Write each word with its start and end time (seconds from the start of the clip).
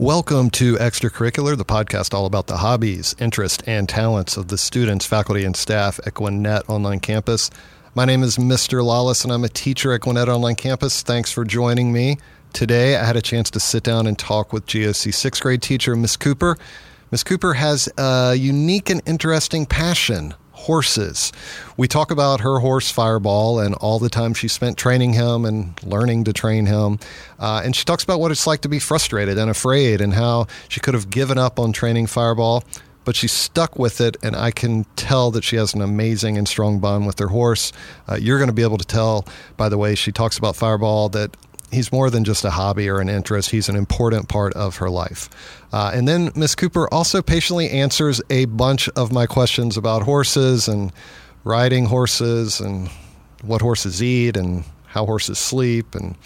Welcome 0.00 0.48
to 0.52 0.76
Extracurricular, 0.76 1.58
the 1.58 1.64
podcast 1.66 2.14
all 2.14 2.24
about 2.24 2.46
the 2.46 2.56
hobbies, 2.56 3.14
interests, 3.18 3.62
and 3.66 3.86
talents 3.86 4.38
of 4.38 4.48
the 4.48 4.56
students, 4.56 5.04
faculty, 5.04 5.44
and 5.44 5.54
staff 5.54 6.00
at 6.06 6.14
Gwinnett 6.14 6.70
Online 6.70 7.00
Campus. 7.00 7.50
My 7.94 8.06
name 8.06 8.22
is 8.22 8.38
Mr. 8.38 8.82
Lawless, 8.82 9.24
and 9.24 9.30
I'm 9.30 9.44
a 9.44 9.50
teacher 9.50 9.92
at 9.92 10.00
Gwinnett 10.00 10.30
Online 10.30 10.54
Campus. 10.54 11.02
Thanks 11.02 11.30
for 11.30 11.44
joining 11.44 11.92
me. 11.92 12.16
Today, 12.54 12.96
I 12.96 13.04
had 13.04 13.16
a 13.16 13.20
chance 13.20 13.50
to 13.50 13.60
sit 13.60 13.82
down 13.82 14.06
and 14.06 14.18
talk 14.18 14.54
with 14.54 14.64
GOC 14.64 15.12
sixth 15.12 15.42
grade 15.42 15.60
teacher 15.60 15.94
Miss 15.94 16.16
Cooper. 16.16 16.56
Miss 17.10 17.22
Cooper 17.22 17.52
has 17.52 17.86
a 17.98 18.34
unique 18.34 18.88
and 18.88 19.02
interesting 19.04 19.66
passion 19.66 20.32
horses. 20.60 21.32
We 21.76 21.88
talk 21.88 22.10
about 22.10 22.40
her 22.40 22.58
horse 22.58 22.90
Fireball 22.90 23.60
and 23.60 23.74
all 23.76 23.98
the 23.98 24.08
time 24.08 24.34
she 24.34 24.48
spent 24.48 24.76
training 24.76 25.14
him 25.14 25.44
and 25.44 25.80
learning 25.82 26.24
to 26.24 26.32
train 26.32 26.66
him. 26.66 26.98
Uh, 27.38 27.62
and 27.64 27.74
she 27.74 27.84
talks 27.84 28.04
about 28.04 28.20
what 28.20 28.30
it's 28.30 28.46
like 28.46 28.60
to 28.62 28.68
be 28.68 28.78
frustrated 28.78 29.38
and 29.38 29.50
afraid 29.50 30.00
and 30.00 30.14
how 30.14 30.46
she 30.68 30.80
could 30.80 30.94
have 30.94 31.10
given 31.10 31.38
up 31.38 31.58
on 31.58 31.72
training 31.72 32.06
Fireball, 32.06 32.62
but 33.04 33.16
she 33.16 33.26
stuck 33.26 33.78
with 33.78 34.00
it. 34.00 34.16
And 34.22 34.36
I 34.36 34.50
can 34.50 34.84
tell 34.96 35.30
that 35.30 35.44
she 35.44 35.56
has 35.56 35.72
an 35.74 35.80
amazing 35.80 36.36
and 36.36 36.46
strong 36.46 36.78
bond 36.78 37.06
with 37.06 37.18
her 37.18 37.28
horse. 37.28 37.72
Uh, 38.06 38.16
you're 38.20 38.38
going 38.38 38.48
to 38.50 38.54
be 38.54 38.62
able 38.62 38.78
to 38.78 38.86
tell 38.86 39.26
by 39.56 39.68
the 39.68 39.78
way 39.78 39.94
she 39.94 40.12
talks 40.12 40.36
about 40.36 40.56
Fireball 40.56 41.08
that 41.10 41.36
he's 41.70 41.92
more 41.92 42.10
than 42.10 42.24
just 42.24 42.44
a 42.44 42.50
hobby 42.50 42.88
or 42.88 43.00
an 43.00 43.08
interest. 43.08 43.50
He's 43.50 43.68
an 43.68 43.76
important 43.76 44.28
part 44.28 44.52
of 44.54 44.76
her 44.76 44.90
life. 44.90 45.28
Uh, 45.72 45.90
and 45.94 46.06
then 46.06 46.30
Miss 46.34 46.54
Cooper 46.54 46.92
also 46.92 47.22
patiently 47.22 47.70
answers 47.70 48.20
a 48.30 48.46
bunch 48.46 48.88
of 48.90 49.12
my 49.12 49.26
questions 49.26 49.76
about 49.76 50.02
horses 50.02 50.68
and 50.68 50.92
riding 51.44 51.86
horses 51.86 52.60
and 52.60 52.88
what 53.42 53.62
horses 53.62 54.02
eat 54.02 54.36
and 54.36 54.64
how 54.90 55.06
horses 55.06 55.38
sleep 55.38 55.94
and 55.94 56.16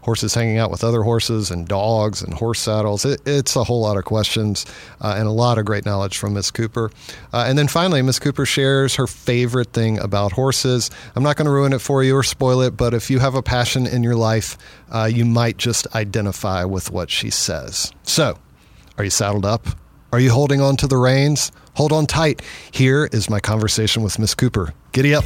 horses 0.00 0.34
hanging 0.34 0.58
out 0.58 0.70
with 0.70 0.82
other 0.82 1.02
horses 1.02 1.50
and 1.50 1.68
dogs 1.68 2.22
and 2.22 2.34
horse 2.34 2.60
saddles. 2.60 3.04
It, 3.04 3.20
it's 3.26 3.54
a 3.56 3.64
whole 3.64 3.82
lot 3.82 3.96
of 3.96 4.04
questions 4.04 4.66
uh, 5.00 5.14
and 5.16 5.26
a 5.26 5.30
lot 5.30 5.58
of 5.58 5.64
great 5.64 5.84
knowledge 5.84 6.18
from 6.18 6.34
Miss 6.34 6.50
Cooper. 6.50 6.90
Uh, 7.32 7.44
and 7.46 7.58
then 7.58 7.68
finally, 7.68 8.00
Miss 8.02 8.18
Cooper 8.18 8.46
shares 8.46 8.94
her 8.96 9.06
favorite 9.06 9.72
thing 9.72 9.98
about 9.98 10.32
horses. 10.32 10.90
I'm 11.14 11.22
not 11.22 11.36
going 11.36 11.46
to 11.46 11.52
ruin 11.52 11.72
it 11.72 11.80
for 11.80 12.02
you 12.02 12.16
or 12.16 12.22
spoil 12.22 12.62
it, 12.62 12.76
but 12.76 12.94
if 12.94 13.10
you 13.10 13.18
have 13.18 13.34
a 13.34 13.42
passion 13.42 13.86
in 13.86 14.02
your 14.02 14.16
life, 14.16 14.56
uh, 14.90 15.04
you 15.04 15.24
might 15.24 15.58
just 15.58 15.86
identify 15.94 16.64
with 16.64 16.90
what 16.90 17.10
she 17.10 17.30
says. 17.30 17.92
So, 18.04 18.38
are 18.96 19.04
you 19.04 19.10
saddled 19.10 19.44
up? 19.44 19.66
Are 20.12 20.20
you 20.20 20.30
holding 20.30 20.60
on 20.60 20.76
to 20.76 20.86
the 20.86 20.96
reins? 20.96 21.50
Hold 21.74 21.92
on 21.92 22.06
tight. 22.06 22.40
Here 22.70 23.08
is 23.12 23.28
my 23.28 23.40
conversation 23.40 24.02
with 24.02 24.18
Miss 24.18 24.34
Cooper. 24.34 24.72
Giddy 24.92 25.14
up. 25.14 25.24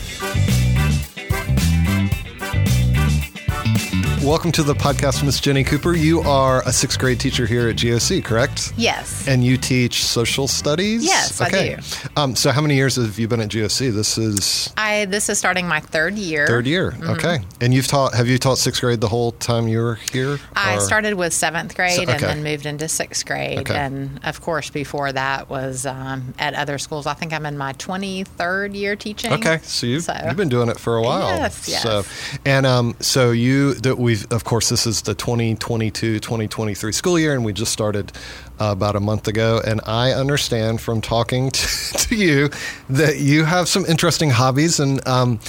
Welcome 4.29 4.53
to 4.53 4.63
the 4.63 4.75
podcast, 4.75 5.25
Miss 5.25 5.41
Jenny 5.41 5.65
Cooper. 5.65 5.95
You 5.95 6.21
are 6.21 6.61
a 6.69 6.73
sixth 6.73 6.99
grade 6.99 7.19
teacher 7.19 7.47
here 7.47 7.67
at 7.71 7.77
GOC, 7.77 8.23
correct? 8.23 8.75
Yes. 8.77 9.27
And 9.27 9.43
you 9.43 9.57
teach 9.57 10.05
social 10.05 10.47
studies? 10.47 11.03
Yes, 11.03 11.41
I 11.41 11.49
do. 11.49 11.77
Um, 12.15 12.37
so, 12.37 12.51
how 12.51 12.61
many 12.61 12.75
years 12.75 12.97
have 12.97 13.19
you 13.19 13.27
been 13.27 13.41
at 13.41 13.49
GOC? 13.49 13.91
This 13.91 14.19
is 14.19 14.71
I 14.77 15.07
this 15.07 15.31
is 15.31 15.39
starting 15.39 15.67
my 15.67 15.81
third 15.81 16.19
year. 16.19 16.47
third 16.47 16.67
year. 16.67 16.95
Okay. 17.03 17.39
And 17.63 17.73
you've 17.73 17.87
taught? 17.87 18.13
Have 18.13 18.29
you 18.29 18.37
taught 18.37 18.59
sixth 18.59 18.83
grade 18.83 19.01
the 19.01 19.09
whole 19.09 19.33
time 19.33 19.67
you 19.67 19.79
were 19.79 19.95
here? 20.13 20.39
I 20.55 20.77
or- 20.77 20.81
started 20.81 21.15
with 21.15 21.33
seventh 21.33 21.75
grade 21.75 21.93
So- 21.93 22.03
and 22.03 22.21
then 22.21 22.43
moved 22.43 22.67
into 22.67 22.87
sixth 22.87 23.25
grade. 23.25 23.61
Okay. 23.61 23.77
And 23.77 24.21
of 24.25 24.43
course, 24.43 24.69
before 24.69 25.11
that 25.11 25.49
was 25.49 25.87
um, 25.87 26.35
at 26.39 26.53
other 26.53 26.77
schools. 26.77 27.07
I 27.07 27.15
think 27.15 27.33
I'm 27.33 27.47
in 27.47 27.57
my 27.57 27.73
23rd 27.73 28.75
year 28.75 28.95
teaching. 28.95 29.33
Okay, 29.33 29.61
so 29.63 29.87
you've, 29.87 30.03
So- 30.03 30.21
you've 30.27 30.37
been 30.37 30.51
doing 30.51 30.69
it 30.69 30.79
for 30.79 30.99
a 30.99 31.03
while. 31.03 31.29
Yes, 31.35 31.67
yes. 31.67 31.83
So, 31.83 32.05
and 32.45 32.67
um, 32.67 32.95
so 33.01 33.31
you 33.31 33.73
that 33.73 33.97
we've 34.19 34.33
of 34.33 34.45
course 34.45 34.69
this 34.69 34.87
is 34.87 35.03
the 35.03 35.15
2022-2023 35.15 36.95
school 36.95 37.19
year, 37.19 37.35
and 37.35 37.45
we 37.45 37.53
just 37.53 37.73
started 37.73 38.13
uh, 38.61 38.71
about 38.73 38.97
a 38.97 39.01
month 39.01 39.29
ago. 39.29 39.61
And 39.65 39.81
I 39.87 40.13
understand 40.13 40.81
from 40.81 41.01
talking 41.01 41.51
to, 41.51 41.69
to 41.99 42.15
you 42.15 42.51
that 42.89 43.19
you 43.19 43.45
have 43.45 43.69
some 43.69 43.85
interesting 43.87 44.31
hobbies, 44.31 44.81
and 44.81 45.07
um, 45.07 45.41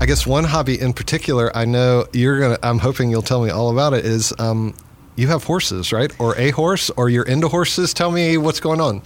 I 0.00 0.06
guess 0.06 0.26
one 0.26 0.44
hobby 0.44 0.80
in 0.80 0.92
particular, 0.92 1.54
I 1.56 1.64
know 1.64 2.06
you're 2.12 2.40
gonna. 2.40 2.58
I'm 2.62 2.78
hoping 2.78 3.10
you'll 3.10 3.22
tell 3.22 3.42
me 3.42 3.50
all 3.50 3.70
about 3.70 3.94
it. 3.94 4.04
Is 4.04 4.32
um, 4.38 4.74
you 5.16 5.28
have 5.28 5.44
horses, 5.44 5.92
right? 5.92 6.12
Or 6.18 6.36
a 6.36 6.50
horse, 6.50 6.90
or 6.90 7.08
you're 7.08 7.24
into 7.24 7.48
horses? 7.48 7.94
Tell 7.94 8.10
me 8.10 8.36
what's 8.36 8.60
going 8.60 8.80
on. 8.80 9.02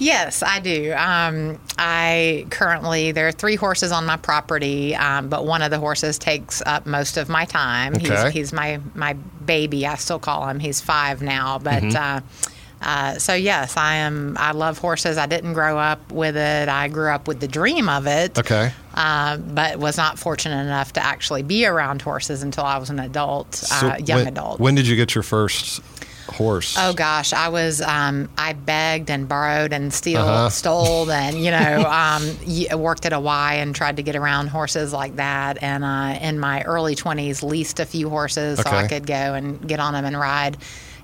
Yes, 0.00 0.42
I 0.42 0.60
do. 0.60 0.92
Um, 0.96 1.60
I 1.78 2.46
currently 2.50 3.12
there 3.12 3.28
are 3.28 3.32
three 3.32 3.56
horses 3.56 3.92
on 3.92 4.06
my 4.06 4.16
property, 4.16 4.96
um, 4.96 5.28
but 5.28 5.44
one 5.44 5.60
of 5.60 5.70
the 5.70 5.78
horses 5.78 6.18
takes 6.18 6.62
up 6.64 6.86
most 6.86 7.18
of 7.18 7.28
my 7.28 7.44
time. 7.44 7.94
Okay. 7.94 8.08
He's, 8.08 8.32
he's 8.32 8.52
my 8.52 8.80
my 8.94 9.12
baby. 9.12 9.86
I 9.86 9.96
still 9.96 10.18
call 10.18 10.48
him. 10.48 10.58
He's 10.58 10.80
five 10.80 11.22
now, 11.22 11.58
but. 11.58 11.94
Uh, 11.94 12.20
uh, 12.82 13.18
so 13.18 13.34
yes, 13.34 13.76
I 13.76 13.96
am. 13.96 14.38
I 14.40 14.52
love 14.52 14.78
horses. 14.78 15.18
I 15.18 15.26
didn't 15.26 15.52
grow 15.52 15.78
up 15.78 16.10
with 16.10 16.34
it. 16.34 16.66
I 16.66 16.88
grew 16.88 17.10
up 17.10 17.28
with 17.28 17.38
the 17.40 17.46
dream 17.46 17.90
of 17.90 18.06
it, 18.06 18.38
Okay. 18.38 18.72
uh, 18.94 19.36
but 19.36 19.78
was 19.78 19.98
not 19.98 20.18
fortunate 20.18 20.62
enough 20.62 20.94
to 20.94 21.04
actually 21.04 21.42
be 21.42 21.66
around 21.66 22.00
horses 22.00 22.42
until 22.42 22.64
I 22.64 22.78
was 22.78 22.88
an 22.88 22.98
adult, 22.98 23.62
uh, 23.70 23.96
young 24.02 24.20
when, 24.20 24.28
adult. 24.28 24.60
When 24.60 24.74
did 24.76 24.86
you 24.86 24.96
get 24.96 25.14
your 25.14 25.22
first 25.22 25.82
horse? 26.32 26.76
Oh 26.78 26.92
gosh, 26.92 27.32
I 27.32 27.48
was 27.48 27.80
um, 27.80 28.28
I 28.38 28.52
begged 28.52 29.10
and 29.10 29.28
borrowed 29.28 29.72
and 29.72 29.92
steal, 29.92 30.20
Uh-huh. 30.22 30.50
stole 30.50 31.10
and 31.22 31.36
you 31.38 31.50
know 31.50 31.84
um, 31.88 32.80
worked 32.80 33.06
at 33.06 33.12
a 33.12 33.20
Y 33.20 33.54
and 33.54 33.74
tried 33.74 33.96
to 33.96 34.02
get 34.02 34.16
around 34.16 34.48
horses 34.48 34.92
like 34.92 35.16
that. 35.16 35.62
And 35.62 35.84
uh, 35.84 36.18
in 36.20 36.38
my 36.40 36.62
early 36.62 36.94
twenties, 36.94 37.42
leased 37.42 37.80
a 37.80 37.86
few 37.86 38.08
horses 38.08 38.58
so 38.60 38.70
I 38.70 38.86
could 38.88 39.06
go 39.06 39.14
and 39.34 39.66
get 39.66 39.80
on 39.80 39.92
them 39.94 40.04
and 40.04 40.18
ride. 40.18 40.56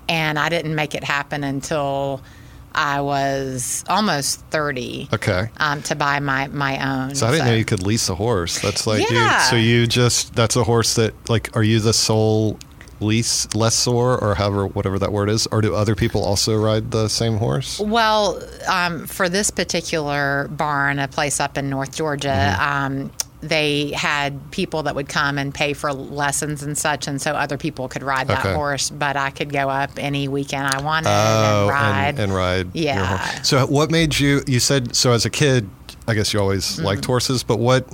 And 0.09 0.39
I 0.39 0.49
didn't 0.49 0.73
make 0.75 0.95
it 0.95 1.03
happen 1.03 1.43
until 1.43 2.21
I 2.73 3.01
was 3.01 3.83
almost 3.89 4.39
thirty. 4.51 5.09
Okay. 5.11 5.49
Um, 5.57 5.81
to 5.83 5.95
buy 5.95 6.19
my 6.19 6.47
my 6.47 6.77
own. 7.05 7.15
So 7.15 7.27
I 7.27 7.31
didn't 7.31 7.47
know 7.47 7.53
you 7.55 7.65
could 7.65 7.81
lease 7.83 8.07
a 8.07 8.15
horse. 8.15 8.59
That's 8.61 8.85
like 8.87 9.09
Yeah. 9.09 9.35
you. 9.43 9.49
So 9.49 9.55
you 9.55 9.87
just 9.87 10.35
that's 10.35 10.55
a 10.55 10.63
horse 10.63 10.93
that 10.95 11.13
like 11.29 11.55
are 11.57 11.63
you 11.63 11.79
the 11.79 11.93
sole 11.93 12.59
lease 12.99 13.53
lessor 13.55 13.91
or 13.91 14.35
however 14.35 14.67
whatever 14.67 14.97
that 14.99 15.11
word 15.11 15.29
is, 15.29 15.47
or 15.47 15.61
do 15.61 15.75
other 15.75 15.95
people 15.95 16.23
also 16.23 16.55
ride 16.55 16.91
the 16.91 17.07
same 17.07 17.37
horse? 17.37 17.79
Well, 17.79 18.41
um, 18.67 19.05
for 19.07 19.29
this 19.29 19.51
particular 19.51 20.47
barn, 20.49 20.99
a 20.99 21.07
place 21.07 21.39
up 21.39 21.57
in 21.57 21.69
North 21.69 21.95
Georgia, 21.95 22.27
Mm-hmm. 22.27 22.61
um, 23.03 23.11
they 23.39 23.91
had 23.91 24.49
people 24.49 24.81
that 24.83 24.95
would 24.95 25.07
come 25.07 25.37
and 25.37 25.53
pay 25.53 25.73
for 25.73 25.93
lessons 25.93 26.63
and 26.63 26.75
such, 26.75 27.07
and 27.07 27.21
so 27.21 27.33
other 27.33 27.55
people 27.55 27.87
could 27.87 28.01
ride 28.01 28.27
that 28.29 28.39
Okay. 28.39 28.55
horse. 28.55 28.89
But 28.89 29.15
I 29.15 29.29
could 29.29 29.53
go 29.53 29.69
up 29.69 29.91
any 29.97 30.27
weekend 30.27 30.65
I 30.65 30.81
wanted 30.81 31.09
Oh, 31.09 31.67
and 31.67 31.69
ride. 31.69 32.07
and, 32.09 32.19
and 32.19 32.33
ride. 32.33 32.67
Yeah. 32.73 33.23
So 33.43 33.67
what 33.67 33.91
made 33.91 34.17
you? 34.17 34.41
You 34.47 34.59
said 34.59 34.95
so 34.95 35.11
as 35.11 35.23
a 35.25 35.29
kid. 35.29 35.69
I 36.07 36.15
guess 36.15 36.33
you 36.33 36.39
always 36.39 36.65
Mm-hmm. 36.77 36.85
liked 36.85 37.05
horses, 37.05 37.43
but 37.43 37.59
what? 37.59 37.87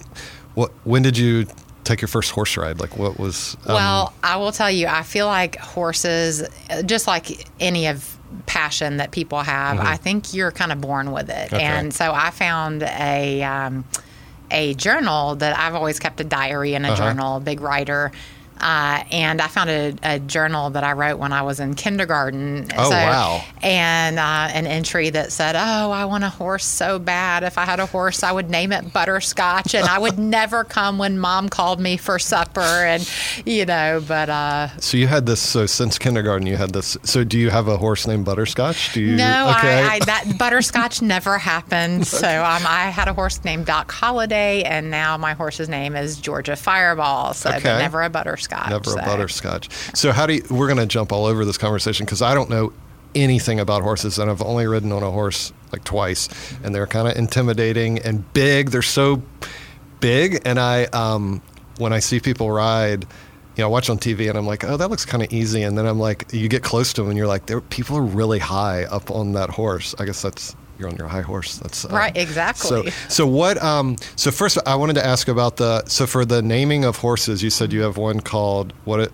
What? 0.53 0.72
When 0.86 1.02
did 1.02 1.18
you 1.18 1.46
take 1.83 2.01
your 2.01 2.07
first 2.07 2.31
horse 2.31 2.55
ride? 2.57 2.79
Like 2.79 2.97
what 2.97 3.19
was? 3.19 3.55
um, 3.66 3.75
Well, 3.75 4.13
I 4.23 4.38
will 4.38 4.51
tell 4.51 4.71
you, 4.71 4.88
I 4.88 5.03
feel 5.03 5.27
like 5.27 5.57
horses, 5.57 6.44
just 6.85 7.07
like 7.07 7.47
any 7.59 7.88
of 7.88 8.17
passion 8.45 8.97
that 8.97 9.11
people 9.11 9.39
have, 9.41 9.79
I 9.79 9.95
think 9.97 10.33
you're 10.33 10.51
kind 10.51 10.71
of 10.71 10.81
born 10.81 11.11
with 11.11 11.29
it. 11.29 11.33
Mm-hmm. 11.47 11.55
Okay. 11.55 11.63
And 11.66 11.94
so 11.94 12.11
I 12.13 12.31
found 12.31 12.83
a 12.83 13.44
um, 13.44 13.85
a 14.51 14.73
journal 14.75 15.35
that 15.35 15.57
I've 15.57 15.75
always 15.75 15.99
kept 15.99 16.19
a 16.19 16.23
diary 16.23 16.73
and 16.75 16.85
a 16.85 16.89
Uh-huh. 16.89 16.97
journal, 17.09 17.39
big 17.39 17.59
writer. 17.61 18.11
Uh, 18.59 19.03
and 19.12 19.41
I 19.41 19.47
found 19.47 19.69
a, 19.69 19.94
a 20.03 20.19
journal 20.19 20.69
that 20.72 20.84
I 20.84 20.94
wrote 20.94 21.18
when 21.19 21.34
I 21.34 21.41
was 21.41 21.59
in 21.59 21.74
kindergarten. 21.75 22.68
Oh, 22.78 22.90
wow. 22.90 23.44
And 23.62 24.19
uh, 24.19 24.50
an 24.53 24.68
entry 24.68 25.09
that 25.09 25.31
said, 25.31 25.56
"Oh, 25.56 25.91
I 25.91 26.06
want 26.06 26.24
a 26.24 26.30
horse 26.30 26.66
so 26.66 27.00
bad. 27.00 27.44
If 27.44 27.58
I 27.58 27.66
had 27.66 27.80
a 27.80 27.86
horse, 27.86 28.24
I 28.24 28.31
would 28.31 28.50
name 28.50 28.72
it 28.72 28.94
Butterscotch, 28.94 29.74
and 29.75 29.86
I 29.88 30.00
would 30.00 30.18
never 30.38 30.63
come 30.63 30.97
when 30.97 31.18
Mom 31.19 31.50
called 31.50 31.80
me 31.80 31.97
for 31.97 32.19
supper." 32.19 32.62
And 32.62 33.09
you 33.46 33.66
know, 33.66 34.03
but 34.08 34.30
uh, 34.30 34.69
So 34.80 34.97
you 34.97 35.08
had 35.08 35.25
this. 35.25 35.42
So 35.42 35.66
since 35.66 35.97
kindergarten, 35.97 36.47
you 36.47 36.58
had 36.58 36.72
this. 36.74 36.96
So 37.03 37.24
do 37.24 37.38
you 37.40 37.50
have 37.50 37.68
a 37.68 37.78
horse 37.78 38.08
named 38.08 38.25
Butterscotch? 38.25 38.94
Do 38.94 39.02
you? 39.02 39.16
no, 39.18 39.50
Okay. 39.57 39.81
I, 39.83 39.95
I, 39.95 40.00
that 40.06 40.36
Butterscotch 40.38 41.01
never 41.01 41.38
happened. 41.38 42.06
So 42.07 42.27
um, 42.27 42.63
I 42.68 42.89
had 42.92 43.07
a 43.07 43.13
horse 43.13 43.44
named 43.44 43.66
Doc 43.66 43.92
Holiday, 43.92 44.63
and 44.63 44.89
now 44.92 45.18
my 45.18 45.33
horse's 45.33 45.68
name 45.69 45.95
is 45.95 46.18
Georgia 46.18 46.56
Fireball. 46.56 47.33
So, 47.33 47.50
Okay. 47.54 47.77
never 47.77 48.01
a 48.04 48.10
Butterscotch. 48.10 48.43
Never 48.69 48.92
so. 48.92 49.00
a 49.00 49.01
butterscotch. 49.01 49.69
So 49.95 50.12
how 50.12 50.25
do 50.25 50.36
you? 50.36 50.44
We're 50.50 50.68
going 50.68 50.80
to 50.80 50.86
jump 50.86 51.12
all 51.12 51.25
over 51.25 51.45
this 51.45 51.57
conversation 51.57 52.06
because 52.06 52.22
I 52.22 52.34
don't 52.34 52.50
know 52.50 52.74
anything 53.16 53.60
about 53.60 53.84
horses, 53.84 54.19
and 54.19 54.30
I've 54.30 54.42
only 54.42 54.68
ridden 54.68 54.92
on 54.92 55.04
a 55.04 55.12
horse 55.12 55.54
like 55.72 55.84
twice, 55.84 56.30
and 56.63 56.74
they're 56.74 56.88
kind 56.88 57.07
of 57.07 57.18
intimidating 57.18 58.00
and 58.00 58.31
big. 58.34 58.69
They're 58.69 58.81
so 58.81 59.22
big, 60.00 60.42
and 60.45 60.60
I 60.60 60.86
um, 60.86 61.42
when 61.78 61.94
I 61.94 62.00
see 62.00 62.19
people 62.19 62.51
ride. 62.51 63.06
You 63.56 63.62
know, 63.62 63.68
I 63.68 63.69
watch 63.69 63.88
on 63.92 64.00
TV 64.00 64.30
and 64.30 64.36
I'm 64.36 64.48
like, 64.48 64.63
oh, 64.63 64.78
that 64.78 64.89
looks 64.89 65.06
kind 65.06 65.22
of 65.22 65.31
easy. 65.31 65.62
And 65.62 65.78
then 65.78 65.86
I'm 65.86 66.00
like, 66.00 66.34
you 66.34 66.50
get 66.50 66.63
close 66.63 66.92
to 66.94 67.01
them 67.01 67.12
and 67.12 67.18
you're 67.19 67.28
like, 67.28 67.51
people 67.69 67.96
are 67.98 68.01
really 68.01 68.39
high 68.39 68.86
up 68.86 69.12
on 69.12 69.34
that 69.34 69.51
horse. 69.51 69.94
I 70.00 70.06
guess 70.06 70.24
that's 70.24 70.56
you're 70.80 70.90
on 70.90 70.96
your 70.96 71.08
high 71.08 71.22
horse. 71.22 71.58
That's 71.58 71.86
uh, 71.86 71.90
Right, 71.90 72.16
exactly. 72.18 72.90
So, 72.90 72.98
so 73.10 73.28
what? 73.28 73.62
Um, 73.62 73.96
so 74.16 74.31
first, 74.31 74.58
I 74.66 74.75
wanted 74.75 74.94
to 74.96 75.06
ask 75.06 75.28
about 75.28 75.58
the. 75.58 75.84
So 75.86 76.06
for 76.08 76.25
the 76.25 76.42
naming 76.42 76.84
of 76.86 76.98
horses, 76.98 77.44
you 77.44 77.50
said 77.50 77.72
you 77.74 77.81
have 77.81 77.98
one 77.98 78.20
called 78.20 78.74
what? 78.86 79.00
It, 79.00 79.12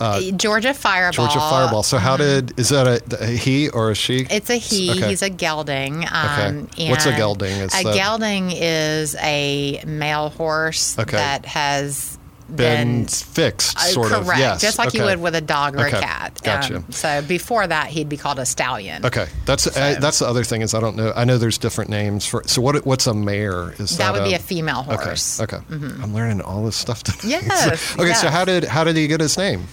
uh, 0.00 0.20
Georgia 0.36 0.74
Fireball. 0.74 1.12
Georgia 1.12 1.38
Fireball. 1.40 1.82
So 1.82 1.96
how 1.98 2.16
did 2.18 2.58
is 2.58 2.68
that 2.70 2.86
a, 2.86 3.24
a 3.24 3.26
he 3.28 3.68
or 3.70 3.90
a 3.90 3.94
she? 3.94 4.26
It's 4.30 4.50
a 4.50 4.56
he. 4.56 4.90
Okay. 4.90 5.08
He's 5.10 5.22
a 5.22 5.30
gelding. 5.30 6.04
Um, 6.10 6.68
Okay. 6.72 6.90
What's 6.90 7.06
a 7.06 7.16
gelding? 7.16 7.52
Is 7.52 7.74
a 7.74 7.82
that- 7.82 7.94
gelding 7.94 8.50
is 8.52 9.14
a 9.16 9.82
male 9.86 10.28
horse 10.30 10.98
Okay. 10.98 11.16
that 11.16 11.46
has 11.46 12.18
been 12.56 12.98
been 13.00 13.06
fixed, 13.06 13.76
uh, 13.76 13.80
sort 13.80 14.08
correct, 14.10 14.28
of. 14.32 14.38
Yes. 14.38 14.60
just 14.60 14.78
like 14.78 14.94
you 14.94 15.02
would 15.02 15.20
with 15.20 15.34
a 15.34 15.40
dog 15.40 15.76
or 15.76 15.86
Okay. 15.86 15.98
a 15.98 16.00
cat. 16.00 16.32
Um, 16.36 16.42
Gotcha. 16.44 16.84
so 16.92 17.22
before 17.22 17.66
that, 17.66 17.88
he'd 17.88 18.08
be 18.08 18.16
called 18.16 18.38
a 18.38 18.46
stallion. 18.46 19.04
Okay, 19.04 19.26
that's 19.46 19.66
uh, 19.66 19.96
that's 20.00 20.18
the 20.20 20.26
other 20.26 20.44
thing 20.44 20.62
is 20.62 20.74
I 20.74 20.80
don't 20.80 20.96
know. 20.96 21.12
I 21.14 21.24
know 21.24 21.38
there's 21.38 21.58
different 21.58 21.90
names 21.90 22.26
for. 22.26 22.42
So 22.46 22.60
what 22.62 22.84
what's 22.86 23.06
a 23.06 23.14
mare? 23.14 23.72
Is 23.78 23.96
that, 23.96 23.98
That 23.98 24.12
would 24.14 24.24
be 24.28 24.34
a 24.34 24.36
a 24.36 24.40
female 24.40 24.84
Okay. 24.88 25.04
horse. 25.04 25.40
Okay. 25.40 25.58
I'm 25.70 26.14
learning 26.14 26.40
all 26.42 26.64
this 26.64 26.76
stuff 26.76 27.02
today. 27.02 27.18
Yes, 27.28 27.96
okay. 27.98 28.12
So 28.14 28.28
how 28.28 28.44
did 28.44 28.64
how 28.64 28.84
did 28.84 28.96
he 28.96 29.06
get 29.06 29.20
his 29.20 29.36
name? 29.38 29.66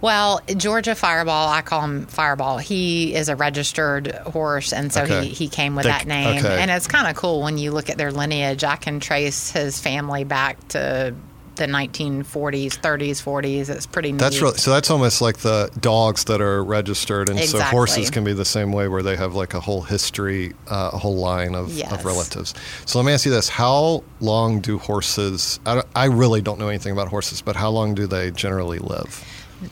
Well, 0.00 0.40
Georgia 0.56 0.94
Fireball, 0.94 1.48
I 1.48 1.62
call 1.62 1.80
him 1.82 2.06
Fireball. 2.06 2.58
He 2.58 3.14
is 3.14 3.28
a 3.28 3.36
registered 3.36 4.12
horse, 4.12 4.72
and 4.72 4.92
so 4.92 5.02
Okay. 5.02 5.26
he, 5.26 5.28
he 5.34 5.48
came 5.48 5.76
with 5.76 5.84
They- 5.84 5.90
that 5.90 6.06
name. 6.06 6.38
okay. 6.44 6.60
And 6.60 6.70
it's 6.70 6.86
kind 6.86 7.06
of 7.08 7.16
cool 7.16 7.42
when 7.42 7.56
you 7.58 7.70
look 7.72 7.88
at 7.90 7.96
their 7.96 8.12
lineage. 8.12 8.64
I 8.64 8.76
can 8.76 9.00
trace 9.00 9.50
his 9.50 9.80
family 9.80 10.24
back 10.24 10.66
to 10.68 11.14
the 11.56 11.66
1940s, 11.66 12.78
30s, 12.80 13.22
40s. 13.22 13.68
It's 13.68 13.86
pretty 13.86 14.12
neat. 14.12 14.18
That's 14.18 14.40
really 14.40 14.58
so. 14.58 14.70
That's 14.70 14.90
almost 14.90 15.20
like 15.20 15.38
the 15.38 15.70
dogs 15.80 16.24
that 16.24 16.40
are 16.40 16.62
registered, 16.64 17.28
and 17.28 17.38
so 17.40 17.60
horses 17.60 18.10
can 18.10 18.24
be 18.24 18.32
the 18.32 18.44
same 18.44 18.72
way, 18.72 18.88
where 18.88 19.02
they 19.02 19.16
have 19.16 19.34
like 19.34 19.54
a 19.54 19.60
whole 19.60 19.82
history, 19.82 20.52
uh, 20.68 20.90
a 20.92 20.98
whole 20.98 21.16
line 21.16 21.54
of, 21.54 21.72
Yes. 21.72 21.92
of 21.92 22.04
relatives. 22.04 22.54
So 22.86 22.98
let 22.98 23.06
me 23.06 23.12
ask 23.12 23.24
you 23.24 23.30
this: 23.32 23.48
How 23.48 24.02
long 24.20 24.60
do 24.60 24.78
horses? 24.78 25.60
I, 25.66 25.82
I 25.94 26.06
really 26.06 26.42
don't 26.42 26.58
know 26.58 26.68
anything 26.68 26.92
about 26.92 27.08
horses, 27.08 27.42
but 27.42 27.56
how 27.56 27.70
long 27.70 27.94
do 27.94 28.06
they 28.06 28.30
generally 28.30 28.78
live? 28.78 29.24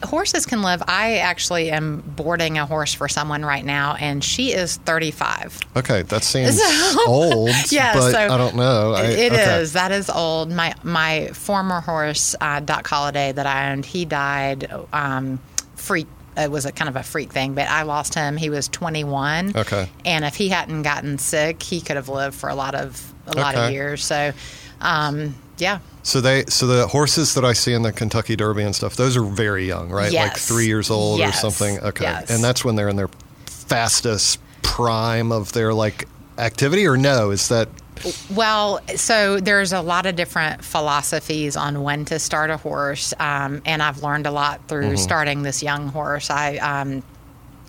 Horses 0.04 0.46
can 0.46 0.62
live. 0.62 0.82
I 0.86 1.16
actually 1.18 1.70
am 1.70 2.02
boarding 2.06 2.58
a 2.58 2.66
horse 2.66 2.92
for 2.94 3.08
someone 3.08 3.44
right 3.44 3.64
now, 3.64 3.94
and 3.98 4.22
she 4.22 4.52
is 4.52 4.76
35. 4.78 5.58
Okay, 5.76 6.02
that 6.02 6.22
seems 6.24 6.60
So- 6.62 6.98
old, 7.06 7.50
Yeah, 7.70 7.92
so 7.98 8.18
I 8.18 8.36
don't 8.36 8.56
know. 8.56 8.94
I, 8.94 9.02
It 9.04 9.32
is. 9.32 9.38
okay. 9.38 9.64
That 9.80 9.92
is 9.92 10.10
old. 10.10 10.50
My 10.50 10.74
my 10.82 11.28
former 11.34 11.80
horse, 11.80 12.34
uh, 12.40 12.60
Doc 12.60 12.86
Holiday, 12.86 13.32
that 13.32 13.46
I 13.46 13.72
owned, 13.72 13.84
he 13.86 14.04
died. 14.04 14.70
Um, 14.92 15.40
freak. 15.76 16.06
It 16.34 16.50
was 16.50 16.64
a 16.64 16.72
kind 16.72 16.88
of 16.88 16.96
a 16.96 17.02
freak 17.02 17.30
thing, 17.30 17.52
but 17.54 17.68
I 17.68 17.82
lost 17.82 18.14
him. 18.14 18.38
He 18.38 18.48
was 18.48 18.66
21. 18.68 19.52
Okay. 19.54 19.88
And 20.06 20.24
if 20.24 20.34
he 20.34 20.48
hadn't 20.48 20.80
gotten 20.82 21.18
sick, 21.18 21.62
he 21.62 21.82
could 21.82 21.96
have 21.96 22.08
lived 22.08 22.34
for 22.34 22.48
a 22.48 22.54
lot 22.54 22.74
of 22.74 23.12
a 23.26 23.36
lot 23.36 23.54
of 23.54 23.70
years. 23.70 24.02
So, 24.04 24.32
um, 24.80 25.34
yeah. 25.62 25.78
So 26.02 26.20
they, 26.20 26.44
so 26.46 26.66
the 26.66 26.86
horses 26.88 27.34
that 27.34 27.44
I 27.44 27.52
see 27.52 27.72
in 27.72 27.82
the 27.82 27.92
Kentucky 27.92 28.34
Derby 28.36 28.64
and 28.64 28.74
stuff, 28.74 28.96
those 28.96 29.16
are 29.16 29.22
very 29.24 29.66
young, 29.68 29.88
right? 29.90 30.12
Like 30.12 30.36
three 30.36 30.66
years 30.66 30.90
old 30.90 31.18
Yes. 31.20 31.36
or 31.36 31.50
something. 31.50 31.78
Okay, 31.80 32.04
Yes. 32.04 32.28
and 32.30 32.42
that's 32.42 32.64
when 32.64 32.74
they're 32.76 32.88
in 32.88 32.96
their 32.96 33.10
fastest 33.46 34.40
prime 34.62 35.30
of 35.32 35.52
their 35.52 35.72
like 35.74 36.08
activity, 36.38 36.86
or 36.86 36.96
no? 36.96 37.30
Is 37.30 37.48
that 37.48 37.68
Well, 38.34 38.80
so 38.96 39.38
there's 39.38 39.72
a 39.72 39.80
lot 39.80 40.06
of 40.06 40.16
different 40.16 40.64
philosophies 40.64 41.56
on 41.56 41.82
when 41.82 42.04
to 42.06 42.18
start 42.18 42.50
a 42.50 42.56
horse, 42.56 43.14
um, 43.20 43.62
and 43.64 43.82
I've 43.82 44.02
learned 44.02 44.26
a 44.26 44.30
lot 44.32 44.66
through 44.68 44.86
Mm-hmm. 44.88 44.96
starting 44.96 45.42
this 45.42 45.62
young 45.62 45.88
horse. 45.88 46.30
I 46.30 46.56
um, 46.56 47.02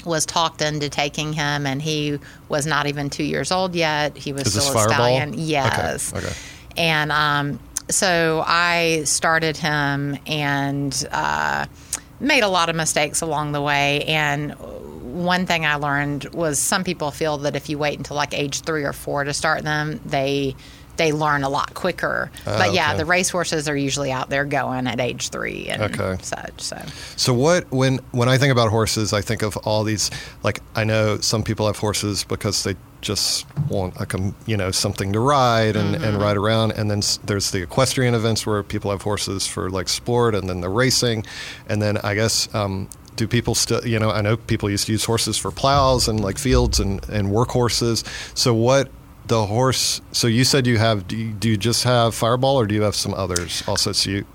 was 0.06 0.26
talked 0.26 0.62
into 0.62 0.90
taking 0.90 1.34
him, 1.34 1.66
and 1.68 1.82
he 1.82 2.20
was 2.50 2.66
not 2.66 2.88
even 2.88 3.10
two 3.12 3.24
years 3.24 3.52
old 3.52 3.76
yet. 3.76 4.18
He 4.18 4.34
was 4.34 4.48
Is 4.48 4.54
still 4.54 4.72
a 4.72 4.74
Fireball? 4.74 4.94
stallion. 4.96 5.30
Okay, 5.34 5.42
Yes. 5.42 6.14
okay. 6.16 6.34
And 6.78 7.12
um, 7.12 7.60
so 7.90 8.44
I 8.46 9.04
started 9.06 9.58
him 9.58 10.18
and 10.28 11.08
uh, 11.12 11.66
made 12.20 12.42
a 12.44 12.48
lot 12.48 12.70
of 12.70 12.76
mistakes 12.76 13.22
along 13.22 13.52
the 13.52 13.62
way. 13.62 14.04
And 14.06 14.52
one 14.54 15.46
thing 15.46 15.66
I 15.66 15.76
learned 15.76 16.26
was 16.34 16.60
some 16.60 16.84
people 16.84 17.12
feel 17.12 17.38
that 17.40 17.56
if 17.56 17.70
you 17.70 17.78
wait 17.78 17.98
until 17.98 18.16
like 18.16 18.34
age 18.34 18.62
three 18.62 18.84
or 18.84 18.94
four 18.94 19.24
to 19.24 19.34
start 19.34 19.64
them, 19.64 20.00
they 20.06 20.56
they 20.96 21.12
learn 21.12 21.44
a 21.44 21.50
lot 21.50 21.74
quicker. 21.74 22.30
but 22.46 22.72
yeah, 22.72 22.86
Ah, 22.86 22.90
okay. 22.92 22.98
the 23.00 23.06
race 23.06 23.30
horses 23.32 23.68
are 23.68 23.76
usually 23.76 24.12
out 24.12 24.30
there 24.30 24.46
going 24.46 24.86
at 24.86 25.00
age 25.00 25.30
three 25.30 25.66
and 25.68 25.82
Okay. 26.00 26.18
such. 26.22 26.62
So 26.62 26.78
So 27.16 27.34
what 27.34 27.72
when 27.72 28.00
when 28.12 28.30
I 28.30 28.38
think 28.38 28.52
about 28.52 28.70
horses, 28.70 29.12
I 29.12 29.22
think 29.22 29.42
of 29.42 29.58
all 29.58 29.84
these 29.84 30.12
like 30.44 30.60
I 30.76 30.84
know 30.84 31.18
some 31.20 31.42
people 31.44 31.66
have 31.66 31.78
horses 31.80 32.24
because 32.24 32.64
they 32.64 32.76
just 33.04 33.46
want 33.70 34.00
like 34.00 34.14
a, 34.16 34.34
you 34.48 34.58
know 34.58 34.72
something 34.72 35.14
to 35.14 35.20
ride 35.20 35.76
and, 35.76 35.96
and 36.04 36.20
ride 36.20 36.38
around. 36.38 36.72
And 36.72 36.90
then 36.90 37.00
s- 37.00 37.20
there's 37.24 37.52
the 37.52 37.62
equestrian 37.62 38.16
events 38.16 38.48
where 38.48 38.64
people 38.64 38.90
have 38.90 39.04
horses 39.04 39.46
for 39.46 39.70
like 39.70 39.88
sport 39.90 40.34
and 40.34 40.50
then 40.50 40.62
the 40.62 40.70
racing. 40.70 41.26
And 41.70 41.82
then 41.82 41.98
I 41.98 42.16
guess 42.16 42.54
um, 42.56 42.90
do 43.16 43.28
people 43.28 43.54
still 43.54 43.86
you 43.86 44.00
know 44.00 44.10
I 44.10 44.22
know 44.22 44.38
people 44.38 44.70
used 44.70 44.88
to 44.88 44.92
use 44.92 45.06
horses 45.06 45.38
for 45.38 45.52
plows 45.52 46.08
and 46.08 46.20
like 46.20 46.40
fields 46.40 46.80
and 46.80 47.08
and 47.10 47.30
work 47.30 47.50
horses 47.50 48.04
so 48.34 48.56
what 48.56 48.90
the 49.28 49.46
horse 49.46 50.02
so 50.12 50.26
you 50.28 50.44
said 50.44 50.66
you 50.66 50.78
have 50.80 51.08
do 51.08 51.16
you, 51.16 51.32
do 51.32 51.48
you 51.50 51.56
just 51.58 51.84
have 51.84 52.16
fireball 52.16 52.60
or 52.60 52.66
do 52.66 52.74
you 52.74 52.82
have 52.82 52.96
some 52.96 53.14
others 53.14 53.64
also? 53.68 53.92
So 53.92 54.10
you 54.10 54.26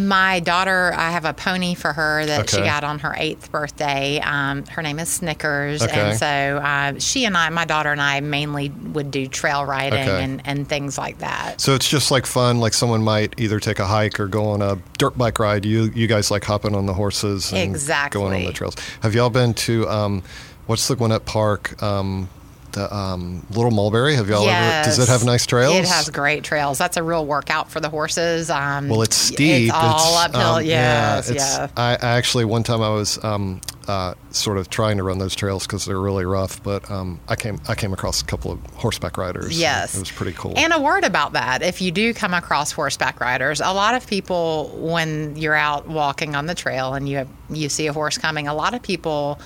My 0.00 0.40
daughter, 0.40 0.92
I 0.96 1.10
have 1.10 1.24
a 1.24 1.32
pony 1.34 1.74
for 1.74 1.92
her 1.92 2.24
that 2.26 2.48
she 2.50 2.58
got 2.58 2.84
on 2.84 2.98
her 3.00 3.14
eighth 3.16 3.50
birthday. 3.52 4.18
Um, 4.20 4.64
her 4.66 4.82
name 4.82 4.98
is 4.98 5.08
Snickers, 5.08 5.82
Okay. 5.82 6.00
and 6.10 6.18
so 6.18 6.26
uh, 6.26 6.98
she 6.98 7.24
and 7.24 7.36
I, 7.36 7.48
my 7.50 7.64
daughter 7.64 7.90
and 7.92 8.00
I, 8.00 8.20
mainly 8.20 8.70
would 8.70 9.10
do 9.10 9.26
trail 9.28 9.64
riding 9.64 10.08
Okay. 10.08 10.24
and, 10.24 10.42
and 10.44 10.68
things 10.68 10.96
like 10.98 11.18
that. 11.18 11.60
So 11.60 11.74
it's 11.74 11.88
just 11.88 12.10
like 12.10 12.26
fun. 12.26 12.60
Like 12.60 12.72
someone 12.74 13.02
might 13.02 13.34
either 13.38 13.60
take 13.60 13.78
a 13.78 13.86
hike 13.86 14.18
or 14.20 14.26
go 14.26 14.50
on 14.50 14.62
a 14.62 14.78
dirt 14.98 15.16
bike 15.18 15.38
ride. 15.38 15.64
You 15.64 15.90
you 15.94 16.06
guys 16.06 16.30
like 16.30 16.44
hopping 16.44 16.74
on 16.74 16.86
the 16.86 16.94
horses 16.94 17.52
and 17.52 17.70
Exactly. 17.70 18.20
going 18.20 18.34
on 18.40 18.44
the 18.46 18.52
trails. 18.52 18.76
Have 19.02 19.14
y'all 19.14 19.30
been 19.30 19.54
to 19.54 19.88
um, 19.88 20.22
what's 20.66 20.88
the 20.88 20.96
Gwinnett 20.96 21.24
Park? 21.26 21.80
Um, 21.82 22.28
the 22.72 22.94
um, 22.94 23.44
Little 23.50 23.70
Mulberry. 23.70 24.14
Have 24.16 24.28
y'all 24.28 24.48
ever? 24.48 24.84
Does 24.88 24.98
it 24.98 25.08
have 25.08 25.24
nice 25.24 25.46
trails? 25.46 25.74
It 25.76 25.86
has 25.88 26.08
great 26.10 26.44
trails. 26.44 26.78
That's 26.78 26.96
a 26.96 27.02
real 27.02 27.26
workout 27.26 27.70
for 27.70 27.80
the 27.80 27.88
horses. 27.88 28.50
Um, 28.50 28.88
Well, 28.88 29.02
it's 29.02 29.16
steep. 29.16 29.68
It's 29.68 29.72
all 29.74 30.24
It's, 30.24 30.34
uphill. 30.34 30.54
um, 30.56 30.64
yeah, 30.64 31.16
yes, 31.16 31.30
it's- 31.30 31.56
yeah. 31.58 31.68
I, 31.76 31.92
I 32.00 32.16
actually 32.16 32.44
one 32.44 32.62
time 32.62 32.82
I 32.82 32.90
was 32.90 33.22
um, 33.24 33.60
uh, 33.88 34.14
sort 34.30 34.58
of 34.58 34.70
trying 34.70 34.96
to 34.98 35.02
run 35.02 35.18
those 35.18 35.34
trails 35.34 35.66
because 35.66 35.84
they're 35.84 35.98
really 36.00 36.24
rough, 36.24 36.62
but 36.62 36.88
um, 36.90 37.18
I 37.28 37.36
came 37.36 37.60
I 37.68 37.74
came 37.74 37.92
across 37.92 38.22
a 38.22 38.24
couple 38.24 38.52
of 38.52 38.64
horseback 38.74 39.18
riders. 39.18 39.58
Yes. 39.58 39.94
it 39.96 40.00
was 40.00 40.10
pretty 40.10 40.32
cool. 40.32 40.54
And 40.56 40.72
a 40.72 40.80
word 40.80 41.04
about 41.04 41.32
that. 41.32 41.62
If 41.62 41.80
you 41.82 41.90
do 41.90 42.14
come 42.14 42.34
across 42.34 42.70
horseback 42.72 43.20
riders, 43.20 43.60
a 43.60 43.72
lot 43.72 43.94
of 43.94 44.06
people, 44.06 44.70
when 44.78 45.36
you're 45.36 45.54
out 45.56 45.88
walking 45.88 46.36
on 46.36 46.46
the 46.46 46.54
trail 46.54 46.94
and 46.94 47.08
you 47.08 47.16
have, 47.18 47.28
you 47.50 47.68
see 47.68 47.86
a 47.88 47.92
horse 47.92 48.16
coming, 48.18 48.46
a 48.46 48.54
lot 48.54 48.74
of 48.74 48.82
people, 48.82 49.40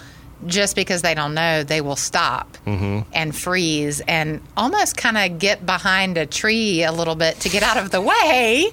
just 0.47 0.77
because 0.77 1.03
they 1.03 1.15
don't 1.15 1.35
know, 1.35 1.63
they 1.65 1.81
will 1.81 1.97
stop 1.97 2.57
Mm-hmm. 2.67 3.01
and 3.13 3.37
freeze 3.37 4.01
and 4.01 4.41
almost 4.57 4.97
kind 4.97 5.19
of 5.19 5.39
get 5.39 5.67
behind 5.67 6.17
a 6.17 6.25
tree 6.27 6.83
a 6.83 6.93
little 6.93 7.15
bit 7.15 7.41
to 7.41 7.49
get 7.51 7.63
out 7.63 7.77
of 7.77 7.91
the 7.91 8.01
way. 8.01 8.71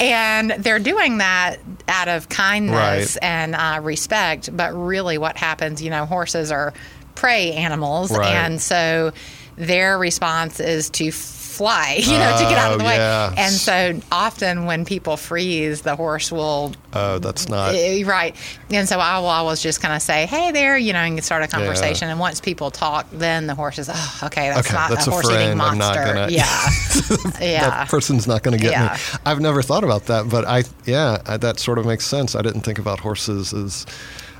And 0.00 0.50
they're 0.50 0.78
doing 0.80 1.18
that 1.18 1.58
out 1.88 2.08
of 2.08 2.28
kindness 2.28 3.16
Right. 3.16 3.18
and 3.22 3.54
uh, 3.54 3.80
respect. 3.82 4.54
But 4.56 4.72
really, 4.74 5.18
what 5.18 5.36
happens, 5.36 5.80
you 5.82 5.90
know, 5.90 6.04
horses 6.06 6.50
are 6.50 6.72
prey 7.14 7.52
animals. 7.52 8.10
Right. 8.10 8.34
And 8.34 8.60
so 8.60 9.12
their 9.56 9.98
response 9.98 10.60
is 10.60 10.90
to 10.90 11.10
fly, 11.58 11.96
you 12.00 12.12
know, 12.18 12.36
to 12.38 12.44
get 12.44 12.56
out 12.56 12.72
of 12.72 12.78
the 12.78 12.84
Oh, 12.84 12.88
way. 12.88 12.96
yeah. 12.96 13.34
And 13.36 13.52
so 13.52 14.00
often 14.12 14.64
when 14.64 14.84
people 14.84 15.16
freeze, 15.16 15.82
the 15.82 15.96
horse 15.96 16.30
will, 16.32 16.72
oh, 16.92 17.18
that's 17.18 17.48
not. 17.48 17.74
eh, 17.74 18.04
right. 18.06 18.34
And 18.70 18.88
so 18.88 18.98
I 19.00 19.18
will 19.18 19.26
always 19.26 19.60
just 19.60 19.80
kind 19.82 19.92
of 19.94 20.00
say, 20.00 20.26
hey 20.26 20.52
there, 20.52 20.78
you 20.78 20.92
know, 20.92 21.00
and 21.00 21.22
start 21.22 21.42
a 21.42 21.48
conversation. 21.48 22.08
And 22.08 22.18
once 22.20 22.40
people 22.40 22.70
talk, 22.70 23.06
then 23.12 23.46
the 23.48 23.54
horse 23.54 23.78
is, 23.78 23.90
oh, 23.92 24.20
okay, 24.24 24.48
that's 24.50 24.68
Okay, 24.68 24.76
not 24.76 24.90
that's 24.90 25.06
a 25.06 25.10
a 25.10 25.12
horse 25.12 25.26
eating 25.26 25.36
friend. 25.58 25.62
I'm 25.62 25.78
not 25.78 25.94
monster. 25.96 26.14
gonna- 26.14 26.30
Yeah. 26.30 26.70
yeah. 27.40 27.70
that 27.70 27.88
person's 27.88 28.26
not 28.26 28.42
going 28.42 28.56
to 28.56 28.62
get 28.62 28.72
Yeah. 28.72 28.92
me. 28.94 29.18
I've 29.26 29.40
never 29.40 29.60
thought 29.62 29.82
about 29.84 30.06
that, 30.06 30.28
but 30.28 30.46
I 30.46 30.62
yeah, 30.86 31.18
I, 31.26 31.36
that 31.38 31.58
sort 31.58 31.78
of 31.78 31.86
makes 31.86 32.06
sense. 32.06 32.34
I 32.34 32.42
didn't 32.42 32.60
think 32.62 32.78
about 32.78 33.00
horses 33.00 33.52
as, 33.52 33.84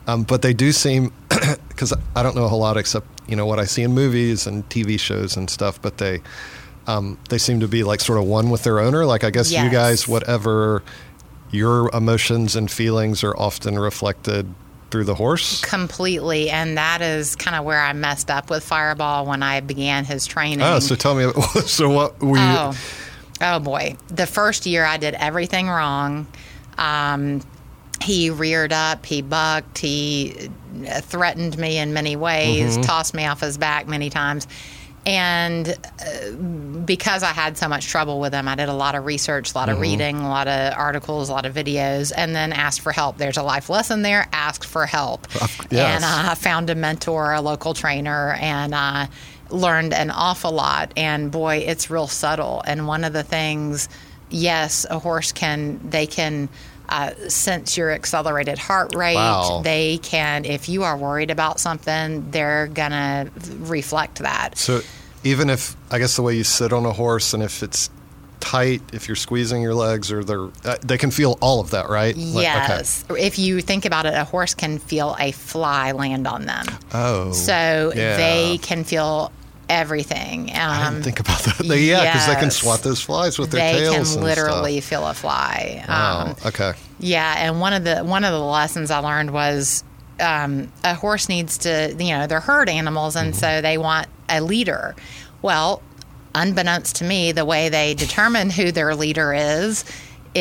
um, 0.06 0.22
but 0.22 0.42
they 0.42 0.54
do 0.54 0.70
seem 0.72 1.12
because 1.68 1.92
I 2.14 2.22
don't 2.22 2.36
know 2.36 2.44
a 2.44 2.48
whole 2.48 2.60
lot 2.60 2.76
except 2.76 3.06
you 3.26 3.36
know 3.36 3.44
what 3.46 3.58
I 3.58 3.64
see 3.64 3.82
in 3.82 3.92
movies 3.92 4.46
and 4.46 4.66
TV 4.70 4.98
shows 4.98 5.36
and 5.36 5.50
stuff, 5.50 5.80
but 5.82 5.98
they 5.98 6.20
um, 6.88 7.16
they 7.28 7.38
seem 7.38 7.60
to 7.60 7.68
be 7.68 7.84
like 7.84 8.00
sort 8.00 8.18
of 8.18 8.24
one 8.24 8.50
with 8.50 8.64
their 8.64 8.80
owner. 8.80 9.04
Like 9.06 9.22
I 9.22 9.30
guess 9.30 9.52
you 9.52 9.70
guys, 9.70 10.08
whatever 10.08 10.82
your 11.52 11.88
emotions 11.94 12.56
and 12.56 12.68
feelings 12.70 13.22
are 13.22 13.36
often 13.36 13.78
reflected 13.78 14.52
through 14.90 15.04
the 15.04 15.14
horse. 15.14 15.60
Completely. 15.62 16.50
And 16.50 16.76
that 16.78 17.00
is 17.02 17.36
kind 17.36 17.54
of 17.56 17.64
where 17.64 17.80
I 17.80 17.92
messed 17.92 18.30
up 18.30 18.48
with 18.50 18.64
Fireball 18.64 19.26
when 19.26 19.42
I 19.42 19.60
began 19.60 20.04
his 20.06 20.26
training. 20.26 20.62
Oh, 20.62 20.78
so 20.78 20.94
tell 20.94 21.14
me, 21.14 21.30
so 21.66 21.90
what 21.90 22.18
were 22.20 22.36
you? 22.38 22.42
Oh, 22.42 22.72
oh 23.42 23.58
boy! 23.60 23.96
The 24.08 24.26
first 24.26 24.64
year 24.66 24.84
I 24.84 24.96
did 24.96 25.14
everything 25.14 25.68
wrong. 25.68 26.26
Um, 26.78 27.42
he 28.00 28.30
reared 28.30 28.72
up, 28.72 29.04
he 29.04 29.22
bucked, 29.22 29.78
he 29.78 30.48
uh, 30.88 31.00
threatened 31.00 31.58
me 31.58 31.78
in 31.78 31.92
many 31.92 32.14
ways, 32.16 32.74
Mm-hmm. 32.74 32.82
tossed 32.82 33.12
me 33.12 33.26
off 33.26 33.40
his 33.40 33.58
back 33.58 33.88
many 33.88 34.08
times, 34.08 34.46
And 35.06 35.68
uh, 35.68 36.32
because 36.84 37.22
I 37.22 37.32
had 37.32 37.56
so 37.56 37.68
much 37.68 37.86
trouble 37.86 38.20
with 38.20 38.32
them, 38.32 38.46
I 38.46 38.54
did 38.54 38.68
a 38.68 38.74
lot 38.74 38.94
of 38.94 39.06
research, 39.06 39.54
a 39.54 39.58
lot 39.58 39.68
of 39.68 39.80
reading, 39.80 40.18
a 40.18 40.28
lot 40.28 40.48
of 40.48 40.74
articles, 40.74 41.28
a 41.28 41.32
lot 41.32 41.46
of 41.46 41.54
videos, 41.54 42.12
and 42.14 42.34
then 42.36 42.52
asked 42.52 42.82
for 42.82 42.92
help. 42.92 43.16
There's 43.16 43.38
a 43.38 43.42
life 43.42 43.70
lesson 43.70 44.02
there. 44.02 44.28
Ask 44.32 44.64
for 44.64 44.84
help, 44.86 45.26
yes. 45.70 46.02
and 46.02 46.04
I 46.04 46.34
found 46.34 46.68
a 46.68 46.74
mentor, 46.74 47.32
a 47.32 47.40
local 47.40 47.72
trainer, 47.74 48.34
and 48.34 48.74
uh, 48.74 49.06
learned 49.50 49.94
an 49.94 50.10
awful 50.10 50.52
lot. 50.52 50.92
And 50.96 51.30
boy, 51.30 51.58
it's 51.58 51.90
real 51.90 52.08
subtle. 52.08 52.62
And 52.66 52.86
one 52.86 53.04
of 53.04 53.12
the 53.12 53.22
things, 53.22 53.88
yes, 54.30 54.84
a 54.90 54.98
horse 54.98 55.32
can 55.32 55.80
they 55.88 56.06
can. 56.06 56.48
Uh, 56.88 57.10
sense 57.28 57.76
your 57.76 57.90
accelerated 57.90 58.58
heart 58.58 58.94
rate. 58.94 59.14
Wow. 59.14 59.60
They 59.62 59.98
can, 59.98 60.46
if 60.46 60.70
you 60.70 60.84
are 60.84 60.96
worried 60.96 61.30
about 61.30 61.60
something, 61.60 62.30
they're 62.30 62.66
gonna 62.66 63.30
reflect 63.58 64.20
that. 64.20 64.56
So 64.56 64.80
even 65.22 65.50
if 65.50 65.76
I 65.90 65.98
guess 65.98 66.16
the 66.16 66.22
way 66.22 66.34
you 66.34 66.44
sit 66.44 66.72
on 66.72 66.86
a 66.86 66.92
horse 66.92 67.34
and 67.34 67.42
if 67.42 67.62
it's 67.62 67.90
tight, 68.40 68.80
if 68.92 69.08
you're 69.08 69.16
squeezing 69.16 69.60
your 69.60 69.74
legs 69.74 70.10
or 70.10 70.24
they're 70.24 70.48
uh, 70.64 70.76
they 70.80 70.96
can 70.96 71.10
feel 71.10 71.36
all 71.42 71.60
of 71.60 71.70
that, 71.70 71.90
right? 71.90 72.16
Like, 72.16 72.46
okay. 72.46 72.66
Yes. 72.68 73.04
If 73.10 73.38
you 73.38 73.60
think 73.60 73.84
about 73.84 74.06
it, 74.06 74.14
a 74.14 74.24
horse 74.24 74.54
can 74.54 74.78
feel 74.78 75.16
a 75.18 75.32
fly 75.32 75.92
land 75.92 76.26
on 76.26 76.46
them. 76.46 76.66
Oh. 76.94 77.32
So 77.32 77.92
yeah. 77.94 78.16
they 78.16 78.58
can 78.58 78.84
feel 78.84 79.30
everything. 79.68 80.50
I 80.54 80.86
Um, 80.86 80.94
didn't 80.94 81.04
think 81.04 81.20
about 81.20 81.40
that. 81.42 81.58
They, 81.58 81.82
yeah, 81.82 82.12
because 82.12 82.26
they 82.26 82.34
can 82.40 82.50
swat 82.50 82.82
those 82.82 83.00
flies 83.00 83.38
with 83.38 83.50
their 83.50 83.60
they 83.72 83.78
tails. 83.80 83.94
can 84.10 84.18
and 84.18 84.24
literally 84.24 84.80
stuff. 84.80 84.88
feel 84.90 85.06
a 85.06 85.14
fly. 85.14 85.84
Wow. 85.88 86.20
Um, 86.28 86.36
okay. 86.46 86.72
yeah, 86.98 87.34
and 87.38 87.60
one 87.60 87.72
of 87.72 87.84
the 87.84 88.00
one 88.04 88.24
of 88.24 88.32
the 88.32 88.40
lessons 88.40 88.90
I 88.90 88.98
learned 88.98 89.30
was 89.32 89.84
um, 90.20 90.72
a 90.84 90.94
horse 90.94 91.28
needs 91.28 91.58
to, 91.58 91.94
you 91.98 92.16
know, 92.16 92.26
they're 92.26 92.40
herd 92.40 92.68
animals, 92.68 93.14
and 93.16 93.32
Mm-hmm. 93.34 93.38
so 93.40 93.60
they 93.60 93.78
want 93.78 94.06
a 94.28 94.40
leader. 94.40 94.96
Well, 95.42 95.82
unbeknownst 96.34 96.96
to 96.96 97.04
me, 97.04 97.32
the 97.32 97.44
way 97.44 97.68
they 97.68 97.94
determine 97.94 98.50
who 98.58 98.72
their 98.72 98.94
leader 98.94 99.32
is 99.32 99.84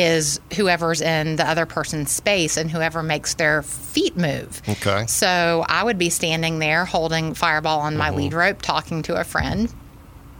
is 0.02 0.40
whoever's 0.54 1.00
in 1.00 1.36
the 1.36 1.48
other 1.48 1.66
person's 1.66 2.10
space 2.10 2.56
and 2.56 2.70
whoever 2.70 3.02
makes 3.02 3.34
their 3.34 3.62
feet 3.62 4.16
move. 4.16 4.60
Okay. 4.68 5.06
So 5.06 5.64
I 5.68 5.82
would 5.84 5.98
be 5.98 6.10
standing 6.10 6.58
there 6.58 6.84
holding 6.84 7.34
Fireball 7.34 7.80
on 7.80 7.92
Mm-hmm. 7.92 7.98
my 7.98 8.10
lead 8.10 8.32
rope, 8.32 8.62
talking 8.62 9.02
to 9.04 9.18
a 9.20 9.24
friend. 9.24 9.72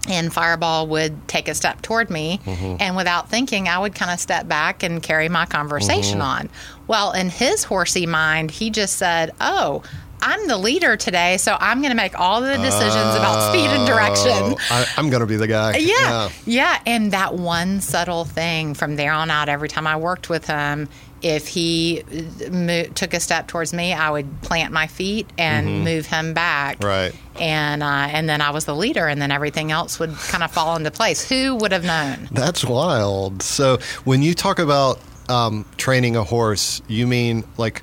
And 0.08 0.32
Fireball 0.32 0.86
would 0.86 1.28
take 1.28 1.48
a 1.48 1.54
step 1.54 1.82
toward 1.82 2.08
me, 2.08 2.40
Mm-hmm. 2.46 2.76
and 2.80 2.96
without 2.96 3.28
thinking, 3.28 3.68
I 3.68 3.78
would 3.78 3.94
kind 3.94 4.10
of 4.10 4.18
step 4.18 4.48
back 4.48 4.82
and 4.82 5.02
carry 5.02 5.28
my 5.28 5.44
conversation 5.44 6.20
Mm-hmm. 6.20 6.46
on. 6.46 6.50
Well, 6.86 7.12
in 7.12 7.28
his 7.28 7.64
horsey 7.64 8.06
mind, 8.06 8.50
he 8.50 8.70
just 8.70 8.96
said, 8.96 9.32
Oh, 9.40 9.82
I'm 10.20 10.46
the 10.48 10.56
leader 10.56 10.96
today, 10.96 11.36
so 11.36 11.56
I'm 11.58 11.80
going 11.80 11.90
to 11.90 11.96
make 11.96 12.18
all 12.18 12.40
the 12.40 12.56
decisions 12.56 13.14
about 13.14 13.50
speed 13.50 13.70
and 13.70 13.86
direction. 13.86 14.32
Oh, 14.32 14.56
I, 14.70 14.86
I'm 14.96 15.10
going 15.10 15.20
to 15.20 15.26
be 15.26 15.36
the 15.36 15.46
guy. 15.46 15.76
Yeah, 15.76 16.30
yeah, 16.44 16.80
and 16.86 17.12
that 17.12 17.34
one 17.34 17.80
subtle 17.80 18.24
thing 18.24 18.74
from 18.74 18.96
there 18.96 19.12
on 19.12 19.30
out, 19.30 19.48
every 19.48 19.68
time 19.68 19.86
I 19.86 19.96
worked 19.96 20.28
with 20.28 20.46
him, 20.46 20.88
if 21.20 21.48
he 21.48 22.02
uh, 22.02 22.50
mo- 22.50 22.84
took 22.84 23.12
a 23.14 23.20
step 23.20 23.48
towards 23.48 23.72
me, 23.72 23.92
I 23.92 24.10
would 24.10 24.40
plant 24.42 24.72
my 24.72 24.86
feet 24.86 25.28
and 25.36 25.84
move 25.84 26.06
him 26.06 26.34
back. 26.34 26.78
Mm-hmm. 26.78 26.86
Right. 26.86 27.14
And 27.40 27.82
uh, 27.82 28.08
and 28.10 28.28
then 28.28 28.40
I 28.40 28.50
was 28.50 28.64
the 28.64 28.74
leader, 28.74 29.06
and 29.06 29.20
then 29.22 29.30
everything 29.30 29.70
else 29.70 29.98
would 30.00 30.14
kind 30.16 30.42
of 30.42 30.50
fall 30.50 30.76
into 30.76 30.90
place. 30.90 31.28
Who 31.28 31.56
would 31.56 31.72
have 31.72 31.84
known? 31.84 32.28
That's 32.32 32.64
wild. 32.64 33.42
So 33.42 33.78
when 34.04 34.22
you 34.22 34.34
talk 34.34 34.58
about 34.58 35.00
um, 35.28 35.64
training 35.76 36.16
a 36.16 36.24
horse, 36.24 36.82
you 36.88 37.06
mean 37.06 37.44
like, 37.56 37.82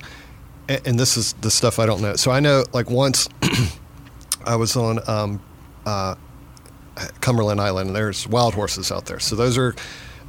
and 0.68 0.98
this 0.98 1.16
is 1.16 1.32
the 1.34 1.50
stuff 1.50 1.78
I 1.78 1.86
don't 1.86 2.00
know. 2.02 2.16
So 2.16 2.30
I 2.30 2.40
know 2.40 2.64
like 2.72 2.90
once 2.90 3.28
I 4.44 4.56
was 4.56 4.76
on 4.76 5.00
um, 5.08 5.42
uh, 5.84 6.14
Cumberland 7.20 7.60
Island. 7.60 7.88
and 7.88 7.96
There's 7.96 8.26
wild 8.26 8.54
horses 8.54 8.90
out 8.90 9.06
there. 9.06 9.18
So 9.20 9.36
those 9.36 9.58
are 9.58 9.74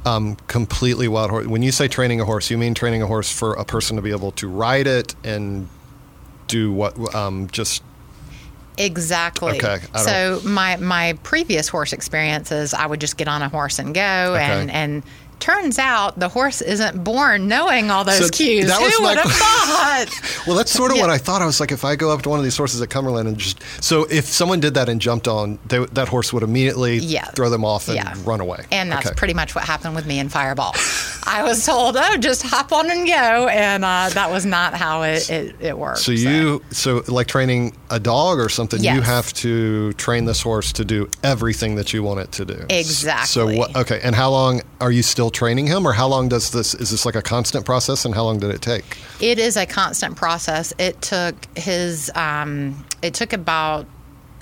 um, 0.04 0.36
completely 0.46 1.08
wild 1.08 1.30
horse. 1.30 1.46
When 1.46 1.62
you 1.62 1.72
say 1.72 1.88
training 1.88 2.20
a 2.20 2.24
horse, 2.24 2.50
you 2.50 2.58
mean 2.58 2.74
training 2.74 3.02
a 3.02 3.06
horse 3.06 3.32
for 3.32 3.54
a 3.54 3.64
person 3.64 3.96
to 3.96 4.02
be 4.02 4.10
able 4.10 4.32
to 4.32 4.48
ride 4.48 4.86
it 4.86 5.14
and 5.24 5.68
do 6.46 6.72
what? 6.72 7.14
Um, 7.14 7.48
just 7.48 7.82
Exactly. 8.78 9.56
Okay, 9.56 9.80
So 9.96 10.40
my 10.44 10.76
my 10.76 11.18
previous 11.24 11.68
horse 11.68 11.92
experiences, 11.92 12.72
I 12.74 12.86
would 12.86 13.00
just 13.00 13.16
get 13.16 13.26
on 13.26 13.42
a 13.42 13.48
horse 13.48 13.80
and 13.80 13.92
go, 13.92 14.00
and 14.00 14.70
and 14.70 15.02
turns 15.40 15.78
out 15.78 16.18
the 16.18 16.28
horse 16.28 16.60
isn't 16.60 17.02
born 17.04 17.48
knowing 17.48 17.90
all 17.90 18.04
those 18.04 18.18
So 18.18 18.28
cues. 18.28 18.66
that 18.66 18.80
was 18.80 18.94
Who 18.96 19.04
would 19.04 19.18
have 19.18 19.30
thought? 19.32 20.06
Well, 20.46 20.56
that's 20.56 20.70
sort 20.72 20.90
of 20.90 20.96
Yeah. 20.96 21.02
what 21.04 21.10
I 21.10 21.18
thought. 21.18 21.42
I 21.42 21.46
was 21.46 21.60
like, 21.60 21.72
if 21.72 21.84
I 21.84 21.94
go 21.96 22.10
up 22.10 22.22
to 22.22 22.28
one 22.30 22.38
of 22.38 22.44
these 22.44 22.56
horses 22.56 22.80
at 22.80 22.88
Cumberland 22.90 23.28
and 23.28 23.36
just 23.38 23.60
so 23.82 24.04
if 24.10 24.24
someone 24.24 24.60
did 24.60 24.74
that 24.74 24.88
and 24.88 25.00
jumped 25.00 25.28
on, 25.28 25.58
they, 25.66 25.84
that 25.92 26.08
horse 26.08 26.32
would 26.32 26.42
immediately 26.42 26.98
Yeah. 26.98 27.24
throw 27.26 27.50
them 27.50 27.64
off 27.64 27.88
and 27.88 27.96
Yeah. 27.96 28.14
run 28.24 28.40
away. 28.40 28.64
And 28.72 28.90
that's 28.90 29.06
Okay. 29.06 29.14
pretty 29.14 29.34
much 29.34 29.54
what 29.54 29.64
happened 29.64 29.94
with 29.94 30.06
me 30.06 30.18
in 30.18 30.28
Fireball. 30.28 30.74
I 31.26 31.42
was 31.42 31.64
told, 31.66 31.96
oh, 31.98 32.16
just 32.16 32.42
hop 32.42 32.72
on 32.72 32.90
and 32.90 33.06
go. 33.06 33.12
And 33.48 33.84
uh, 33.84 34.08
that 34.14 34.30
was 34.30 34.46
not 34.46 34.74
how 34.74 35.02
it, 35.02 35.28
it, 35.28 35.56
it 35.60 35.78
worked. 35.78 35.98
So 36.00 36.12
you 36.12 36.62
so 36.70 37.02
like 37.08 37.26
training 37.26 37.76
a 37.90 38.00
dog 38.00 38.38
or 38.38 38.48
something, 38.48 38.82
you 38.82 39.02
have 39.02 39.32
to 39.34 39.92
train 39.94 40.24
this 40.24 40.40
horse 40.40 40.72
to 40.72 40.84
do 40.84 41.08
everything 41.22 41.74
that 41.74 41.92
you 41.92 42.02
want 42.02 42.20
it 42.20 42.32
to 42.32 42.44
do. 42.44 42.64
Exactly. 42.70 43.26
So 43.26 43.46
what? 43.58 43.76
Okay, 43.76 44.00
and 44.02 44.14
how 44.14 44.30
long 44.30 44.62
are 44.80 44.90
you 44.90 45.02
still 45.02 45.27
training 45.30 45.66
him, 45.66 45.86
or 45.86 45.92
how 45.92 46.06
long 46.06 46.28
does 46.28 46.50
this? 46.50 46.74
Is 46.74 46.90
this 46.90 47.04
like 47.06 47.16
a 47.16 47.22
constant 47.22 47.64
process, 47.64 48.04
and 48.04 48.14
how 48.14 48.24
long 48.24 48.38
did 48.38 48.50
it 48.50 48.62
take? 48.62 48.98
It 49.20 49.38
is 49.38 49.56
a 49.56 49.66
constant 49.66 50.16
process. 50.16 50.72
It 50.78 51.00
took 51.02 51.34
his, 51.56 52.10
um, 52.14 52.84
it 53.02 53.14
took 53.14 53.32
about 53.32 53.86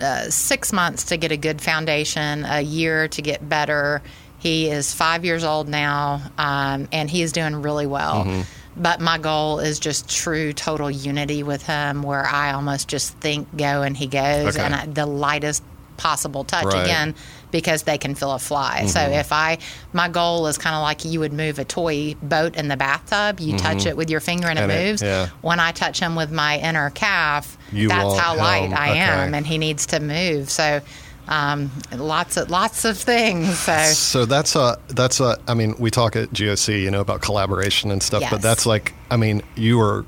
uh, 0.00 0.28
six 0.30 0.72
months 0.72 1.04
to 1.04 1.16
get 1.16 1.32
a 1.32 1.36
good 1.36 1.60
foundation, 1.60 2.44
a 2.44 2.60
year 2.60 3.08
to 3.08 3.22
get 3.22 3.48
better. 3.48 4.02
He 4.38 4.68
is 4.68 4.92
five 4.92 5.24
years 5.24 5.44
old 5.44 5.68
now, 5.68 6.20
um, 6.38 6.88
and 6.92 7.10
he 7.10 7.22
is 7.22 7.32
doing 7.32 7.62
really 7.62 7.86
well. 7.86 8.24
Mm-hmm. 8.24 8.42
But 8.82 9.00
my 9.00 9.16
goal 9.16 9.60
is 9.60 9.80
just 9.80 10.10
true 10.10 10.52
total 10.52 10.90
unity 10.90 11.42
with 11.42 11.62
him, 11.62 12.02
where 12.02 12.26
I 12.26 12.52
almost 12.52 12.88
just 12.88 13.16
think 13.18 13.48
go 13.56 13.82
and 13.82 13.96
he 13.96 14.06
goes, 14.06 14.56
Okay. 14.56 14.64
and 14.64 14.74
I, 14.74 14.84
the 14.86 15.06
lightest 15.06 15.62
possible 15.96 16.44
touch 16.44 16.66
Right. 16.66 16.84
again 16.84 17.14
because 17.60 17.82
they 17.84 17.96
can 17.98 18.14
feel 18.14 18.32
a 18.32 18.38
fly. 18.38 18.86
So 18.86 19.00
Mm-hmm. 19.00 19.12
if 19.14 19.32
I, 19.32 19.58
my 19.92 20.08
goal 20.08 20.46
is 20.46 20.58
kind 20.58 20.76
of 20.76 20.82
like 20.82 21.04
you 21.04 21.20
would 21.20 21.32
move 21.32 21.58
a 21.58 21.64
toy 21.64 22.14
boat 22.22 22.54
in 22.56 22.68
the 22.68 22.76
bathtub. 22.76 23.40
You 23.40 23.56
touch 23.58 23.86
it 23.86 23.96
with 23.96 24.10
your 24.10 24.20
finger 24.20 24.48
and, 24.48 24.58
Mm-hmm. 24.58 24.70
And 24.70 24.78
it 24.80 24.84
it- 24.84 24.88
moves. 24.90 25.02
yeah. 25.02 25.28
When 25.40 25.58
I 25.60 25.72
touch 25.72 25.98
him 26.00 26.14
with 26.16 26.30
my 26.30 26.58
inner 26.58 26.90
calf, 26.90 27.56
You 27.72 27.88
that's 27.88 28.18
how 28.18 28.36
light 28.36 28.64
him- 28.70 28.74
I 28.74 28.90
okay. 28.90 28.98
am, 28.98 29.34
and 29.34 29.46
he 29.46 29.58
needs 29.58 29.86
to 29.86 30.00
move. 30.00 30.50
So. 30.50 30.80
Um, 31.28 31.72
lots 31.92 32.36
of 32.36 32.50
lots 32.50 32.84
of 32.84 32.96
things. 32.96 33.58
So 33.58 33.76
So 33.94 34.24
that's 34.26 34.54
a 34.54 34.78
that's 34.86 35.18
a. 35.18 35.36
I 35.48 35.54
mean, 35.54 35.74
we 35.76 35.90
talk 35.90 36.14
at 36.14 36.30
GOC, 36.30 36.80
you 36.80 36.88
know, 36.92 37.00
about 37.00 37.20
collaboration 37.20 37.90
and 37.90 38.00
stuff, 38.00 38.22
but 38.30 38.40
that's 38.42 38.64
like, 38.64 38.94
I 39.10 39.16
mean, 39.16 39.42
you 39.56 39.80
are 39.80 40.04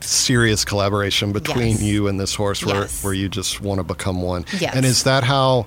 serious 0.00 0.64
collaboration 0.66 1.32
between 1.32 1.68
Yes. 1.68 1.82
you 1.82 2.08
and 2.08 2.20
this 2.20 2.34
horse, 2.34 2.62
where 2.64 2.82
Yes. 2.82 3.02
where 3.02 3.14
you 3.14 3.30
just 3.30 3.62
want 3.62 3.78
to 3.78 3.84
become 3.84 4.20
one. 4.20 4.44
Yes. 4.58 4.74
And 4.76 4.84
is 4.84 5.04
that 5.04 5.24
how? 5.24 5.64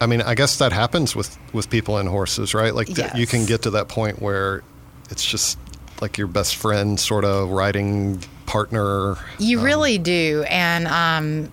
I 0.00 0.06
mean, 0.06 0.22
I 0.22 0.34
guess 0.34 0.58
that 0.58 0.72
happens 0.72 1.16
with 1.16 1.36
with 1.52 1.70
people 1.70 1.98
and 1.98 2.08
horses, 2.08 2.54
right? 2.54 2.74
Like 2.74 2.88
th- 2.88 3.14
you 3.14 3.26
can 3.26 3.46
get 3.46 3.62
to 3.62 3.70
that 3.70 3.88
point 3.88 4.22
where 4.22 4.62
it's 5.10 5.24
just 5.24 5.58
like 6.00 6.18
your 6.18 6.26
best 6.28 6.56
friend, 6.56 6.98
sort 6.98 7.24
of 7.24 7.50
riding 7.50 8.22
partner. 8.46 9.16
You 9.38 9.60
really 9.60 9.98
do, 9.98 10.44
and 10.48 10.86
um, 10.86 11.52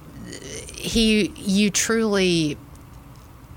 he, 0.76 1.34
you 1.36 1.72
truly, 1.72 2.58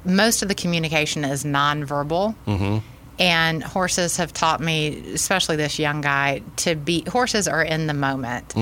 most 0.04 0.42
of 0.42 0.48
the 0.48 0.54
communication 0.54 1.24
is 1.24 1.44
nonverbal. 1.44 2.34
Mm-hmm. 2.46 2.78
And 3.20 3.64
horses 3.64 4.16
have 4.18 4.32
taught 4.32 4.60
me, 4.60 5.12
especially 5.12 5.56
this 5.56 5.80
young 5.80 6.00
guy, 6.02 6.40
to 6.58 6.76
be. 6.76 7.04
Horses 7.08 7.48
are 7.48 7.62
in 7.62 7.88
the 7.88 7.94
moment, 7.94 8.54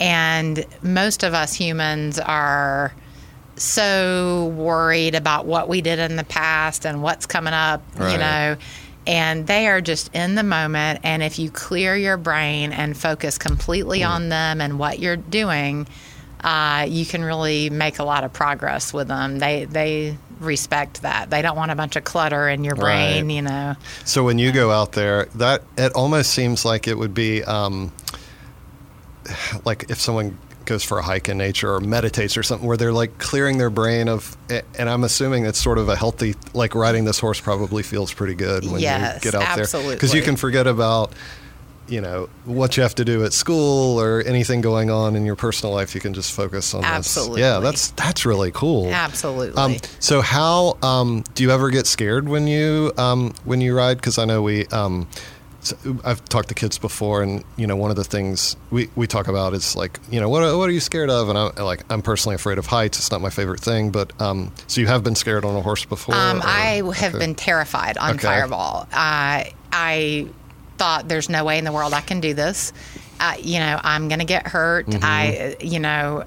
and 0.00 0.64
most 0.82 1.22
of 1.22 1.34
us 1.34 1.54
humans 1.54 2.18
are 2.18 2.94
so 3.60 4.52
worried 4.56 5.14
about 5.14 5.46
what 5.46 5.68
we 5.68 5.80
did 5.80 5.98
in 5.98 6.16
the 6.16 6.24
past 6.24 6.86
and 6.86 7.02
what's 7.02 7.26
coming 7.26 7.54
up. 7.54 7.82
You 7.96 8.18
know. 8.18 8.56
And 9.06 9.46
they 9.46 9.66
are 9.66 9.80
just 9.80 10.14
in 10.14 10.34
the 10.34 10.42
moment. 10.42 11.00
And 11.02 11.22
if 11.22 11.38
you 11.38 11.50
clear 11.50 11.96
your 11.96 12.16
brain 12.16 12.72
and 12.72 12.96
focus 12.96 13.38
completely 13.38 14.04
on 14.04 14.28
them 14.28 14.60
and 14.60 14.78
what 14.78 14.98
you're 14.98 15.16
doing, 15.16 15.88
uh, 16.44 16.86
you 16.88 17.04
can 17.04 17.24
really 17.24 17.70
make 17.70 17.98
a 17.98 18.04
lot 18.04 18.24
of 18.24 18.32
progress 18.32 18.92
with 18.92 19.08
them. 19.08 19.38
They 19.38 19.64
they 19.64 20.16
respect 20.38 21.02
that. 21.02 21.30
They 21.30 21.42
don't 21.42 21.56
want 21.56 21.70
a 21.70 21.74
bunch 21.74 21.96
of 21.96 22.04
clutter 22.04 22.48
in 22.48 22.64
your 22.64 22.76
brain. 22.76 23.26
Right. 23.26 23.34
You 23.34 23.42
know. 23.42 23.76
So 24.04 24.24
when 24.24 24.38
you 24.38 24.52
go 24.52 24.70
out 24.70 24.92
there, 24.92 25.26
that 25.36 25.62
it 25.76 25.92
almost 25.94 26.32
seems 26.32 26.64
like 26.64 26.88
it 26.88 26.96
would 26.96 27.14
be 27.14 27.44
um, 27.44 27.92
like 29.64 29.90
if 29.90 30.00
someone 30.00 30.38
goes 30.70 30.82
for 30.82 30.98
a 30.98 31.02
hike 31.02 31.28
in 31.28 31.36
nature 31.36 31.74
or 31.74 31.80
meditates 31.80 32.38
or 32.38 32.42
something, 32.42 32.66
where 32.66 32.78
they're 32.78 32.92
like 32.92 33.18
clearing 33.18 33.58
their 33.58 33.68
brain 33.70 34.08
of. 34.08 34.36
And 34.78 34.88
I'm 34.88 35.04
assuming 35.04 35.44
it's 35.44 35.62
sort 35.62 35.76
of 35.76 35.90
a 35.90 35.96
healthy, 35.96 36.34
like 36.54 36.74
riding 36.74 37.04
this 37.04 37.18
horse 37.18 37.40
probably 37.40 37.82
feels 37.82 38.14
pretty 38.14 38.34
good 38.34 38.64
when 38.64 38.80
Yes, 38.80 39.22
you 39.22 39.30
get 39.30 39.40
out 39.40 39.56
there 39.56 39.66
because 39.92 40.14
you 40.14 40.22
can 40.22 40.36
forget 40.36 40.66
about. 40.66 41.12
you 41.88 42.00
know 42.00 42.28
what 42.44 42.76
you 42.76 42.84
have 42.84 42.94
to 42.94 43.04
do 43.04 43.24
at 43.24 43.32
school 43.32 44.00
or 44.00 44.22
anything 44.22 44.60
going 44.60 44.90
on 44.90 45.16
in 45.16 45.26
your 45.26 45.34
personal 45.34 45.74
life, 45.74 45.92
you 45.92 46.00
can 46.00 46.14
just 46.14 46.30
focus 46.32 46.72
on 46.72 46.84
Absolutely. 46.84 47.40
this. 47.40 47.50
Yeah, 47.50 47.58
that's 47.58 47.90
that's 48.02 48.24
really 48.24 48.52
cool. 48.52 48.86
Absolutely. 48.92 49.60
Um, 49.60 49.74
so 49.98 50.20
how 50.20 50.78
um, 50.82 51.24
do 51.34 51.42
you 51.42 51.50
ever 51.50 51.68
get 51.68 51.88
scared 51.88 52.28
when 52.28 52.46
you 52.46 52.92
um, 52.96 53.34
when 53.44 53.60
you 53.60 53.76
ride? 53.76 53.96
Because 53.96 54.18
I 54.18 54.24
know 54.24 54.40
we. 54.40 54.66
I've 56.04 56.24
talked 56.24 56.48
to 56.48 56.54
kids 56.54 56.78
before, 56.78 57.22
and 57.22 57.44
you 57.56 57.66
know, 57.66 57.76
one 57.76 57.90
of 57.90 57.96
the 57.96 58.04
things 58.04 58.56
we, 58.70 58.88
we 58.96 59.06
talk 59.06 59.28
about 59.28 59.52
is 59.52 59.76
like, 59.76 59.98
you 60.10 60.20
know, 60.20 60.28
what 60.28 60.42
are, 60.42 60.56
what 60.56 60.68
are 60.68 60.72
you 60.72 60.80
scared 60.80 61.10
of? 61.10 61.28
And 61.28 61.38
I'm 61.38 61.54
like, 61.56 61.84
I'm 61.90 62.02
personally 62.02 62.34
afraid 62.34 62.58
of 62.58 62.66
heights. 62.66 62.98
It's 62.98 63.10
not 63.10 63.20
my 63.20 63.30
favorite 63.30 63.60
thing, 63.60 63.90
but 63.90 64.18
um, 64.20 64.52
so 64.66 64.80
you 64.80 64.86
have 64.86 65.04
been 65.04 65.14
scared 65.14 65.44
on 65.44 65.54
a 65.56 65.60
horse 65.60 65.84
before? 65.84 66.14
Um, 66.14 66.40
I 66.44 66.82
have 66.96 67.14
okay. 67.14 67.18
been 67.18 67.34
terrified 67.34 67.98
on 67.98 68.14
Okay. 68.14 68.26
Fireball. 68.26 68.88
Uh, 68.92 69.44
I 69.72 70.28
thought 70.78 71.08
there's 71.08 71.28
no 71.28 71.44
way 71.44 71.58
in 71.58 71.64
the 71.64 71.72
world 71.72 71.92
I 71.92 72.00
can 72.00 72.20
do 72.20 72.32
this. 72.32 72.72
Uh, 73.20 73.34
you 73.38 73.58
know, 73.58 73.78
I'm 73.82 74.08
going 74.08 74.20
to 74.20 74.24
get 74.24 74.46
hurt. 74.46 74.86
Mm-hmm. 74.86 75.00
I, 75.02 75.56
you 75.60 75.78
know, 75.78 76.24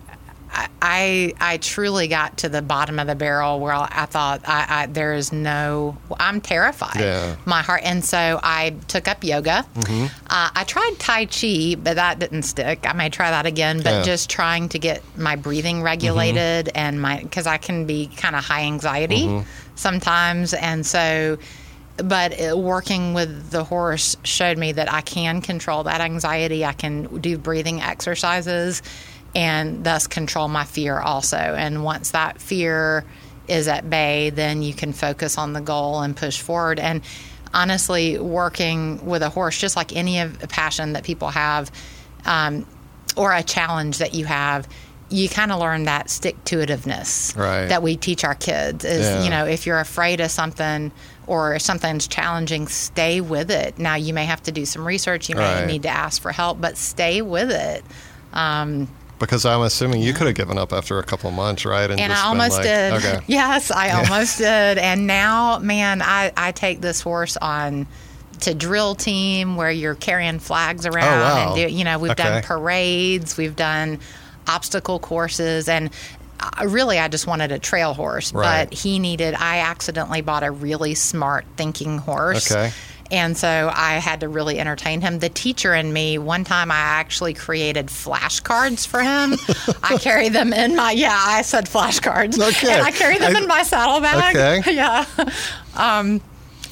I, 0.81 1.33
I 1.39 1.57
truly 1.57 2.07
got 2.07 2.37
to 2.39 2.49
the 2.49 2.61
bottom 2.61 2.99
of 2.99 3.07
the 3.07 3.15
barrel 3.15 3.59
where 3.59 3.73
I 3.73 4.05
thought 4.05 4.41
I, 4.45 4.65
I 4.69 4.85
there 4.85 5.13
is 5.13 5.31
no. 5.33 5.97
I'm 6.19 6.41
terrified. 6.41 6.99
Yeah. 6.99 7.35
My 7.45 7.61
heart, 7.61 7.81
and 7.83 8.03
so 8.05 8.39
I 8.43 8.75
took 8.87 9.07
up 9.07 9.23
yoga. 9.23 9.65
Mm-hmm. 9.75 10.05
Uh, 10.27 10.49
I 10.55 10.63
tried 10.65 10.95
Tai 10.99 11.25
Chi, 11.25 11.75
but 11.81 11.95
that 11.95 12.19
didn't 12.19 12.43
stick. 12.43 12.85
I 12.87 12.93
may 12.93 13.09
try 13.09 13.31
that 13.31 13.45
again, 13.45 13.77
but 13.77 13.85
Yeah. 13.85 13.91
Mm-hmm. 13.97 14.05
just 14.05 14.29
trying 14.29 14.69
to 14.69 14.79
get 14.79 15.01
my 15.17 15.35
breathing 15.35 15.81
regulated 15.81 16.69
and 16.75 17.01
my 17.01 17.21
because 17.23 17.47
I 17.47 17.57
can 17.57 17.85
be 17.85 18.07
kind 18.07 18.35
of 18.35 18.43
high 18.43 18.63
anxiety 18.63 19.23
Mm-hmm. 19.25 19.47
sometimes, 19.75 20.53
and 20.53 20.85
so. 20.85 21.37
But 21.97 22.33
working 22.57 23.13
with 23.13 23.51
the 23.51 23.63
horse 23.63 24.17
showed 24.23 24.57
me 24.57 24.71
that 24.71 24.91
I 24.91 25.01
can 25.01 25.41
control 25.41 25.83
that 25.83 26.01
anxiety. 26.01 26.65
I 26.65 26.73
can 26.73 27.03
do 27.21 27.37
breathing 27.37 27.81
exercises, 27.83 28.81
and 29.35 29.83
thus 29.83 30.07
control 30.07 30.47
my 30.47 30.63
fear 30.63 30.99
also. 30.99 31.37
And 31.37 31.83
once 31.83 32.11
that 32.11 32.39
fear 32.41 33.03
is 33.47 33.67
at 33.67 33.89
bay, 33.89 34.29
then 34.29 34.61
you 34.61 34.73
can 34.73 34.93
focus 34.93 35.37
on 35.37 35.53
the 35.53 35.61
goal 35.61 36.01
and 36.01 36.15
push 36.15 36.39
forward. 36.39 36.79
And 36.79 37.01
honestly, 37.53 38.17
working 38.19 39.05
with 39.05 39.21
a 39.21 39.29
horse, 39.29 39.57
just 39.59 39.75
like 39.75 39.95
any 39.95 40.19
of 40.19 40.41
a 40.43 40.47
passion 40.47 40.93
that 40.93 41.03
people 41.03 41.29
have, 41.29 41.71
um, 42.25 42.65
or 43.17 43.33
a 43.33 43.43
challenge 43.43 43.97
that 43.99 44.13
you 44.13 44.25
have, 44.25 44.67
you 45.09 45.29
kind 45.29 45.51
of 45.51 45.59
learn 45.59 45.83
that 45.83 46.09
stick 46.09 46.41
to 46.45 46.57
itiveness 46.57 47.35
Right. 47.37 47.67
that 47.67 47.83
we 47.83 47.95
teach 47.97 48.23
our 48.23 48.33
kids. 48.33 48.83
Is 48.85 49.05
Yeah. 49.05 49.23
you 49.23 49.29
know, 49.29 49.45
if 49.45 49.67
you're 49.67 49.79
afraid 49.79 50.19
of 50.21 50.31
something 50.31 50.91
or 51.27 51.53
if 51.55 51.61
something's 51.61 52.07
challenging, 52.07 52.67
stay 52.67 53.21
with 53.21 53.51
it. 53.51 53.77
Now 53.77 53.95
you 53.95 54.13
may 54.13 54.25
have 54.25 54.41
to 54.43 54.51
do 54.51 54.65
some 54.65 54.85
research, 54.85 55.29
you 55.29 55.35
may 55.35 55.59
Right. 55.61 55.67
need 55.67 55.83
to 55.83 55.89
ask 55.89 56.21
for 56.21 56.31
help, 56.31 56.59
but 56.59 56.77
stay 56.77 57.21
with 57.21 57.51
it. 57.51 57.83
Um, 58.33 58.87
because 59.23 59.45
I'm 59.45 59.61
assuming 59.61 60.01
you 60.01 60.13
could 60.13 60.27
have 60.27 60.35
given 60.35 60.57
up 60.57 60.71
after 60.73 60.99
a 60.99 61.03
couple 61.03 61.29
of 61.29 61.35
months, 61.35 61.65
right? 61.65 61.89
and 61.89 61.99
just 61.99 62.23
I 62.23 62.27
almost 62.27 62.53
like, 62.57 62.63
did. 62.63 62.93
Okay. 62.93 63.19
Yes, 63.27 63.71
I 63.71 63.91
almost 63.91 64.37
did. 64.37 64.77
And 64.77 65.07
now, 65.07 65.59
man, 65.59 66.01
I, 66.01 66.31
I 66.37 66.51
take 66.51 66.81
this 66.81 67.01
horse 67.01 67.37
on 67.37 67.87
to 68.41 68.53
drill 68.53 68.95
team 68.95 69.55
where 69.55 69.71
you're 69.71 69.95
carrying 69.95 70.39
flags 70.39 70.85
oh, 70.85 70.89
around 70.89 71.07
Oh, 71.07 71.21
wow. 71.23 71.55
and 71.55 71.69
do, 71.69 71.75
you 71.75 71.83
know 71.83 71.97
we've 71.99 72.11
Okay. 72.11 72.23
done 72.23 72.43
parades, 72.43 73.37
we've 73.37 73.55
done 73.55 73.99
obstacle 74.47 74.99
courses, 74.99 75.69
and 75.69 75.89
I, 76.39 76.65
really 76.65 76.99
I 76.99 77.07
just 77.07 77.25
wanted 77.25 77.51
a 77.53 77.59
trail 77.59 77.93
horse, 77.93 78.33
Right. 78.33 78.69
but 78.69 78.77
he 78.77 78.99
needed. 78.99 79.33
I 79.35 79.59
accidentally 79.59 80.21
bought 80.21 80.43
a 80.43 80.51
really 80.51 80.93
smart 80.93 81.45
thinking 81.55 81.99
horse. 81.99 82.51
Okay. 82.51 82.71
And 83.13 83.37
so 83.37 83.71
I 83.71 83.93
had 83.99 84.21
to 84.21 84.27
really 84.27 84.59
entertain 84.59 84.99
him. 84.99 85.19
The 85.19 85.29
teacher 85.29 85.71
and 85.73 85.93
me, 85.93 86.17
one 86.17 86.43
time 86.43 86.71
I 86.71 86.77
actually 86.79 87.35
created 87.35 87.87
flashcards 87.87 88.87
for 88.87 89.01
him. 89.01 89.35
I 89.83 89.97
carry 89.99 90.29
them 90.29 90.51
in 90.51 90.75
my, 90.75 90.91
yeah, 90.93 91.15
I 91.15 91.43
said 91.43 91.65
flashcards. 91.67 92.39
Okay. 92.41 92.73
And 92.73 92.81
I 92.81 92.89
carry 92.89 93.19
them 93.19 93.35
I- 93.35 93.39
in 93.39 93.47
my 93.47 93.61
saddlebag. 93.61 94.35
Okay. 94.35 94.73
Yeah. 94.73 95.05
Um, 95.75 96.21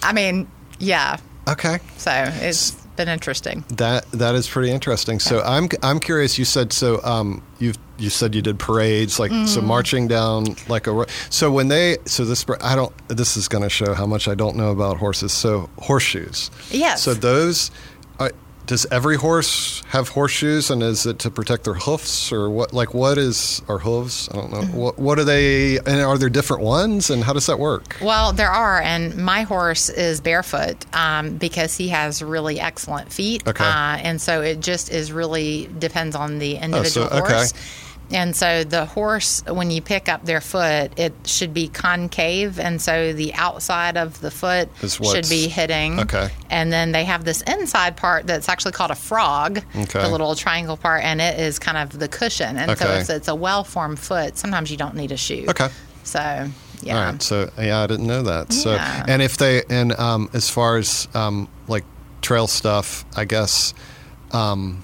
I 0.02 0.14
mean, 0.14 0.50
yeah. 0.80 1.18
Okay. 1.48 1.78
So 1.98 2.12
it's 2.12 2.72
been 2.96 3.08
interesting. 3.08 3.64
That 3.70 4.10
that 4.12 4.34
is 4.34 4.48
pretty 4.50 4.72
interesting. 4.72 5.20
So 5.20 5.42
I'm 5.42 5.70
I'm 5.84 6.00
curious. 6.00 6.40
You 6.40 6.46
said 6.46 6.74
so. 6.74 7.00
Um, 7.04 7.44
you 7.60 7.74
you 8.02 8.10
said 8.10 8.36
you 8.36 8.42
did 8.42 8.58
parades 8.60 9.20
like 9.20 9.32
Mm-hmm. 9.32 9.46
so 9.46 9.62
marching 9.62 10.08
down 10.08 10.56
like 10.68 10.88
a. 10.88 11.06
So 11.30 11.52
when 11.52 11.68
they 11.70 11.98
so 12.06 12.26
this 12.26 12.46
I 12.62 12.76
don't. 12.76 12.92
This 13.08 13.38
is 13.38 13.48
going 13.48 13.64
to 13.64 13.70
show 13.70 13.94
how 13.94 14.06
much 14.06 14.28
I 14.28 14.36
don't 14.36 14.56
know 14.58 14.72
about 14.72 14.98
horses. 14.98 15.32
So 15.32 15.70
horseshoes. 15.80 16.52
Yes. 16.72 17.02
So 17.04 17.14
those. 17.14 17.72
Are, 18.20 18.32
does 18.68 18.86
every 18.92 19.18
horse 19.18 19.82
have 19.88 20.10
horseshoes, 20.10 20.70
and 20.70 20.82
is 20.84 21.06
it 21.06 21.18
to 21.20 21.32
protect 21.32 21.64
their 21.66 21.74
hoofs, 21.74 22.32
or 22.32 22.50
what? 22.50 22.72
Like, 22.74 22.94
what 22.94 23.18
is 23.18 23.62
or 23.68 23.80
hooves? 23.80 24.30
I 24.32 24.36
don't 24.36 24.52
know. 24.52 24.60
Mm-hmm. 24.62 24.78
What, 24.78 25.00
what 25.00 25.20
are 25.20 25.24
they? 25.26 25.78
And 25.80 26.00
are 26.02 26.18
there 26.18 26.30
different 26.30 26.62
ones? 26.64 27.10
And 27.10 27.24
how 27.24 27.34
does 27.34 27.48
that 27.48 27.58
work? 27.60 27.98
Well, 28.02 28.32
there 28.34 28.52
are, 28.52 28.80
and 28.80 29.18
my 29.18 29.42
horse 29.42 29.90
is 29.90 30.22
barefoot 30.22 30.86
um, 30.96 31.36
because 31.38 31.76
he 31.76 31.90
has 31.90 32.22
really 32.22 32.60
excellent 32.62 33.12
feet. 33.12 33.46
Okay. 33.48 33.64
Uh, 33.66 33.98
and 33.98 34.22
so 34.22 34.42
it 34.42 34.60
just 34.62 34.92
is 34.92 35.12
really 35.12 35.68
depends 35.80 36.16
on 36.16 36.38
the 36.40 36.56
individual 36.56 37.10
Oh, 37.12 37.24
okay. 37.24 37.34
horse. 37.34 37.54
And 38.12 38.36
so 38.36 38.64
the 38.64 38.86
horse, 38.86 39.42
when 39.48 39.72
you 39.72 39.82
pick 39.82 40.10
up 40.10 40.26
their 40.26 40.42
foot, 40.42 40.92
it 41.00 41.14
should 41.26 41.54
be 41.54 41.68
concave, 41.70 42.60
and 42.60 42.82
so 42.82 43.14
the 43.14 43.34
outside 43.34 43.96
of 43.98 44.20
the 44.22 44.30
foot 44.32 44.70
should 44.88 45.30
be 45.30 45.48
hitting. 45.48 46.00
okay. 46.02 46.30
And 46.50 46.72
then 46.74 46.92
they 46.92 47.06
have 47.06 47.24
this 47.24 47.42
inside 47.44 47.96
part 47.98 48.28
that's 48.28 48.50
actually 48.50 48.74
called 48.74 48.92
a 48.92 48.96
frog, 48.96 49.60
Okay. 49.76 50.02
the 50.02 50.10
little 50.10 50.36
triangle 50.36 50.76
part, 50.78 51.04
and 51.04 51.22
it 51.22 51.40
is 51.40 51.58
kind 51.60 51.78
of 51.78 51.98
the 51.98 52.08
cushion. 52.08 52.58
And 52.58 52.78
so 52.78 52.88
if 52.92 53.10
it's 53.10 53.28
a 53.28 53.36
well-formed 53.36 54.00
foot, 54.00 54.38
sometimes 54.38 54.70
you 54.72 54.78
don't 54.78 54.96
need 54.96 55.12
a 55.12 55.18
shoe. 55.18 55.46
Okay. 55.50 55.70
So 56.04 56.50
yeah. 56.82 56.98
All 56.98 57.12
right. 57.12 57.22
So 57.22 57.50
yeah, 57.60 57.82
I 57.82 57.88
didn't 57.88 58.08
know 58.08 58.24
that. 58.24 58.52
So 58.52 58.74
Yeah. 58.74 59.06
and 59.08 59.22
if 59.22 59.38
they 59.38 59.64
and 59.70 59.94
um, 60.00 60.30
as 60.34 60.50
far 60.50 60.78
as 60.78 61.08
um, 61.14 61.48
like 61.68 61.86
trail 62.22 62.48
stuff, 62.48 63.06
I 63.16 63.26
guess 63.26 63.74
um, 64.32 64.84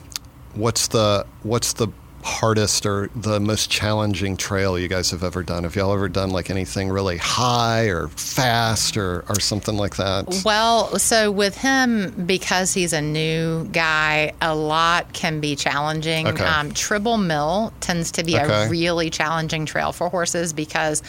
what's 0.54 0.88
the 0.90 1.26
what's 1.44 1.74
the 1.74 1.88
hardest 2.28 2.86
or 2.86 3.10
the 3.16 3.40
most 3.40 3.70
challenging 3.72 4.36
trail 4.38 4.78
you 4.78 4.88
guys 4.88 5.12
have 5.12 5.24
ever 5.24 5.42
done? 5.44 5.64
Have 5.64 5.76
y'all 5.76 5.94
ever 5.94 6.10
done 6.10 6.30
like 6.32 6.50
anything 6.50 6.90
really 6.90 7.18
high 7.18 7.86
or 7.86 8.10
fast 8.10 8.98
or 8.98 9.24
or 9.30 9.40
something 9.40 9.78
like 9.78 9.96
that? 9.96 10.42
Well, 10.46 11.00
so 11.00 11.32
with 11.32 11.58
him, 11.58 12.12
because 12.28 12.74
he's 12.74 12.94
a 12.94 13.02
new 13.02 13.66
guy, 13.72 14.34
a 14.42 14.54
lot 14.54 15.14
can 15.14 15.40
be 15.40 15.56
challenging. 15.56 16.28
Okay. 16.28 16.44
Um, 16.44 16.72
Tribble 16.74 17.18
Mill 17.18 17.72
tends 17.80 18.12
to 18.12 18.24
be 18.24 18.38
Okay. 18.38 18.66
a 18.66 18.70
really 18.70 19.10
challenging 19.10 19.66
trail 19.66 19.92
for 19.92 20.10
horses 20.10 20.54
because. 20.54 21.02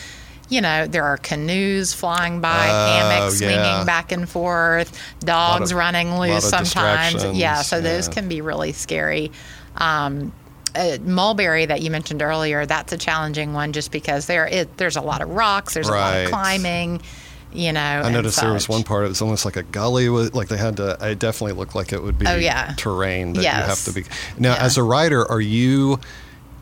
You 0.50 0.62
know, 0.62 0.86
there 0.86 1.04
are 1.04 1.18
canoes 1.18 1.92
flying 1.92 2.40
by, 2.40 2.68
Oh, 2.70 2.86
hammocks 2.86 3.38
yeah. 3.38 3.48
swinging 3.50 3.84
back 3.84 4.12
and 4.12 4.26
forth, 4.26 4.98
dogs 5.20 5.72
of- 5.72 5.76
running 5.76 6.18
loose 6.18 6.48
sometimes. 6.48 7.22
Yeah, 7.36 7.60
so 7.60 7.76
distractions, 7.76 7.82
those 7.84 8.08
can 8.08 8.28
be 8.30 8.40
really 8.40 8.72
scary. 8.72 9.30
Um, 9.76 10.32
uh, 10.74 10.98
mulberry 11.02 11.66
that 11.66 11.82
you 11.82 11.90
mentioned 11.90 12.22
earlier, 12.22 12.66
that's 12.66 12.92
a 12.92 12.98
challenging 12.98 13.52
one 13.52 13.72
just 13.72 13.90
because 13.92 14.26
there 14.26 14.46
it, 14.46 14.76
there's 14.76 14.96
a 14.96 15.00
lot 15.00 15.22
of 15.22 15.28
rocks, 15.30 15.74
there's 15.74 15.88
a 15.88 15.92
lot 15.92 16.16
of 16.24 16.28
climbing, 16.30 17.00
you 17.52 17.72
know. 17.72 17.80
I 17.80 18.10
noticed 18.10 18.40
there 18.40 18.52
was 18.52 18.68
one 18.68 18.82
part. 18.82 19.04
It 19.04 19.08
was 19.08 19.22
almost 19.22 19.44
like 19.44 19.56
a 19.56 19.62
gully. 19.62 20.08
With, 20.08 20.34
like 20.34 20.48
they 20.48 20.56
had 20.58 20.76
to. 20.78 20.96
It 21.00 21.18
definitely 21.18 21.52
looked 21.58 21.74
like 21.74 21.92
it 21.92 22.02
would 22.02 22.18
be 22.18 22.26
Oh, 22.26 22.36
yeah. 22.36 22.74
terrain 22.76 23.32
that 23.34 23.42
you 23.42 23.48
have 23.48 23.82
to 23.84 23.92
be. 23.92 24.04
Now, 24.38 24.54
Yeah. 24.54 24.64
as 24.64 24.76
a 24.76 24.82
rider, 24.82 25.24
are 25.30 25.40
you? 25.40 26.00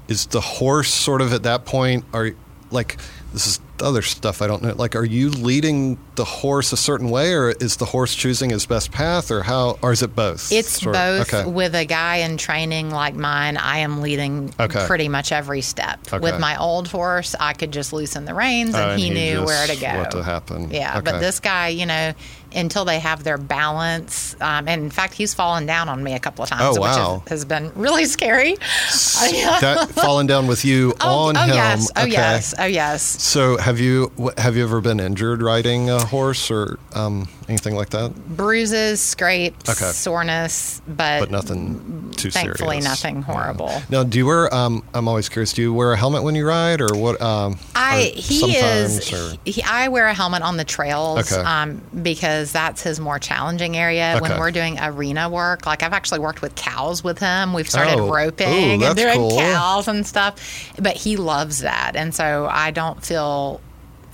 Is 0.08 0.26
the 0.26 0.40
horse 0.40 0.92
sort 0.94 1.20
of 1.20 1.32
at 1.32 1.42
that 1.42 1.64
point? 1.64 2.04
Are 2.12 2.30
like 2.70 2.96
this 3.32 3.46
is 3.46 3.60
other 3.82 4.02
stuff 4.02 4.42
I 4.42 4.46
don't 4.46 4.62
know. 4.62 4.74
Like, 4.74 4.94
are 4.96 5.04
you 5.04 5.30
leading 5.30 5.98
the 6.14 6.24
horse 6.24 6.72
a 6.72 6.76
certain 6.76 7.10
way, 7.10 7.32
or 7.34 7.50
is 7.50 7.76
the 7.76 7.84
horse 7.84 8.14
choosing 8.14 8.50
his 8.50 8.66
best 8.66 8.90
path, 8.92 9.30
or 9.30 9.42
how? 9.42 9.78
Or 9.82 9.92
is 9.92 10.02
it 10.02 10.14
both? 10.14 10.50
It's 10.52 10.80
Sort 10.80 10.94
both. 10.94 11.32
Okay. 11.34 11.48
With 11.50 11.74
a 11.74 11.84
guy 11.84 12.16
in 12.16 12.36
training 12.36 12.90
like 12.90 13.14
mine, 13.14 13.56
I 13.56 13.78
am 13.78 14.00
leading 14.00 14.52
Okay. 14.58 14.86
pretty 14.86 15.08
much 15.08 15.32
every 15.32 15.60
step. 15.60 16.00
Okay. 16.06 16.18
With 16.18 16.38
my 16.40 16.58
old 16.60 16.88
horse, 16.88 17.34
I 17.38 17.52
could 17.52 17.72
just 17.72 17.92
loosen 17.92 18.24
the 18.24 18.34
reins 18.34 18.74
Oh, 18.74 18.78
and, 18.82 18.90
and 18.92 19.00
he 19.00 19.08
he 19.08 19.14
knew 19.14 19.44
where 19.44 19.66
to 19.66 19.76
go. 19.76 19.98
what 19.98 20.10
to 20.12 20.22
happen. 20.22 20.70
Yeah, 20.70 21.00
but 21.00 21.20
this 21.20 21.40
guy, 21.40 21.68
you 21.68 21.86
know, 21.86 22.12
until 22.54 22.84
they 22.84 22.98
have 22.98 23.24
their 23.24 23.38
balance, 23.38 24.34
um, 24.40 24.68
and 24.68 24.82
in 24.82 24.90
fact, 24.90 25.14
he's 25.14 25.34
fallen 25.34 25.66
down 25.66 25.88
on 25.88 26.02
me 26.02 26.14
a 26.14 26.18
couple 26.18 26.42
of 26.42 26.48
times, 26.48 26.62
Oh, 26.76 26.80
which 26.80 26.90
wow. 26.90 27.22
has, 27.28 27.44
been 27.44 27.70
really 27.74 28.04
scary. 28.06 28.54
That 28.56 29.88
falling 29.94 30.26
down 30.26 30.46
with 30.46 30.64
you 30.64 30.94
oh, 31.00 31.28
on 31.28 31.36
oh 31.36 31.40
him. 31.40 31.54
yes, 31.54 31.90
oh 31.96 32.02
okay. 32.02 32.12
yes, 32.12 32.54
oh 32.58 32.64
yes. 32.64 33.02
So 33.02 33.56
have 33.58 33.78
you 33.80 34.10
have 34.38 34.56
you 34.56 34.64
ever 34.64 34.80
been 34.80 35.00
injured 35.00 35.42
riding 35.42 35.90
a 35.90 36.04
horse 36.04 36.50
or 36.50 36.78
um, 36.94 37.28
anything 37.48 37.74
like 37.76 37.90
that? 37.90 38.14
Bruises, 38.14 39.00
scrapes, 39.00 39.68
Okay. 39.70 39.92
soreness, 39.92 40.80
but, 40.88 41.20
But 41.20 41.30
nothing 41.30 42.12
too 42.16 42.30
thankfully 42.30 42.80
serious. 42.80 42.84
nothing 42.84 43.22
horrible. 43.22 43.82
Now, 43.88 44.02
do 44.02 44.18
you 44.18 44.26
wear? 44.26 44.52
Um, 44.54 44.82
I'm 44.94 45.06
always 45.08 45.28
curious. 45.28 45.52
Do 45.52 45.62
you 45.62 45.72
wear 45.72 45.92
a 45.92 45.96
helmet 45.96 46.22
when 46.22 46.34
you 46.34 46.46
ride, 46.46 46.80
or 46.80 46.88
what? 46.94 47.20
Um, 47.20 47.58
I 47.74 48.12
or 48.16 48.20
he 48.20 48.56
is. 48.56 49.08
He, 49.44 49.62
I 49.62 49.88
wear 49.88 50.06
a 50.06 50.14
helmet 50.14 50.42
on 50.42 50.56
the 50.56 50.64
trails 50.64 51.30
Okay. 51.32 51.42
um, 51.42 51.80
because 52.02 52.52
that's 52.52 52.82
his 52.82 52.98
more 53.00 53.18
challenging 53.18 53.76
area. 53.76 54.18
When 54.20 54.38
we're 54.38 54.50
doing 54.50 54.78
arena 54.80 55.28
work, 55.28 55.66
like 55.66 55.82
I've 55.82 55.92
actually 55.92 56.20
worked 56.20 56.42
with 56.42 56.54
cows 56.54 57.04
with 57.04 57.18
him. 57.18 57.52
We've 57.52 57.68
started 57.68 57.98
Oh. 57.98 58.12
roping 58.12 58.80
Ooh, 58.80 58.84
and 58.86 58.96
doing 58.96 59.14
cool. 59.16 59.38
cows 59.38 59.88
and 59.88 60.06
stuff. 60.06 60.72
But 60.80 60.96
he 60.96 61.16
loves 61.16 61.60
that, 61.60 61.92
and 61.96 62.14
so 62.14 62.48
I 62.50 62.70
don't 62.70 63.04
feel, 63.04 63.60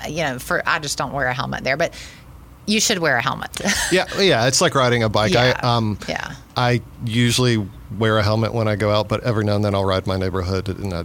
you 0.08 0.22
know, 0.24 0.38
for 0.38 0.62
I 0.68 0.78
just 0.80 0.98
don't 0.98 1.12
wear 1.12 1.26
a 1.28 1.34
helmet 1.34 1.64
there. 1.64 1.76
But 1.76 1.94
you 2.66 2.80
should 2.80 2.98
wear 2.98 3.16
a 3.16 3.22
helmet. 3.22 3.50
yeah, 3.92 4.04
yeah. 4.18 4.46
It's 4.46 4.60
like 4.60 4.74
riding 4.74 5.02
a 5.02 5.08
bike. 5.08 5.32
Yeah, 5.32 5.58
I 5.62 5.76
um, 5.76 5.98
yeah. 6.08 6.34
I 6.56 6.80
usually 7.04 7.66
wear 7.98 8.18
a 8.18 8.22
helmet 8.22 8.52
when 8.54 8.68
I 8.68 8.76
go 8.76 8.90
out, 8.90 9.08
but 9.08 9.22
every 9.24 9.44
now 9.44 9.56
and 9.56 9.64
then 9.64 9.74
I'll 9.74 9.84
ride 9.84 10.06
my 10.06 10.16
neighborhood, 10.16 10.68
and 10.68 10.92
I, 10.94 11.04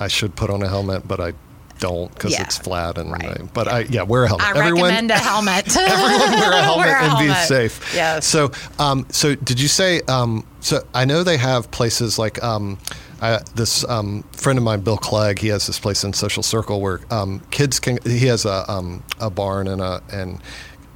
I 0.00 0.08
should 0.08 0.36
put 0.36 0.50
on 0.50 0.62
a 0.62 0.68
helmet, 0.68 1.06
but 1.08 1.20
I 1.20 1.32
don't 1.78 2.12
because 2.14 2.32
Yeah, 2.32 2.42
it's 2.42 2.56
flat 2.58 2.96
and. 2.98 3.10
right. 3.10 3.40
I- 3.40 3.44
but 3.52 3.66
I 3.68 3.80
yeah, 3.80 4.02
wear 4.02 4.24
a 4.24 4.28
helmet. 4.28 4.46
I 4.46 4.50
Everyone, 4.58 4.82
recommend 4.82 5.10
a 5.10 5.18
helmet. 5.18 5.76
everyone 5.76 6.38
wear 6.38 6.52
a 6.52 6.62
helmet 6.62 6.86
Wear 6.86 6.98
a 7.00 7.04
and 7.04 7.18
be 7.28 7.34
safe. 7.34 7.92
Yes. 7.94 8.24
So, 8.26 8.52
um, 8.78 9.06
so 9.10 9.34
did 9.34 9.58
you 9.60 9.66
say? 9.68 10.00
Um, 10.02 10.46
so 10.60 10.86
I 10.94 11.04
know 11.04 11.24
they 11.24 11.38
have 11.38 11.70
places 11.72 12.18
like 12.20 12.40
um, 12.44 12.78
I, 13.20 13.40
this 13.56 13.84
um, 13.88 14.22
friend 14.32 14.58
of 14.58 14.64
mine, 14.64 14.82
Bill 14.82 14.96
Clegg. 14.96 15.40
He 15.40 15.48
has 15.48 15.66
this 15.66 15.80
place 15.80 16.04
in 16.04 16.12
Social 16.12 16.42
Circle 16.44 16.80
where 16.80 17.00
um, 17.10 17.40
kids 17.50 17.80
can. 17.80 17.98
He 18.04 18.26
has 18.26 18.44
a 18.44 18.70
um, 18.70 19.02
a 19.18 19.30
barn 19.30 19.66
and 19.66 19.80
a 19.80 20.02
and. 20.12 20.40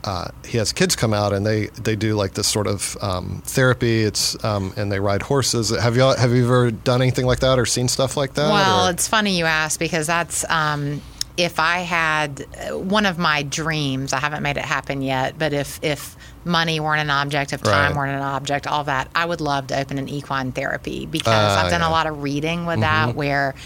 Uh, 0.04 0.28
he 0.46 0.56
has 0.58 0.72
kids 0.72 0.94
come 0.94 1.12
out 1.12 1.32
and 1.32 1.44
they, 1.44 1.66
they 1.82 1.96
do 1.96 2.14
like 2.14 2.34
this 2.34 2.46
sort 2.46 2.66
of 2.68 2.96
um, 3.02 3.42
therapy. 3.44 4.02
It's 4.02 4.42
um, 4.44 4.72
and 4.76 4.92
they 4.92 5.00
ride 5.00 5.22
horses. 5.22 5.70
Have 5.70 5.96
you 5.96 6.02
have 6.02 6.32
you 6.32 6.44
ever 6.44 6.70
done 6.70 7.02
anything 7.02 7.26
like 7.26 7.40
that 7.40 7.58
or 7.58 7.66
seen 7.66 7.88
stuff 7.88 8.16
like 8.16 8.34
that? 8.34 8.50
Well, 8.52 8.86
or- 8.86 8.90
it's 8.90 9.08
funny 9.08 9.36
you 9.36 9.46
ask 9.46 9.80
because 9.80 10.06
that's 10.06 10.48
um, 10.48 11.02
if 11.36 11.58
I 11.58 11.78
had 11.80 12.46
uh, 12.70 12.78
one 12.78 13.04
of 13.04 13.18
my 13.18 13.42
dreams. 13.42 14.12
I 14.12 14.20
haven't 14.20 14.42
made 14.44 14.56
it 14.56 14.64
happen 14.64 15.02
yet, 15.02 15.36
but 15.38 15.52
if 15.52 15.80
if 15.82 16.16
money 16.44 16.78
weren't 16.78 17.00
an 17.00 17.10
object, 17.10 17.52
if 17.52 17.62
time 17.62 17.90
Right. 17.90 17.96
weren't 17.96 18.14
an 18.16 18.22
object, 18.22 18.68
all 18.68 18.84
that, 18.84 19.10
I 19.12 19.24
would 19.26 19.40
love 19.40 19.66
to 19.68 19.78
open 19.80 19.98
an 19.98 20.08
equine 20.08 20.52
therapy 20.52 21.06
because 21.06 21.26
Ah, 21.34 21.64
I've 21.64 21.70
done 21.72 21.80
yeah. 21.80 21.86
Mm-hmm. 21.86 21.88
a 21.88 21.96
lot 21.96 22.06
of 22.06 22.22
reading 22.22 22.64
with 22.66 22.78
that 22.80 23.16
where. 23.16 23.56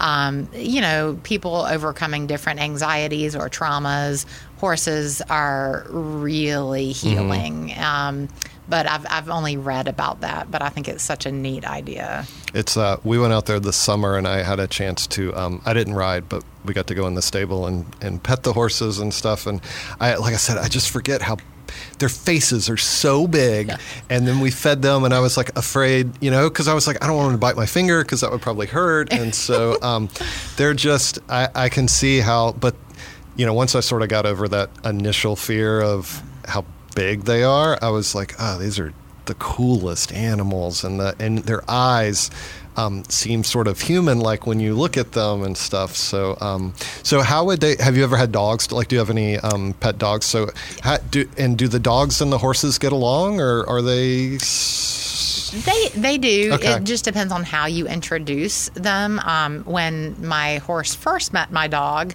Um, 0.00 0.48
you 0.54 0.80
know, 0.80 1.18
people 1.22 1.54
overcoming 1.56 2.26
different 2.26 2.60
anxieties 2.60 3.36
or 3.36 3.48
traumas, 3.48 4.26
horses 4.58 5.22
are 5.30 5.84
really 5.90 6.92
Mm-hmm. 6.92 7.08
healing. 7.08 7.78
Um, 7.78 8.28
but 8.68 8.88
I've, 8.88 9.04
I've 9.10 9.28
only 9.28 9.56
read 9.56 9.88
about 9.88 10.20
that, 10.20 10.48
but 10.50 10.62
I 10.62 10.68
think 10.68 10.86
it's 10.88 11.02
such 11.02 11.26
a 11.26 11.32
neat 11.32 11.64
idea. 11.64 12.24
It's 12.54 12.76
uh, 12.76 12.98
we 13.02 13.18
went 13.18 13.32
out 13.32 13.46
there 13.46 13.58
this 13.58 13.76
summer 13.76 14.16
and 14.16 14.28
I 14.28 14.44
had 14.44 14.60
a 14.60 14.68
chance 14.68 15.08
to. 15.08 15.34
Um, 15.34 15.60
I 15.64 15.74
didn't 15.74 15.94
ride, 15.94 16.28
but 16.28 16.44
we 16.64 16.72
got 16.72 16.86
to 16.86 16.94
go 16.94 17.06
in 17.08 17.14
the 17.14 17.22
stable 17.22 17.66
and, 17.66 17.84
and 18.00 18.22
pet 18.22 18.44
the 18.44 18.52
horses 18.52 19.00
and 19.00 19.12
stuff. 19.12 19.46
And 19.48 19.60
I, 19.98 20.14
like 20.16 20.34
I 20.34 20.36
said, 20.36 20.56
I 20.56 20.68
just 20.68 20.90
forget 20.90 21.20
how 21.20 21.36
their 21.98 22.08
faces 22.08 22.68
are 22.68 22.76
so 22.76 23.26
big. 23.26 23.72
And 24.08 24.26
then 24.26 24.40
we 24.40 24.50
fed 24.50 24.82
them, 24.82 25.04
and 25.04 25.14
I 25.14 25.20
was 25.20 25.36
like 25.36 25.56
afraid, 25.56 26.10
you 26.22 26.30
know, 26.30 26.48
because 26.48 26.68
I 26.68 26.74
was 26.74 26.86
like, 26.86 27.02
I 27.02 27.06
don't 27.06 27.16
want 27.16 27.28
them 27.28 27.34
to 27.34 27.40
bite 27.40 27.56
my 27.56 27.66
finger 27.66 28.02
because 28.02 28.20
that 28.22 28.30
would 28.30 28.42
probably 28.42 28.66
hurt. 28.66 29.12
And 29.20 29.34
so 29.34 29.76
um, 29.82 30.08
they're 30.56 30.72
just, 30.72 31.18
I, 31.28 31.48
I 31.54 31.68
can 31.68 31.88
see 31.88 32.20
how, 32.20 32.52
but 32.52 32.74
you 33.36 33.44
know, 33.44 33.52
once 33.52 33.74
I 33.74 33.80
sort 33.80 34.00
of 34.02 34.08
got 34.08 34.24
over 34.24 34.48
that 34.48 34.70
initial 34.82 35.36
fear 35.36 35.82
of 35.82 36.22
how 36.46 36.64
big 36.94 37.24
they 37.24 37.42
are, 37.42 37.78
I 37.82 37.90
was 37.90 38.14
like, 38.14 38.34
oh, 38.38 38.58
these 38.58 38.78
are 38.78 38.94
the 39.26 39.34
coolest 39.34 40.12
animals, 40.12 40.84
and 40.84 40.98
the 40.98 41.14
and 41.20 41.38
their 41.40 41.62
eyes 41.70 42.30
um, 42.76 43.04
seem 43.04 43.44
sort 43.44 43.68
of 43.68 43.80
human, 43.80 44.20
like 44.20 44.46
when 44.46 44.60
you 44.60 44.74
look 44.74 44.96
at 44.96 45.12
them 45.12 45.42
and 45.42 45.56
stuff. 45.56 45.96
So, 45.96 46.36
um, 46.40 46.72
so 47.02 47.20
how 47.20 47.44
would 47.44 47.60
they? 47.60 47.76
Have 47.76 47.96
you 47.96 48.04
ever 48.04 48.16
had 48.16 48.32
dogs? 48.32 48.70
Like, 48.72 48.88
do 48.88 48.96
you 48.96 49.00
have 49.00 49.10
any 49.10 49.38
um, 49.38 49.74
pet 49.74 49.98
dogs? 49.98 50.26
So, 50.26 50.50
how, 50.80 50.98
do 50.98 51.28
and 51.36 51.56
do 51.56 51.68
the 51.68 51.78
dogs 51.80 52.20
and 52.20 52.32
the 52.32 52.38
horses 52.38 52.78
get 52.78 52.92
along, 52.92 53.40
or 53.40 53.68
are 53.68 53.82
they? 53.82 54.38
They 55.52 55.88
they 55.94 56.18
do. 56.18 56.52
Okay. 56.54 56.74
It 56.74 56.84
just 56.84 57.04
depends 57.04 57.32
on 57.32 57.44
how 57.44 57.66
you 57.66 57.86
introduce 57.86 58.68
them. 58.70 59.18
Um, 59.20 59.64
when 59.64 60.14
my 60.24 60.58
horse 60.58 60.94
first 60.94 61.32
met 61.32 61.50
my 61.50 61.66
dog, 61.66 62.14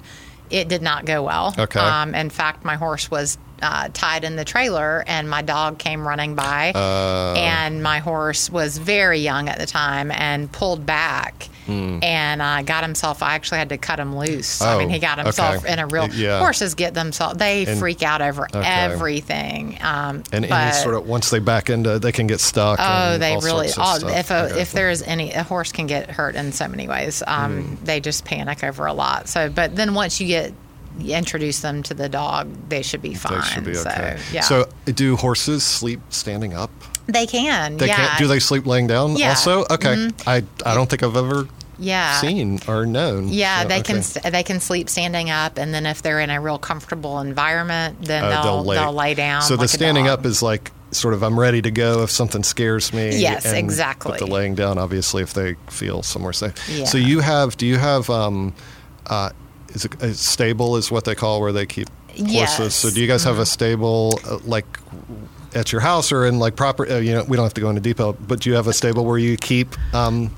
it 0.49 0.67
did 0.67 0.81
not 0.81 1.05
go 1.05 1.23
well. 1.23 1.53
Okay. 1.57 1.79
Um, 1.79 2.15
in 2.15 2.29
fact, 2.29 2.63
my 2.63 2.75
horse 2.75 3.11
was 3.11 3.37
uh, 3.61 3.89
tied 3.93 4.23
in 4.23 4.35
the 4.35 4.45
trailer, 4.45 5.03
and 5.07 5.29
my 5.29 5.41
dog 5.41 5.77
came 5.79 6.07
running 6.07 6.35
by, 6.35 6.71
Uh. 6.75 7.33
and 7.37 7.81
my 7.83 7.99
horse 7.99 8.49
was 8.49 8.77
very 8.77 9.19
young 9.19 9.49
at 9.49 9.57
the 9.59 9.65
time 9.65 10.11
and 10.11 10.51
pulled 10.51 10.85
back. 10.85 11.49
Hmm. 11.65 11.97
And 12.03 12.43
uh, 12.43 12.61
got 12.61 12.83
himself. 12.83 13.23
I 13.23 13.33
actually 13.33 13.57
had 13.57 13.69
to 13.69 13.79
cut 13.79 13.99
him 13.99 14.15
loose. 14.15 14.61
I 14.61 14.75
Oh, 14.75 14.77
mean, 14.77 14.89
he 14.89 14.99
got 14.99 15.17
himself 15.17 15.63
okay. 15.63 15.73
in 15.73 15.79
a 15.79 15.87
real. 15.87 16.07
Yeah. 16.13 16.37
Horses 16.37 16.75
get 16.75 16.93
themselves. 16.93 17.37
They 17.39 17.65
And- 17.65 17.79
freak 17.79 18.03
out 18.03 18.21
over 18.21 18.45
okay. 18.53 18.61
everything. 18.63 19.79
Um, 19.81 20.23
And 20.31 20.47
but, 20.47 20.51
any 20.51 20.71
sort 20.73 20.93
of 20.93 21.07
once 21.07 21.31
they 21.31 21.39
back 21.39 21.71
into, 21.71 21.97
they 21.97 22.11
can 22.11 22.27
get 22.27 22.39
stuck. 22.39 22.77
Oh, 22.79 23.17
they 23.17 23.33
all 23.33 23.41
really. 23.41 23.69
of 23.69 23.73
Oh, 23.79 24.07
if 24.09 24.29
a, 24.29 24.43
Okay. 24.51 24.61
if 24.61 24.73
there 24.73 24.91
is 24.91 25.01
any, 25.01 25.33
a 25.33 25.41
horse 25.41 25.71
can 25.71 25.87
get 25.87 26.11
hurt 26.11 26.35
in 26.35 26.51
so 26.51 26.67
many 26.67 26.87
ways. 26.87 27.23
Um, 27.25 27.63
Hmm. 27.63 27.85
They 27.85 27.99
just 27.99 28.25
panic 28.25 28.63
over 28.63 28.85
a 28.85 28.93
lot. 28.93 29.27
So, 29.27 29.49
but 29.49 29.75
then 29.75 29.95
once 29.95 30.21
you 30.21 30.27
get 30.27 30.53
introduce 31.03 31.59
them 31.61 31.83
to 31.83 31.93
the 31.93 32.09
dog, 32.09 32.49
they 32.69 32.81
should 32.81 33.01
be 33.01 33.13
fine. 33.13 33.39
They 33.41 33.47
should 33.47 33.63
be 33.65 33.77
okay. 33.77 34.17
So, 34.17 34.33
yeah, 34.33 34.41
So, 34.41 34.65
do 34.85 35.15
horses 35.15 35.63
sleep 35.63 36.01
standing 36.09 36.53
up? 36.53 36.69
they 37.07 37.27
can. 37.27 37.77
They 37.77 37.87
yeah. 37.87 37.95
can't. 37.95 38.17
Do 38.17 38.27
they 38.27 38.39
sleep 38.39 38.65
laying 38.65 38.87
down 38.87 39.15
Yeah. 39.15 39.33
Mm-hmm. 39.33 39.49
also? 39.49 39.73
Okay. 39.75 40.09
I 40.25 40.43
I 40.65 40.73
don't 40.73 40.89
think 40.89 41.03
I've 41.03 41.15
ever 41.15 41.47
Yeah. 41.77 42.19
seen 42.19 42.59
or 42.67 42.85
known. 42.87 43.27
Yeah, 43.27 43.61
So, 43.61 43.67
they 43.67 43.81
can 43.81 43.95
okay. 43.97 44.01
st- 44.03 44.31
they 44.33 44.43
can 44.43 44.59
sleep 44.59 44.89
standing 44.89 45.29
up, 45.29 45.57
and 45.59 45.71
then 45.73 45.85
if 45.85 46.01
they're 46.01 46.19
in 46.21 46.29
a 46.31 46.41
real 46.41 46.57
comfortable 46.57 47.19
environment, 47.19 48.01
then 48.01 48.23
Uh, 48.23 48.29
they'll 48.29 48.63
they'll 48.63 48.93
lay, 48.93 49.13
down. 49.13 49.41
So 49.43 49.55
the 49.55 49.61
like 49.61 49.65
a 49.65 49.73
standing 49.73 50.07
up 50.07 50.25
is 50.25 50.41
like 50.41 50.71
sort 50.91 51.13
of 51.13 51.21
I'm 51.23 51.37
ready 51.39 51.61
to 51.61 51.69
go 51.71 52.01
if 52.03 52.09
something 52.09 52.41
scares 52.41 52.91
me. 52.93 53.17
Yes, 53.17 53.45
and- 53.45 53.57
exactly. 53.57 54.11
But 54.17 54.19
the 54.25 54.27
laying 54.31 54.55
down, 54.55 54.77
obviously, 54.77 55.21
if 55.21 55.33
they 55.33 55.57
feel 55.69 56.01
somewhere 56.01 56.33
safe. 56.33 56.53
Yeah. 56.69 56.85
So 56.85 56.97
you 56.97 57.19
have? 57.19 57.55
Do 57.57 57.65
you 57.67 57.77
have? 57.77 58.09
Um, 58.09 58.53
uh, 59.05 59.29
is 59.69 59.85
it 59.85 60.01
a 60.01 60.13
stable? 60.13 60.77
Is 60.77 60.91
what 60.91 61.05
they 61.05 61.15
call 61.15 61.41
where 61.41 61.51
they 61.51 61.65
keep 61.65 61.89
horses. 62.09 62.31
Yes. 62.31 62.59
Mm-hmm. 62.59 62.69
So 62.69 62.89
do 62.91 63.01
you 63.01 63.07
guys 63.07 63.23
have 63.23 63.39
a 63.39 63.45
stable 63.45 64.19
uh, 64.25 64.39
like? 64.45 64.65
At 65.53 65.71
your 65.71 65.79
house 65.79 66.11
or 66.11 66.25
in 66.25 66.37
like 66.37 66.57
proper, 66.57 66.85
uh, 66.85 66.97
you 66.97 67.13
know, 67.13 67.23
we 67.23 67.37
don't 67.37 67.45
have 67.45 67.53
to 67.53 67.61
go 67.61 67.69
into 67.69 67.79
detail, 67.79 68.11
but 68.11 68.41
do 68.41 68.49
you 68.49 68.57
have 68.57 68.67
a 68.67 68.73
stable 68.73 69.05
where 69.05 69.17
you 69.17 69.37
keep 69.37 69.73
um, 69.95 70.35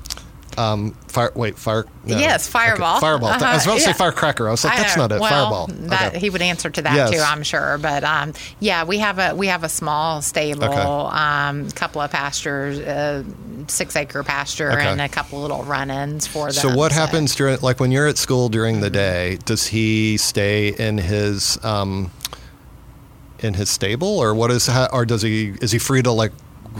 um, 0.58 0.92
fire? 1.06 1.30
Wait, 1.34 1.56
fire? 1.58 1.84
no. 2.04 2.18
Yes, 2.18 2.48
Fireball. 2.48 3.00
Fireball. 3.00 3.28
I 3.28 3.32
was 3.34 3.42
Uh-huh, 3.42 3.62
about 3.70 3.74
to 3.76 3.80
say 3.80 3.92
firecracker. 3.92 4.48
I 4.48 4.50
was 4.50 4.64
like, 4.64 4.76
that's 4.76 4.96
not 4.96 5.12
it. 5.12 5.20
Well, 5.20 5.30
Fireball. 5.30 5.66
That 5.88 6.08
Okay. 6.08 6.18
he 6.18 6.30
would 6.30 6.42
answer 6.42 6.68
to 6.68 6.82
that 6.82 6.94
Yes. 6.94 7.10
too, 7.12 7.20
I'm 7.20 7.42
sure. 7.42 7.78
But 7.78 8.02
um, 8.04 8.32
yeah, 8.60 8.84
we 8.84 8.98
have 8.98 9.18
a 9.18 9.34
we 9.34 9.46
have 9.46 9.62
a 9.64 9.68
small 9.68 10.20
stable, 10.20 10.64
Okay. 10.64 10.80
um, 10.82 11.70
couple 11.70 12.00
of 12.02 12.10
pastures, 12.10 12.78
uh, 12.80 13.22
six 13.68 13.94
acre 13.96 14.22
pasture, 14.24 14.72
Okay. 14.72 14.86
and 14.88 15.00
a 15.00 15.08
couple 15.08 15.40
little 15.40 15.62
run-ins 15.62 16.26
for 16.26 16.46
them. 16.46 16.54
So 16.54 16.74
what 16.74 16.90
happens 16.92 17.34
during 17.34 17.58
like 17.62 17.78
when 17.80 17.92
you're 17.92 18.08
at 18.08 18.18
school 18.18 18.48
during 18.48 18.80
the 18.80 18.90
day? 18.90 19.38
Does 19.44 19.68
he 19.68 20.16
stay 20.16 20.68
in 20.68 20.98
his 20.98 21.58
um, 21.64 22.10
in 23.40 23.54
his 23.54 23.70
stable, 23.70 24.18
or 24.18 24.34
what 24.34 24.50
is 24.50 24.68
or 24.92 25.04
does 25.06 25.22
he 25.22 25.54
is 25.60 25.70
he 25.70 25.78
free 25.78 26.02
to 26.02 26.10
like 26.10 26.32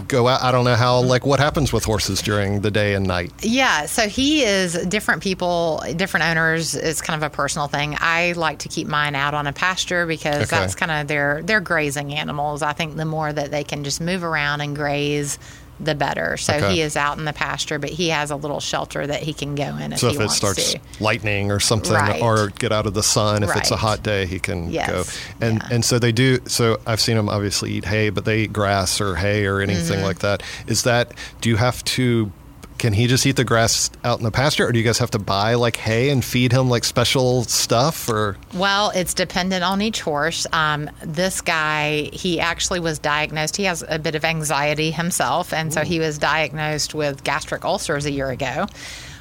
go 0.06 0.28
out? 0.28 0.42
I 0.42 0.52
don't 0.52 0.64
know 0.64 0.74
how 0.74 1.00
like 1.00 1.26
what 1.26 1.40
happens 1.40 1.72
with 1.72 1.84
horses 1.84 2.22
during 2.22 2.60
the 2.60 2.70
day 2.70 2.94
and 2.94 3.06
night. 3.06 3.32
Yeah, 3.42 3.86
so 3.86 4.08
he 4.08 4.42
is 4.44 4.74
different 4.86 5.22
people, 5.22 5.82
different 5.96 6.26
owners. 6.26 6.74
It's 6.74 7.00
kind 7.00 7.22
of 7.22 7.26
a 7.26 7.34
personal 7.34 7.68
thing. 7.68 7.96
I 7.98 8.32
like 8.32 8.60
to 8.60 8.68
keep 8.68 8.86
mine 8.86 9.14
out 9.14 9.34
on 9.34 9.46
a 9.46 9.52
pasture 9.52 10.06
because 10.06 10.36
Okay. 10.36 10.46
that's 10.46 10.74
kind 10.74 10.90
of 10.92 11.08
their 11.08 11.42
they're 11.42 11.60
grazing 11.60 12.12
animals. 12.14 12.62
I 12.62 12.72
think 12.72 12.96
the 12.96 13.04
more 13.04 13.32
that 13.32 13.50
they 13.50 13.64
can 13.64 13.84
just 13.84 14.00
move 14.00 14.22
around 14.24 14.60
and 14.60 14.76
graze, 14.76 15.38
the 15.80 15.94
better. 15.94 16.36
So 16.36 16.54
Okay. 16.54 16.72
he 16.74 16.80
is 16.80 16.96
out 16.96 17.18
in 17.18 17.24
the 17.24 17.32
pasture, 17.32 17.78
but 17.78 17.90
he 17.90 18.08
has 18.08 18.30
a 18.30 18.36
little 18.36 18.60
shelter 18.60 19.06
that 19.06 19.22
he 19.22 19.32
can 19.32 19.54
go 19.54 19.76
in 19.76 19.92
if 19.92 20.00
So 20.00 20.08
he 20.08 20.14
if 20.14 20.20
it 20.20 20.24
wants 20.24 20.36
starts 20.36 20.72
to. 20.72 20.80
lightning 21.00 21.50
or 21.52 21.60
something, 21.60 21.92
Right. 21.92 22.20
or 22.20 22.48
get 22.58 22.72
out 22.72 22.86
of 22.86 22.94
the 22.94 23.02
sun, 23.02 23.42
if 23.44 23.54
it's 23.56 23.70
a 23.70 23.76
hot 23.76 24.02
day, 24.02 24.26
he 24.26 24.38
can 24.40 24.70
Yes. 24.70 24.88
go. 24.90 25.04
And 25.46 25.58
Yeah. 25.62 25.68
and 25.70 25.84
so 25.84 25.98
they 25.98 26.10
do. 26.12 26.40
So 26.46 26.78
I've 26.86 27.00
seen 27.00 27.16
them 27.16 27.28
obviously 27.28 27.72
eat 27.72 27.84
hay, 27.84 28.10
but 28.10 28.24
they 28.24 28.40
eat 28.40 28.52
grass 28.52 29.00
or 29.00 29.14
hay 29.16 29.46
or 29.46 29.60
anything 29.60 29.98
Mm-hmm. 29.98 30.04
like 30.04 30.18
that. 30.20 30.42
Is 30.66 30.82
that 30.82 31.12
do 31.40 31.48
you 31.48 31.56
have 31.56 31.84
to? 31.84 32.32
Can 32.78 32.92
he 32.92 33.06
just 33.06 33.26
eat 33.26 33.36
the 33.36 33.44
grass 33.44 33.90
out 34.04 34.18
in 34.18 34.24
the 34.24 34.30
pasture, 34.30 34.66
or 34.66 34.72
do 34.72 34.78
you 34.78 34.84
guys 34.84 34.98
have 34.98 35.10
to 35.10 35.18
buy 35.18 35.54
like 35.54 35.76
hay 35.76 36.10
and 36.10 36.24
feed 36.24 36.52
him 36.52 36.70
like 36.70 36.84
special 36.84 37.44
stuff? 37.44 38.08
Or 38.08 38.36
Well, 38.54 38.90
it's 38.90 39.14
dependent 39.14 39.64
on 39.64 39.82
each 39.82 40.00
horse. 40.00 40.46
Um, 40.52 40.88
this 41.02 41.40
guy, 41.40 42.10
he 42.12 42.40
actually 42.40 42.80
was 42.80 42.98
diagnosed. 42.98 43.56
He 43.56 43.64
has 43.64 43.84
a 43.88 43.98
bit 43.98 44.14
of 44.14 44.24
anxiety 44.24 44.90
himself, 44.90 45.52
and 45.52 45.72
so 45.72 45.82
he 45.82 45.98
was 45.98 46.18
diagnosed 46.18 46.94
with 46.94 47.24
gastric 47.24 47.64
ulcers 47.64 48.06
a 48.06 48.10
year 48.10 48.30
ago. 48.30 48.66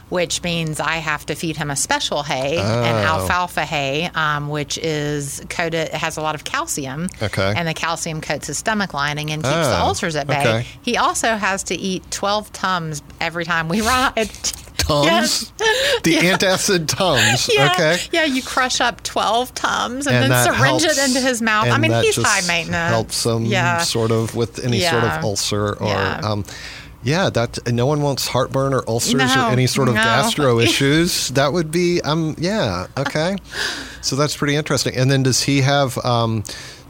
Which 0.09 0.41
means 0.43 0.79
I 0.79 0.97
have 0.97 1.25
to 1.27 1.35
feed 1.35 1.57
him 1.57 1.69
a 1.69 1.75
special 1.75 2.23
hay, 2.23 2.57
Oh. 2.59 2.83
an 2.83 2.95
alfalfa 3.05 3.65
hay, 3.65 4.09
um, 4.15 4.47
which 4.49 4.77
is 4.77 5.41
coated, 5.49 5.89
has 5.89 6.17
a 6.17 6.21
lot 6.21 6.35
of 6.35 6.43
calcium. 6.43 7.09
Okay. 7.21 7.53
And 7.55 7.67
the 7.67 7.73
calcium 7.73 8.21
coats 8.21 8.47
his 8.47 8.57
stomach 8.57 8.93
lining 8.93 9.31
and 9.31 9.43
keeps 9.43 9.53
the 9.55 9.77
Oh, 9.79 9.87
ulcers 9.87 10.15
at 10.15 10.27
bay. 10.27 10.39
okay. 10.39 10.67
He 10.81 10.97
also 10.97 11.35
has 11.35 11.63
to 11.63 11.75
eat 11.75 12.09
12 12.11 12.51
Tums 12.53 13.01
every 13.19 13.43
time 13.45 13.67
we 13.69 13.81
ride. 13.93 14.29
Tums? 14.77 15.51
The 16.03 16.15
antacid 16.17 16.87
Tums. 16.87 17.49
Yeah, 17.53 17.71
Okay. 17.73 17.97
yeah, 18.11 18.23
you 18.25 18.41
crush 18.41 18.79
up 18.79 19.03
12 19.03 19.53
Tums 19.53 20.07
and, 20.07 20.15
And 20.15 20.31
then 20.31 20.45
syringe 20.45 20.83
helps- 20.83 20.97
it 20.97 21.07
into 21.07 21.19
his 21.19 21.41
mouth. 21.41 21.67
I 21.67 21.77
mean, 21.77 21.91
he's 21.91 22.15
high 22.15 22.45
maintenance. 22.47 22.91
Helps 22.91 23.25
him 23.25 23.45
Yeah. 23.45 23.79
sort 23.81 24.11
of 24.11 24.35
with 24.35 24.63
any 24.63 24.79
sort 24.81 25.03
of 25.03 25.23
ulcer 25.23 25.73
or. 25.73 25.87
Yeah. 25.87 26.21
Um, 26.23 26.45
yeah, 27.07 27.29
that 27.31 27.57
no 27.71 27.85
one 27.85 28.01
wants 28.01 28.27
heartburn 28.27 28.73
or 28.73 28.83
ulcers 28.87 29.13
No, 29.35 29.47
or 29.47 29.51
any 29.51 29.65
sort 29.67 29.87
of 29.87 29.95
no. 29.95 30.03
gastro 30.03 30.59
issues. 30.67 31.29
That 31.29 31.53
would 31.53 31.71
be 31.71 32.01
um 32.01 32.35
yeah 32.37 32.87
okay, 32.97 33.37
so 34.01 34.15
that's 34.15 34.35
pretty 34.35 34.55
interesting. 34.55 34.95
And 34.95 35.09
then 35.09 35.23
does 35.23 35.41
he 35.43 35.61
have 35.61 35.97
um, 36.05 36.43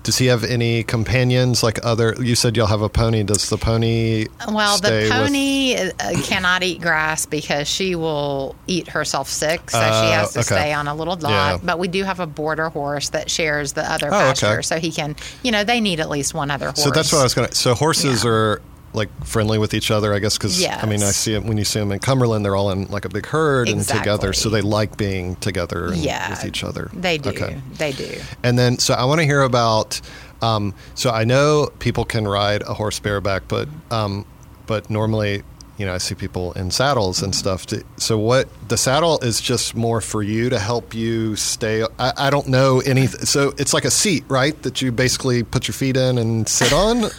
does 0.04 0.18
he 0.18 0.28
have 0.28 0.46
any 0.46 0.84
companions 0.84 1.64
like 1.64 1.84
other? 1.84 2.16
You 2.20 2.36
said 2.36 2.56
you'll 2.56 2.68
have 2.76 2.82
a 2.82 2.88
pony. 2.88 3.24
Does 3.24 3.50
the 3.50 3.58
pony? 3.58 4.28
Well, 4.48 4.78
the 4.78 5.08
pony 5.12 5.76
uh, 5.76 5.92
cannot 6.24 6.64
eat 6.64 6.80
grass 6.82 7.26
because 7.26 7.68
she 7.68 7.94
will 7.96 8.56
eat 8.68 8.88
herself 8.88 9.28
sick, 9.28 9.70
so 9.70 9.78
she 9.80 9.84
Uh, 9.86 10.12
has 10.20 10.32
to 10.34 10.40
okay. 10.40 10.48
stay 10.56 10.74
on 10.74 10.88
a 10.88 10.96
little 10.96 11.16
lot. 11.18 11.30
Yeah. 11.30 11.58
But 11.62 11.78
we 11.78 11.90
do 11.90 12.06
have 12.06 12.22
a 12.22 12.28
border 12.28 12.70
horse 12.70 13.10
that 13.10 13.30
shares 13.30 13.74
the 13.74 13.84
other 13.92 14.08
Oh, 14.10 14.18
okay. 14.18 14.28
pasture, 14.30 14.62
so 14.62 14.80
he 14.80 14.92
can, 14.94 15.16
you 15.44 15.52
know, 15.52 15.66
they 15.66 15.82
need 15.82 16.00
at 16.00 16.10
least 16.10 16.34
one 16.34 16.52
other 16.52 16.68
horse. 16.68 16.84
So 16.84 16.90
that's 16.90 17.12
what 17.12 17.20
I 17.20 17.24
was 17.24 17.34
going 17.34 17.50
to. 17.50 17.56
So 17.56 17.74
horses 17.76 18.24
Yeah. 18.24 18.30
are 18.32 18.62
like 18.98 19.10
friendly 19.26 19.58
with 19.58 19.74
each 19.74 19.92
other, 19.92 20.14
I 20.14 20.20
guess. 20.20 20.38
Because 20.38 20.62
I 20.66 20.86
mean, 20.86 21.02
I 21.04 21.12
see 21.12 21.34
it 21.34 21.44
when 21.44 21.58
you 21.58 21.64
see 21.64 21.80
them 21.80 21.92
in 21.92 22.00
Cumberland, 22.00 22.44
they're 22.44 22.56
all 22.56 22.72
in 22.72 22.86
like 22.88 23.06
a 23.06 23.10
big 23.10 23.26
herd 23.26 23.70
and 23.70 23.82
together, 23.88 24.34
so 24.34 24.50
they 24.50 24.62
like 24.62 24.98
being 24.98 25.36
together 25.38 25.92
Yeah, 25.96 26.30
with 26.32 26.44
each 26.44 26.64
other. 26.64 26.90
They 26.94 27.18
do. 27.18 27.30
Okay. 27.30 27.62
They 27.78 27.94
do. 27.94 28.20
And 28.44 28.60
then, 28.60 28.78
so 28.80 28.94
I 28.94 29.06
want 29.06 29.20
to 29.22 29.26
hear 29.26 29.42
about. 29.42 30.02
Um, 30.42 30.76
so 30.94 31.10
I 31.10 31.24
know 31.24 31.72
people 31.80 32.06
can 32.06 32.28
ride 32.28 32.62
a 32.62 32.74
horse 32.74 33.00
bareback, 33.00 33.48
but 33.48 33.68
um, 33.90 34.26
but 34.68 34.90
normally, 34.90 35.42
you 35.78 35.86
know, 35.88 35.94
I 35.96 35.98
see 35.98 36.14
people 36.14 36.54
in 36.54 36.70
saddles 36.70 37.24
and 37.24 37.34
stuff. 37.34 37.66
To, 37.68 37.84
so 37.98 38.20
what 38.20 38.48
the 38.68 38.78
saddle 38.78 39.18
is 39.20 39.42
just 39.42 39.76
more 39.76 40.00
for 40.02 40.22
you 40.22 40.50
to 40.50 40.60
help 40.60 40.94
you 40.94 41.36
stay. 41.36 41.84
I, 41.98 42.14
I 42.18 42.30
don't 42.30 42.48
know 42.50 42.82
anything. 42.82 43.26
So 43.26 43.54
it's 43.58 43.74
like 43.74 43.86
a 43.86 43.92
seat, 43.92 44.26
right? 44.28 44.62
That 44.62 44.82
you 44.82 44.92
basically 44.92 45.42
put 45.44 45.68
your 45.68 45.74
feet 45.74 45.98
in 45.98 46.18
and 46.20 46.48
sit 46.48 46.72
on. 46.74 47.10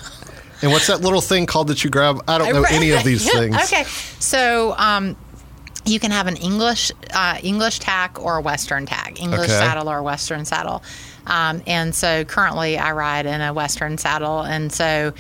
And 0.63 0.71
what's 0.73 0.87
that 0.89 1.01
little 1.01 1.21
thing 1.21 1.47
called 1.47 1.69
that 1.69 1.85
you 1.85 1.91
grab? 1.91 2.23
I 2.29 2.39
don't 2.39 2.53
know 2.53 2.65
any 2.69 2.91
of 2.93 3.05
these 3.05 3.31
things. 3.33 3.57
okay, 3.57 3.85
so 4.19 4.75
um, 4.79 5.17
you 5.85 5.99
can 6.01 6.11
have 6.11 6.27
an 6.27 6.37
English 6.37 6.93
uh, 7.13 7.39
English 7.43 7.79
tack 7.79 8.21
or 8.23 8.37
a 8.37 8.41
Western 8.41 8.87
tack, 8.87 9.21
English 9.21 9.41
Okay. 9.41 9.49
saddle 9.49 9.89
or 9.89 10.03
Western 10.03 10.45
saddle. 10.45 10.83
Um, 11.27 11.63
and 11.67 11.95
so 11.95 12.25
currently 12.25 12.79
I 12.79 12.93
ride 12.93 13.27
in 13.27 13.41
a 13.41 13.53
Western 13.53 13.99
saddle, 13.99 14.41
and 14.43 14.73
so 14.73 15.13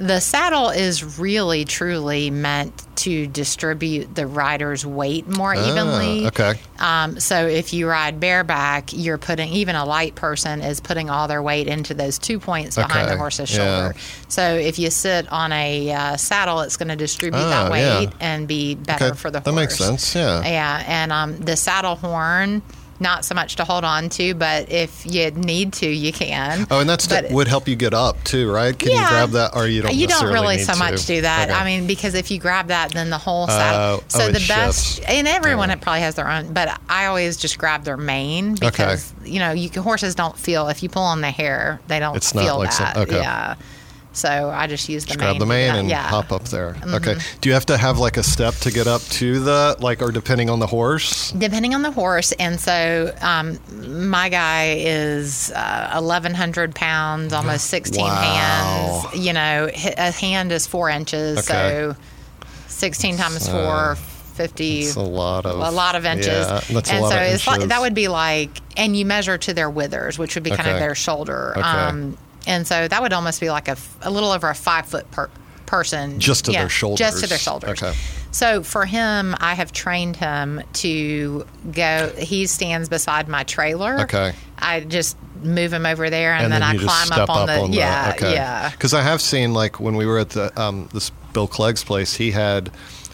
the 0.00 0.18
saddle 0.20 0.70
is 0.70 1.18
really 1.18 1.64
truly 1.64 2.30
meant 2.30 2.72
to 2.96 3.26
distribute 3.26 4.14
the 4.14 4.26
rider's 4.26 4.84
weight 4.84 5.26
more 5.28 5.54
evenly. 5.54 6.24
Ah, 6.24 6.28
okay. 6.28 6.54
Um, 6.78 7.20
so 7.20 7.46
if 7.46 7.72
you 7.72 7.88
ride 7.88 8.20
bareback, 8.20 8.90
you're 8.92 9.16
putting 9.18 9.50
even 9.52 9.74
a 9.76 9.84
light 9.84 10.14
person 10.14 10.60
is 10.60 10.80
putting 10.80 11.08
all 11.08 11.28
their 11.28 11.42
weight 11.42 11.66
into 11.66 11.94
those 11.94 12.18
two 12.18 12.38
points 12.40 12.76
behind 12.76 13.06
Okay, 13.06 13.10
the 13.12 13.16
horse's 13.18 13.56
yeah. 13.56 13.56
shoulder. 13.92 13.98
So 14.28 14.54
if 14.56 14.78
you 14.78 14.90
sit 14.90 15.30
on 15.32 15.52
a 15.52 15.92
uh, 15.92 16.16
saddle, 16.16 16.60
it's 16.60 16.76
going 16.76 16.88
to 16.88 16.96
distribute 16.96 17.40
Ah, 17.40 17.48
that 17.64 17.70
weight 17.72 18.02
yeah. 18.04 18.10
and 18.20 18.46
be 18.48 18.74
better 18.74 19.06
Okay, 19.06 19.16
for 19.16 19.30
the 19.30 19.38
horse. 19.40 19.44
that 19.46 19.52
makes 19.54 19.76
sense. 19.78 20.14
Yeah. 20.14 20.42
Yeah, 20.42 20.84
and 20.86 21.12
um, 21.12 21.38
the 21.38 21.56
saddle 21.56 21.96
horn. 21.96 22.62
Not 23.02 23.24
so 23.24 23.34
much 23.34 23.56
to 23.56 23.64
hold 23.64 23.82
on 23.82 24.10
to, 24.10 24.34
but 24.34 24.70
if 24.70 25.06
you 25.06 25.30
need 25.30 25.72
to, 25.74 25.88
you 25.88 26.12
can. 26.12 26.66
Oh, 26.70 26.80
and 26.80 26.88
that's 26.88 27.06
But- 27.06 27.30
would 27.30 27.48
help 27.48 27.66
you 27.66 27.74
get 27.74 27.94
up 27.94 28.22
too, 28.24 28.50
right? 28.52 28.78
Can 28.78 28.90
you 28.92 28.98
grab 28.98 29.30
that, 29.30 29.56
or 29.56 29.66
you 29.66 29.80
don't? 29.80 29.94
You 29.94 30.06
don't 30.06 30.30
really 30.30 30.58
so 30.58 30.74
to? 30.74 30.78
much 30.78 31.06
do 31.06 31.22
that. 31.22 31.48
Okay. 31.48 31.58
I 31.58 31.64
mean, 31.64 31.86
because 31.86 32.14
if 32.14 32.30
you 32.30 32.38
grab 32.38 32.66
that, 32.68 32.92
then 32.92 33.08
the 33.08 33.16
whole 33.18 33.46
saddle. 33.46 33.80
Uh, 33.80 34.00
oh, 34.00 34.04
so 34.08 34.24
oh, 34.24 34.26
the 34.26 34.44
best, 34.46 34.96
shifts. 34.96 35.10
and 35.10 35.26
everyone 35.26 35.70
Yeah. 35.70 35.76
it 35.76 35.80
probably 35.80 36.00
has 36.02 36.14
their 36.14 36.28
own, 36.30 36.52
but 36.52 36.78
I 36.90 37.06
always 37.06 37.38
just 37.38 37.56
grab 37.56 37.84
their 37.84 37.96
mane 37.96 38.54
because 38.56 39.12
you 39.24 39.38
know 39.38 39.52
you 39.52 39.70
horses 39.80 40.14
don't 40.14 40.36
feel 40.38 40.68
if 40.68 40.82
you 40.82 40.90
pull 40.90 41.02
on 41.02 41.22
the 41.22 41.30
hair, 41.30 41.80
they 41.88 42.00
don't 42.00 42.16
It's 42.16 42.34
not 42.34 42.44
feel 42.44 42.58
like 42.58 42.72
some- 42.72 42.84
that. 42.84 42.96
okay. 42.98 43.16
Yeah. 43.20 43.54
So 44.12 44.50
I 44.50 44.66
just 44.66 44.88
use 44.88 45.04
the 45.04 45.10
Just 45.10 45.20
mane. 45.20 45.28
grab 45.28 45.38
the 45.38 45.46
mane 45.46 45.74
and 45.76 45.88
yeah. 45.88 46.00
Mm-hmm. 46.02 46.08
hop 46.14 46.32
up 46.32 46.44
there. 46.46 46.76
Okay. 46.84 47.16
Do 47.40 47.48
you 47.48 47.52
have 47.52 47.66
to 47.66 47.76
have 47.78 47.98
like 48.00 48.16
a 48.16 48.24
step 48.24 48.54
to 48.56 48.72
get 48.72 48.88
up 48.88 49.02
to 49.02 49.38
the 49.38 49.76
like, 49.78 50.02
or 50.02 50.10
depending 50.10 50.50
on 50.50 50.58
the 50.58 50.66
horse? 50.66 51.30
Depending 51.30 51.74
on 51.76 51.82
the 51.82 51.92
horse, 51.92 52.32
and 52.32 52.58
so 52.58 53.14
um, 53.20 53.58
my 54.10 54.28
guy 54.28 54.74
is 54.78 55.52
uh, 55.52 55.92
eleven 55.96 56.34
hundred 56.34 56.74
pounds, 56.74 57.32
almost 57.32 57.68
sixteen 57.68 58.04
Wow. 58.04 59.02
hands. 59.12 59.24
You 59.24 59.32
know, 59.32 59.70
a 59.72 60.10
hand 60.10 60.50
is 60.50 60.66
four 60.66 60.90
inches, 60.90 61.38
Okay. 61.38 61.46
so 61.46 61.96
sixteen 62.66 63.16
times 63.16 63.48
uh, 63.48 63.52
four, 63.52 63.94
fifty. 64.34 64.80
It's 64.80 64.96
a 64.96 65.00
lot 65.02 65.46
of 65.46 65.56
a 65.60 65.70
lot 65.70 65.94
of 65.94 66.04
inches. 66.04 66.26
Yeah, 66.48 66.60
that's 66.68 66.90
a 66.90 66.94
and 66.94 67.02
lot 67.02 67.12
so 67.12 67.16
of 67.16 67.22
it's 67.32 67.46
like, 67.46 67.60
that 67.68 67.80
would 67.80 67.94
be 67.94 68.08
like, 68.08 68.50
and 68.76 68.96
you 68.96 69.04
measure 69.06 69.38
to 69.38 69.54
their 69.54 69.70
withers, 69.70 70.18
which 70.18 70.34
would 70.34 70.42
be 70.44 70.50
kind 70.50 70.68
of 70.68 70.80
their 70.80 70.96
shoulder. 70.96 71.52
Okay. 71.56 71.62
Um, 71.62 72.18
and 72.50 72.66
so 72.66 72.88
that 72.88 73.00
would 73.00 73.12
almost 73.12 73.40
be 73.40 73.50
like 73.50 73.68
a, 73.68 73.76
a 74.02 74.10
little 74.10 74.30
over 74.32 74.48
a 74.50 74.54
five 74.54 74.86
foot 74.86 75.10
per 75.10 75.30
person. 75.66 76.18
Just 76.18 76.46
to 76.46 76.52
Yeah, 76.52 76.62
their 76.62 76.68
shoulders. 76.68 76.98
Just 76.98 77.20
to 77.22 77.28
their 77.28 77.38
shoulders. 77.38 77.82
Okay. 77.82 77.96
So 78.32 78.62
for 78.62 78.84
him, 78.84 79.34
I 79.40 79.54
have 79.54 79.72
trained 79.72 80.16
him 80.16 80.62
to 80.74 81.46
go. 81.72 82.12
He 82.18 82.46
stands 82.46 82.88
beside 82.88 83.28
my 83.28 83.44
trailer. 83.44 84.00
Okay. 84.00 84.34
I 84.58 84.80
just 84.80 85.16
move 85.42 85.72
him 85.72 85.86
over 85.86 86.10
there, 86.10 86.34
and, 86.34 86.44
and 86.44 86.52
then, 86.52 86.60
then, 86.60 86.70
I 86.70 86.74
climb 86.74 86.86
just 86.86 87.06
step 87.06 87.28
up 87.28 87.30
on 87.30 87.46
the. 87.46 87.76
yeah, 87.76 88.12
okay. 88.16 88.34
yeah. 88.34 88.70
Because 88.70 88.94
I 88.94 89.02
have 89.02 89.20
seen 89.20 89.52
like 89.52 89.80
when 89.80 89.96
we 89.96 90.06
were 90.06 90.18
at 90.18 90.30
the 90.30 90.60
um, 90.60 90.88
this 90.92 91.10
Bill 91.32 91.48
Clegg's 91.48 91.84
place, 91.84 92.14
he 92.14 92.32
had 92.32 92.70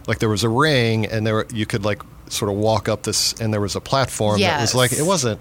like 0.06 0.18
there 0.18 0.28
was 0.28 0.44
a 0.44 0.48
ring, 0.48 1.06
and 1.06 1.26
there 1.26 1.34
were, 1.34 1.46
you 1.52 1.66
could 1.66 1.84
like 1.84 2.02
sort 2.28 2.50
of 2.50 2.56
walk 2.56 2.88
up 2.88 3.02
this, 3.04 3.34
and 3.34 3.52
there 3.52 3.60
was 3.60 3.76
a 3.76 3.80
platform 3.80 4.40
that 4.40 4.60
was 4.60 4.74
like 4.74 4.92
it 4.92 5.04
wasn't. 5.04 5.40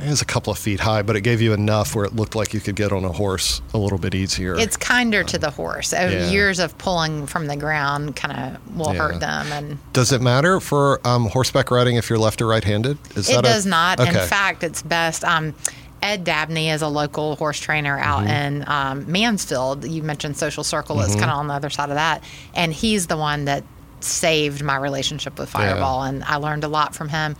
It 0.00 0.08
was 0.08 0.22
a 0.22 0.24
couple 0.24 0.52
of 0.52 0.58
feet 0.58 0.80
high, 0.80 1.02
but 1.02 1.16
it 1.16 1.22
gave 1.22 1.40
you 1.40 1.52
enough 1.52 1.94
where 1.94 2.04
it 2.04 2.14
looked 2.14 2.34
like 2.36 2.54
you 2.54 2.60
could 2.60 2.76
get 2.76 2.92
on 2.92 3.04
a 3.04 3.10
horse 3.12 3.60
a 3.74 3.78
little 3.78 3.98
bit 3.98 4.14
easier. 4.14 4.56
It's 4.56 4.76
kinder 4.76 5.24
to 5.24 5.38
the 5.38 5.50
horse. 5.50 5.92
Oh, 5.92 6.06
Yeah. 6.08 6.30
Years 6.30 6.60
of 6.60 6.78
pulling 6.78 7.26
from 7.26 7.46
the 7.48 7.56
ground 7.56 8.14
kind 8.14 8.56
of 8.56 8.76
will 8.76 8.94
Yeah. 8.94 9.00
hurt 9.08 9.20
them, 9.20 9.50
and 9.52 9.78
Does 9.92 10.12
it 10.12 10.22
matter 10.22 10.60
for 10.60 11.00
um, 11.06 11.26
horseback 11.30 11.70
riding 11.72 11.96
if 11.96 12.08
you're 12.08 12.18
left 12.18 12.40
or 12.40 12.46
right-handed? 12.46 12.96
Is 13.16 13.28
It 13.28 13.32
that 13.32 13.38
a- 13.44 13.48
does 13.48 13.66
not. 13.66 13.98
Okay. 13.98 14.10
In 14.22 14.28
fact, 14.28 14.62
it's 14.62 14.82
best. 14.82 15.24
Um, 15.24 15.54
Ed 16.00 16.22
Dabney 16.22 16.70
is 16.70 16.80
a 16.80 16.86
local 16.86 17.34
horse 17.34 17.58
trainer 17.58 17.98
out 17.98 18.20
Mm-hmm. 18.20 18.28
in 18.30 18.64
um, 18.68 19.10
Mansfield. 19.10 19.84
You 19.84 20.04
mentioned 20.04 20.36
Social 20.36 20.62
Circle. 20.62 21.00
It's 21.00 21.14
kind 21.16 21.28
of 21.30 21.38
on 21.38 21.48
the 21.48 21.54
other 21.54 21.70
side 21.70 21.88
of 21.88 21.96
that. 21.96 22.22
And 22.54 22.72
he's 22.72 23.08
the 23.08 23.16
one 23.16 23.46
that 23.46 23.64
saved 23.98 24.62
my 24.62 24.76
relationship 24.76 25.40
with 25.40 25.48
Fireball. 25.50 26.04
And 26.04 26.22
I 26.22 26.36
learned 26.36 26.62
a 26.62 26.68
lot 26.68 26.94
from 26.94 27.08
him. 27.08 27.34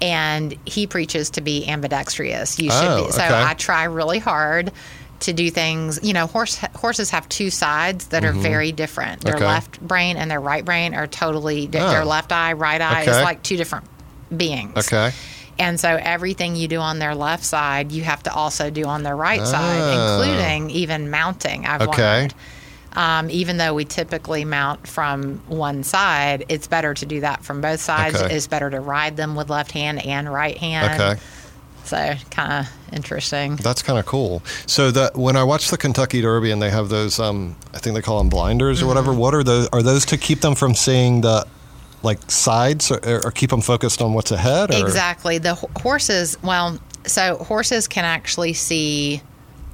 And 0.00 0.56
he 0.66 0.86
preaches 0.86 1.30
to 1.30 1.40
be 1.40 1.66
ambidextrous. 1.66 2.58
You 2.58 2.70
should 2.70 2.84
Oh, 2.84 3.06
be. 3.06 3.12
So 3.12 3.22
okay. 3.24 3.42
I 3.42 3.54
try 3.54 3.84
really 3.84 4.18
hard 4.18 4.72
to 5.20 5.32
do 5.32 5.50
things. 5.50 5.98
You 6.02 6.12
know, 6.12 6.26
horse 6.26 6.56
horses 6.74 7.10
have 7.10 7.26
two 7.30 7.48
sides 7.50 8.08
that 8.08 8.24
are 8.24 8.32
very 8.32 8.72
different. 8.72 9.22
Their 9.22 9.34
Mm-hmm. 9.34 9.42
Okay. 9.44 9.52
left 9.52 9.80
brain 9.80 10.16
and 10.18 10.30
their 10.30 10.40
right 10.40 10.64
brain 10.64 10.94
are 10.94 11.06
totally. 11.06 11.66
di- 11.66 11.78
Oh. 11.80 11.88
Their 11.90 12.04
left 12.04 12.32
eye, 12.32 12.52
right 12.52 12.80
eye 12.80 13.02
is 13.02 13.08
like 13.22 13.42
two 13.42 13.56
different 13.56 13.86
beings. 14.36 14.76
Okay. 14.76 15.12
And 15.58 15.80
so 15.80 15.88
everything 15.98 16.54
you 16.54 16.68
do 16.68 16.80
on 16.80 16.98
their 16.98 17.14
left 17.14 17.42
side, 17.44 17.90
you 17.90 18.02
have 18.02 18.22
to 18.24 18.34
also 18.34 18.68
do 18.68 18.84
on 18.84 19.02
their 19.02 19.16
right 19.16 19.40
side, 19.46 19.80
Ah. 19.80 20.20
including 20.20 20.68
even 20.68 21.10
mounting. 21.10 21.64
I've 21.64 21.80
Okay. 21.80 22.02
learned. 22.02 22.34
Um, 22.96 23.30
even 23.30 23.58
though 23.58 23.74
we 23.74 23.84
typically 23.84 24.44
mount 24.46 24.86
from 24.86 25.38
one 25.48 25.82
side, 25.82 26.46
it's 26.48 26.66
better 26.66 26.94
to 26.94 27.06
do 27.06 27.20
that 27.20 27.44
from 27.44 27.60
both 27.60 27.80
sides. 27.80 28.16
Okay. 28.20 28.34
It's 28.34 28.46
better 28.46 28.70
to 28.70 28.80
ride 28.80 29.16
them 29.16 29.36
with 29.36 29.50
left 29.50 29.70
hand 29.70 30.04
and 30.04 30.32
right 30.32 30.56
hand. 30.56 31.00
Okay. 31.00 31.20
So 31.84 32.14
kind 32.30 32.52
of 32.66 32.94
interesting. 32.94 33.56
That's 33.56 33.82
kind 33.82 33.98
of 33.98 34.06
cool. 34.06 34.42
So 34.66 34.90
that 34.90 35.14
when 35.14 35.36
I 35.36 35.44
watch 35.44 35.70
the 35.70 35.76
Kentucky 35.76 36.20
Derby 36.22 36.50
and 36.50 36.60
they 36.60 36.70
have 36.70 36.88
those, 36.88 37.20
um, 37.20 37.54
I 37.74 37.78
think 37.78 37.94
they 37.94 38.02
call 38.02 38.18
them 38.18 38.28
blinders 38.28 38.82
or 38.82 38.86
whatever. 38.86 39.12
Mm-hmm. 39.12 39.20
What 39.20 39.34
are 39.34 39.44
those? 39.44 39.68
Are 39.68 39.82
those 39.82 40.06
to 40.06 40.16
keep 40.16 40.40
them 40.40 40.54
from 40.54 40.74
seeing 40.74 41.20
the 41.20 41.46
like 42.02 42.30
sides 42.30 42.90
or, 42.90 43.26
or 43.26 43.30
keep 43.30 43.50
them 43.50 43.60
focused 43.60 44.00
on 44.00 44.14
what's 44.14 44.30
ahead? 44.30 44.74
Or? 44.74 44.80
Exactly. 44.80 45.38
The 45.38 45.54
horses, 45.54 46.36
well, 46.42 46.78
so 47.04 47.36
horses 47.36 47.86
can 47.88 48.04
actually 48.04 48.54
see 48.54 49.22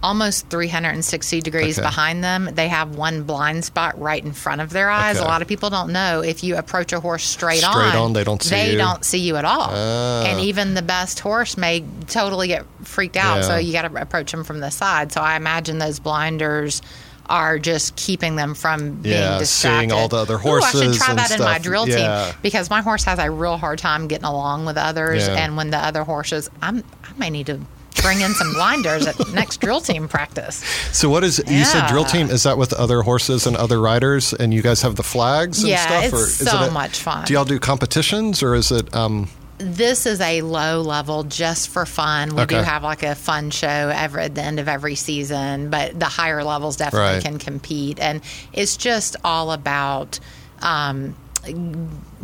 almost 0.02 0.48
360 0.48 1.40
degrees 1.40 1.78
Okay. 1.78 1.86
behind 1.86 2.24
them. 2.24 2.48
They 2.52 2.68
have 2.68 2.96
one 2.96 3.22
blind 3.22 3.64
spot 3.64 4.00
right 4.00 4.22
in 4.22 4.32
front 4.32 4.60
of 4.60 4.70
their 4.70 4.90
eyes. 4.90 5.16
Okay. 5.16 5.24
A 5.24 5.28
lot 5.28 5.42
of 5.42 5.48
people 5.48 5.70
don't 5.70 5.92
know 5.92 6.20
if 6.22 6.42
you 6.42 6.56
approach 6.56 6.92
a 6.92 7.00
horse 7.00 7.24
straight, 7.24 7.60
Straight 7.60 7.94
on, 7.94 8.12
they 8.12 8.24
don't 8.24 8.42
see 8.42 8.50
They 8.50 8.72
you. 8.72 8.78
don't 8.78 9.04
see 9.04 9.18
you 9.20 9.36
at 9.36 9.44
all. 9.44 9.70
Ah. 9.72 10.24
And 10.24 10.40
even 10.40 10.74
the 10.74 10.82
best 10.82 11.20
horse 11.20 11.56
may 11.56 11.84
totally 12.08 12.48
get 12.48 12.64
freaked 12.82 13.16
out. 13.16 13.44
So 13.44 13.56
you 13.56 13.72
got 13.72 13.82
to 13.88 14.00
approach 14.00 14.30
them 14.32 14.44
from 14.44 14.60
the 14.60 14.70
side. 14.70 15.12
So 15.12 15.20
I 15.20 15.36
imagine 15.36 15.78
those 15.78 15.98
blinders 16.00 16.82
are 17.30 17.58
just 17.58 17.94
keeping 17.96 18.34
them 18.36 18.52
from 18.54 18.96
being 18.96 19.14
Yeah, 19.16 19.38
distracted. 19.38 19.78
seeing 19.78 19.92
all 19.92 20.08
the 20.08 20.16
other 20.16 20.36
horses. 20.38 20.74
Ooh, 20.74 20.78
I 20.78 20.92
should 20.92 20.94
try 21.00 21.14
that 21.14 21.30
in 21.30 21.38
my 21.40 21.58
drill 21.58 21.88
Yeah. 21.88 22.26
team 22.26 22.34
because 22.42 22.68
my 22.68 22.82
horse 22.82 23.04
has 23.04 23.18
a 23.20 23.30
real 23.30 23.56
hard 23.56 23.78
time 23.78 24.08
getting 24.08 24.24
along 24.26 24.66
with 24.66 24.76
others, 24.76 25.26
Yeah. 25.28 25.34
and 25.36 25.56
when 25.56 25.70
the 25.70 25.78
other 25.78 26.02
horses, 26.02 26.50
I'm 26.60 26.82
I 27.04 27.10
may 27.16 27.30
need 27.30 27.46
to 27.46 27.60
bring 28.02 28.20
in 28.20 28.34
some 28.34 28.52
blinders 28.54 29.06
at 29.06 29.16
next 29.32 29.60
drill 29.60 29.80
team 29.80 30.08
practice. 30.08 30.56
So 30.92 31.08
what 31.08 31.24
is 31.24 31.42
you 31.48 31.64
said 31.64 31.86
drill 31.88 32.04
team? 32.04 32.28
Is 32.30 32.42
that 32.42 32.58
with 32.58 32.72
other 32.72 33.02
horses 33.02 33.46
and 33.46 33.56
other 33.56 33.80
riders, 33.80 34.32
and 34.32 34.52
you 34.52 34.62
guys 34.62 34.82
have 34.82 34.96
the 34.96 35.02
flags 35.02 35.60
and 35.60 35.68
Yeah, 35.70 35.86
stuff? 35.86 36.04
it's 36.04 36.12
or 36.14 36.16
is 36.26 36.36
so 36.50 36.62
it 36.64 36.68
a- 36.68 36.70
much 36.72 36.98
fun. 36.98 37.24
Do 37.24 37.32
y'all 37.34 37.44
do 37.44 37.58
competitions, 37.58 38.42
or 38.42 38.54
is 38.54 38.70
it? 38.72 38.94
Um, 38.94 39.28
this 39.58 40.06
is 40.06 40.20
a 40.20 40.42
low 40.42 40.80
level 40.82 41.22
just 41.22 41.68
for 41.68 41.86
fun. 41.86 42.34
We 42.34 42.44
do 42.46 42.56
have 42.56 42.82
like 42.82 43.04
a 43.04 43.14
fun 43.14 43.50
show 43.50 43.68
every 43.94 44.24
at 44.24 44.34
the 44.34 44.42
end 44.42 44.58
of 44.58 44.66
every 44.66 44.96
season, 44.96 45.70
but 45.70 45.98
the 45.98 46.06
higher 46.06 46.42
levels 46.42 46.76
definitely 46.76 47.14
Right. 47.14 47.22
can 47.24 47.38
compete, 47.38 48.00
and 48.00 48.20
it's 48.52 48.76
just 48.76 49.14
all 49.24 49.52
about. 49.52 50.18
Um, 50.60 51.14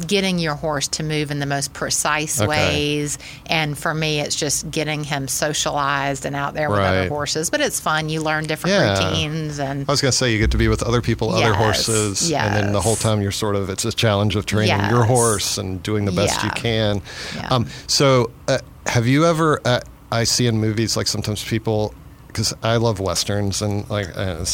getting 0.07 0.39
your 0.39 0.55
horse 0.55 0.87
to 0.89 1.03
move 1.03 1.31
in 1.31 1.39
the 1.41 1.47
most 1.47 1.73
precise 1.73 2.41
Okay. 2.41 2.49
ways 2.49 3.19
and 3.47 3.77
for 3.77 3.93
me 3.95 4.21
it's 4.21 4.37
just 4.37 4.71
getting 4.71 5.03
him 5.05 5.27
socialized 5.29 6.25
and 6.25 6.37
out 6.37 6.55
there 6.55 6.71
with 6.71 6.79
Right. 6.79 6.99
other 7.01 7.09
horses 7.09 7.51
but 7.51 7.61
it's 7.61 7.81
fun 7.81 8.09
you 8.09 8.21
learn 8.23 8.45
different 8.45 8.75
Yeah. 8.77 8.93
routines 9.09 9.59
and 9.59 9.85
I 9.89 9.93
was 9.93 10.01
going 10.01 10.13
to 10.13 10.17
say 10.17 10.33
you 10.33 10.39
get 10.39 10.51
to 10.53 10.57
be 10.59 10.69
with 10.69 10.83
other 10.83 11.01
people, 11.03 11.31
other 11.31 11.49
Yes, 11.51 11.57
horses, 11.57 12.33
and 12.33 12.55
then 12.55 12.73
the 12.73 12.81
whole 12.81 12.97
time 12.97 13.21
you're 13.23 13.33
sort 13.33 13.57
of 13.57 13.71
it's 13.71 13.85
a 13.85 13.93
challenge 13.93 14.37
of 14.37 14.47
training 14.47 14.89
your 14.91 15.05
horse 15.05 15.59
and 15.59 15.83
doing 15.83 16.05
the 16.05 16.13
best 16.13 16.43
you 16.45 16.51
can. 16.51 17.03
Yeah. 17.35 17.49
Um, 17.51 17.67
so, 17.87 18.31
uh, 18.47 18.59
have 18.87 19.07
you 19.07 19.27
ever? 19.27 19.61
Uh, 19.65 19.81
I 20.13 20.25
see 20.25 20.47
in 20.47 20.59
movies 20.59 20.97
like 20.97 21.07
sometimes 21.07 21.43
people. 21.45 21.95
Because 22.29 22.55
I 22.63 22.77
love 22.77 23.01
westerns 23.01 23.63
and 23.63 23.89
like, 23.89 24.15
uh, 24.15 24.45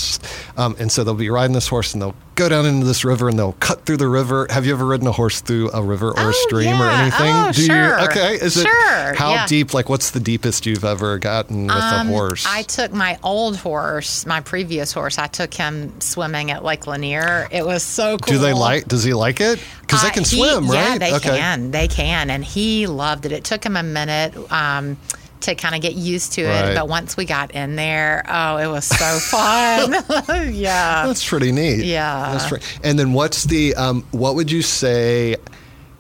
um, 0.57 0.77
and 0.79 0.91
so 0.93 1.03
they'll 1.03 1.13
be 1.15 1.29
riding 1.29 1.53
this 1.55 1.67
horse 1.67 1.93
and 1.93 2.01
they'll 2.01 2.15
go 2.35 2.49
down 2.49 2.66
into 2.66 2.85
this 2.87 3.05
river 3.05 3.29
and 3.29 3.38
they'll 3.38 3.53
cut 3.61 3.85
through 3.87 3.99
the 3.99 4.09
river. 4.09 4.47
Have 4.51 4.66
you 4.66 4.73
ever 4.73 4.85
ridden 4.85 5.07
a 5.07 5.12
horse 5.12 5.40
through 5.40 5.70
a 5.73 5.83
river 5.83 6.09
or 6.11 6.18
Oh, 6.18 6.29
a 6.31 6.33
stream 6.33 6.81
or 6.81 6.88
anything? 6.88 7.33
Oh, 7.35 7.53
Do 7.53 7.62
sure. 7.62 7.99
you? 7.99 8.05
Okay, 8.07 8.35
is 8.35 8.55
Sure, 8.55 9.11
it 9.11 9.16
how 9.16 9.33
yeah. 9.33 9.47
deep? 9.47 9.73
Like, 9.75 9.88
what's 9.88 10.11
the 10.11 10.20
deepest 10.20 10.66
you've 10.66 10.85
ever 10.85 11.18
gotten 11.18 11.66
with 11.66 11.77
Um, 11.77 12.09
a 12.09 12.11
horse? 12.11 12.44
I 12.47 12.62
took 12.62 12.92
my 12.92 13.18
old 13.23 13.57
horse, 13.57 14.27
my 14.27 14.40
previous 14.40 14.92
horse. 14.92 15.18
I 15.18 15.27
took 15.27 15.55
him 15.55 15.92
swimming 16.01 16.51
at 16.51 16.64
Lake 16.64 16.87
Lanier. 16.87 17.47
It 17.51 17.64
was 17.64 17.83
so 17.83 18.18
cool. 18.18 18.35
Do 18.35 18.38
they 18.38 18.53
like? 18.53 18.87
Does 18.88 19.05
he 19.05 19.14
like 19.14 19.40
it? 19.40 19.61
Because 19.81 20.03
they 20.03 20.09
Uh, 20.09 20.12
can 20.12 20.25
he- 20.25 20.37
swim, 20.38 20.68
right? 20.68 20.92
Yeah, 20.92 20.99
they 20.99 21.14
okay. 21.14 21.38
can. 21.38 21.70
They 21.70 21.88
can, 21.88 22.31
and 22.31 22.44
he 22.44 22.87
loved 22.87 23.27
it. 23.27 23.33
It 23.33 23.44
took 23.44 23.64
him 23.64 23.77
a 23.77 23.83
minute. 23.83 24.35
Um, 24.51 24.97
to 25.45 25.55
kind 25.55 25.75
of 25.75 25.81
get 25.81 25.95
used 25.95 26.33
to 26.35 26.43
it, 26.43 26.49
Right. 26.49 26.75
but 26.75 26.89
once 26.89 27.17
we 27.17 27.25
got 27.25 27.53
in 27.53 27.77
there, 27.77 28.25
oh, 28.29 28.57
it 28.59 28.67
was 28.67 28.85
so 28.85 29.19
fun. 29.21 29.93
yeah. 30.55 31.07
That's 31.07 31.27
pretty 31.29 31.53
neat. 31.53 31.85
Yeah. 31.85 32.33
That's 32.33 32.49
pretty, 32.49 32.65
and 32.83 32.99
then 32.99 33.13
what's 33.13 33.45
the 33.45 33.75
um, 33.77 34.05
what 34.11 34.35
would 34.35 34.51
you 34.51 34.63
say? 34.63 35.37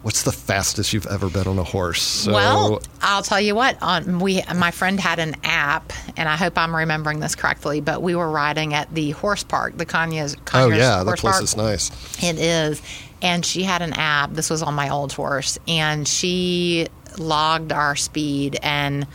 What's 0.02 0.24
the 0.24 0.32
fastest 0.32 0.92
you've 0.92 1.06
ever 1.06 1.30
been 1.30 1.46
on 1.46 1.58
a 1.58 1.64
horse? 1.64 2.02
So, 2.02 2.32
well, 2.34 2.82
I'll 3.00 3.22
tell 3.22 3.40
you 3.40 3.54
what. 3.54 3.78
On 3.82 4.18
we, 4.18 4.42
my 4.54 4.70
friend 4.70 5.00
had 5.00 5.18
an 5.18 5.34
app, 5.44 5.94
and 6.18 6.28
I 6.28 6.36
hope 6.36 6.58
I'm 6.58 6.76
remembering 6.76 7.20
this 7.20 7.34
correctly. 7.34 7.80
But 7.80 8.02
we 8.02 8.14
were 8.14 8.30
riding 8.30 8.74
at 8.74 8.94
the 8.94 9.12
horse 9.12 9.44
park, 9.44 9.78
the 9.78 9.86
Conyers. 9.86 10.36
oh 10.52 10.68
yeah, 10.68 10.98
that 10.98 11.04
horse 11.06 11.20
place 11.22 11.32
park. 11.32 11.44
is 11.44 11.56
nice. 11.56 12.22
It 12.22 12.38
is. 12.38 12.82
And 13.22 13.46
she 13.46 13.62
had 13.62 13.80
an 13.80 13.94
app. 13.94 14.32
This 14.34 14.50
was 14.50 14.62
on 14.62 14.74
my 14.74 14.90
old 14.90 15.10
horse. 15.14 15.58
And 15.66 16.06
she 16.06 16.88
logged 17.16 17.72
our 17.72 17.96
speed. 17.96 18.58
And 18.62 19.06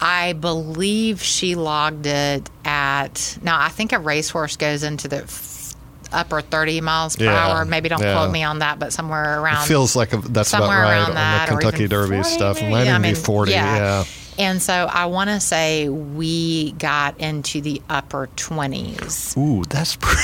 I 0.00 0.34
believe 0.34 1.22
she 1.22 1.54
logged 1.54 2.06
it 2.06 2.48
at. 2.64 3.38
Now, 3.42 3.60
I 3.60 3.68
think 3.68 3.92
a 3.92 3.98
racehorse 3.98 4.56
goes 4.56 4.82
into 4.82 5.08
the 5.08 5.24
upper 6.12 6.40
30 6.40 6.80
miles 6.82 7.16
per 7.16 7.24
Yeah, 7.24 7.34
hour. 7.48 7.64
Maybe 7.64 7.88
don't 7.88 8.00
yeah. 8.02 8.12
quote 8.14 8.30
me 8.30 8.42
on 8.42 8.58
that, 8.60 8.78
but 8.78 8.92
somewhere 8.92 9.40
around. 9.40 9.64
It 9.64 9.68
feels 9.68 9.96
like 9.96 10.12
a, 10.12 10.18
that's 10.18 10.50
about 10.50 10.60
somewhere 10.60 10.82
right 10.82 10.90
around 10.92 11.08
on 11.10 11.14
that, 11.14 11.48
the 11.48 11.56
Kentucky 11.56 11.88
Derby 11.88 12.16
40 12.16 12.28
stuff. 12.28 12.56
Maybe? 12.60 12.70
might 12.72 12.82
even 12.82 12.94
I 12.94 12.98
be 12.98 13.02
mean, 13.02 13.14
forty. 13.14 13.52
Yeah. 13.52 14.04
And 14.38 14.60
so 14.60 14.72
I 14.74 15.06
want 15.06 15.30
to 15.30 15.40
say 15.40 15.88
we 15.88 16.72
got 16.72 17.18
into 17.18 17.62
the 17.62 17.80
upper 17.88 18.28
20s. 18.36 19.36
Ooh, 19.38 19.64
that's 19.64 19.96
pretty. 20.00 20.20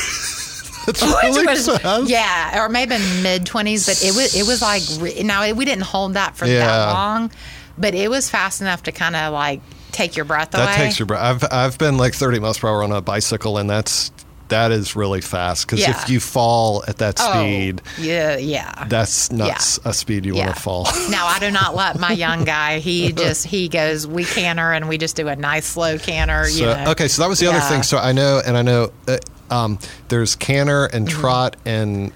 that's 0.86 1.02
really 1.22 1.46
was, 1.46 1.66
fast. 1.78 2.10
yeah, 2.10 2.62
or 2.62 2.68
maybe 2.68 2.98
mid 3.22 3.46
twenties, 3.46 3.86
but 3.86 4.02
it 4.04 4.14
was 4.14 4.34
it 4.36 4.46
was 4.46 4.60
like 4.60 4.82
now 5.24 5.50
we 5.54 5.64
didn't 5.64 5.84
hold 5.84 6.14
that 6.14 6.36
for 6.36 6.44
Yeah. 6.44 6.66
that 6.66 6.92
long, 6.92 7.30
but 7.78 7.94
it 7.94 8.10
was 8.10 8.28
fast 8.30 8.60
enough 8.60 8.82
to 8.84 8.92
kind 8.92 9.16
of 9.16 9.32
like 9.32 9.60
take 9.92 10.16
your 10.16 10.24
breath 10.24 10.54
away. 10.54 10.64
That 10.64 10.76
takes 10.76 10.98
your 10.98 11.06
breath. 11.06 11.22
I've 11.44 11.52
I've 11.52 11.78
been 11.78 11.96
like 11.96 12.14
thirty 12.14 12.38
miles 12.38 12.58
per 12.58 12.68
hour 12.68 12.82
on 12.82 12.92
a 12.92 13.00
bicycle, 13.00 13.58
and 13.58 13.68
that's 13.68 14.10
that 14.48 14.70
is 14.70 14.94
really 14.94 15.22
fast. 15.22 15.66
Because 15.66 15.80
Yeah. 15.80 15.90
if 16.02 16.10
you 16.10 16.20
fall 16.20 16.84
at 16.86 16.98
that 16.98 17.16
Oh, 17.18 17.32
speed, 17.32 17.80
yeah, 17.98 18.36
yeah. 18.36 18.84
that's 18.86 19.32
not 19.32 19.48
s- 19.52 19.78
a 19.86 19.94
speed 19.94 20.26
you 20.26 20.36
yeah. 20.36 20.44
want 20.46 20.56
to 20.56 20.62
fall. 20.62 20.84
now 21.10 21.26
I 21.26 21.38
do 21.38 21.50
not 21.50 21.74
let 21.74 21.98
my 21.98 22.12
young 22.12 22.44
guy. 22.44 22.78
He 22.78 23.12
just 23.14 23.46
he 23.46 23.68
goes. 23.68 24.06
We 24.06 24.24
canter 24.24 24.72
and 24.72 24.88
we 24.90 24.98
just 24.98 25.16
do 25.16 25.28
a 25.28 25.36
nice 25.36 25.64
slow 25.66 25.96
canter. 25.98 26.46
you 26.50 26.66
know. 26.66 26.84
okay, 26.88 27.08
so 27.08 27.22
that 27.22 27.28
was 27.28 27.38
the 27.38 27.46
other 27.46 27.60
thing. 27.60 27.82
So 27.82 27.96
I 27.96 28.12
know, 28.12 28.42
and 28.44 28.56
I 28.58 28.62
know, 28.62 28.92
uh, 29.08 29.16
um, 29.50 29.78
there's 30.08 30.36
canter 30.36 30.84
and 30.86 31.08
Mm-hmm. 31.08 31.20
trot, 31.20 31.56
and 31.64 32.12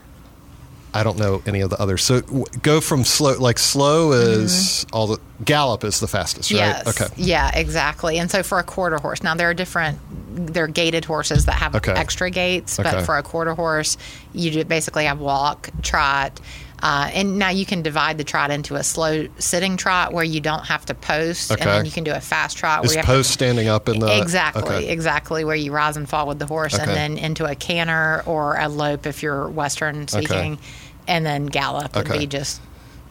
I 0.97 1.03
don't 1.03 1.19
know 1.19 1.43
any 1.47 1.61
of 1.61 1.71
the 1.71 1.81
others. 1.81 2.03
So 2.05 2.21
w- 2.23 2.45
go 2.63 2.81
from 2.81 3.05
slow, 3.05 3.39
like 3.39 3.59
slow 3.59 4.13
is 4.13 4.87
all 4.93 5.07
the 5.07 5.19
gallop 5.45 5.85
is 5.85 6.01
the 6.01 6.09
fastest, 6.09 6.51
right? 6.53 6.61
Mm-hmm. 6.61 6.87
Yes. 6.89 7.01
Okay. 7.01 7.15
Yeah, 7.17 7.51
exactly. 7.55 8.19
And 8.19 8.31
so 8.31 8.43
for 8.43 8.59
a 8.59 8.65
quarter 8.65 8.99
horse, 8.99 9.23
now 9.23 9.35
there 9.35 9.51
are 9.51 9.55
different, 9.55 9.99
there 10.55 10.65
are 10.65 10.69
gaited 10.69 11.05
horses 11.05 11.45
that 11.47 11.55
have 11.57 11.75
Okay. 11.77 11.93
extra 11.93 12.31
gaits, 12.31 12.79
Okay. 12.81 12.91
but 12.91 13.05
for 13.05 13.17
a 13.19 13.23
quarter 13.23 13.55
horse, 13.55 13.97
you 14.33 14.65
basically 14.65 15.05
have 15.05 15.21
walk, 15.21 15.69
trot. 15.83 16.41
Uh, 16.83 17.09
and 17.15 17.39
now 17.39 17.49
you 17.49 17.65
can 17.65 17.81
divide 17.81 18.19
the 18.19 18.23
trot 18.25 18.51
into 18.51 18.75
a 18.75 18.85
slow 18.85 19.27
sitting 19.39 19.79
trot 19.79 20.13
where 20.13 20.23
you 20.25 20.41
don't 20.41 20.67
have 20.67 20.85
to 20.85 20.95
post, 20.95 21.51
and 21.51 21.59
then 21.61 21.87
you 21.87 21.91
can 21.91 22.05
do 22.05 22.13
a 22.13 22.21
fast 22.21 22.59
trot 22.59 22.81
where 22.81 22.87
Is 22.87 22.93
you 22.93 22.99
have 22.99 23.07
post 23.07 23.31
standing 23.31 23.67
up 23.67 23.89
in 23.89 23.99
the 23.99 24.07
to, 24.09 24.21
exactly, 24.21 24.63
Okay. 24.63 24.89
exactly 24.91 25.43
where 25.43 25.57
you 25.57 25.73
rise 25.73 25.97
and 25.97 26.07
fall 26.07 26.27
with 26.27 26.39
the 26.39 26.45
horse, 26.45 26.75
Okay. 26.75 26.83
and 26.83 26.93
then 26.93 27.17
into 27.17 27.47
a 27.47 27.55
canter 27.55 28.23
or 28.27 28.57
a 28.59 28.69
lope 28.69 29.07
if 29.07 29.23
you're 29.23 29.49
Western 29.49 30.07
speaking, 30.07 30.59
and 31.09 31.25
then 31.27 31.47
gallop 31.47 31.95
would 31.97 32.09
Okay. 32.09 32.19
be 32.21 32.27
just 32.27 32.61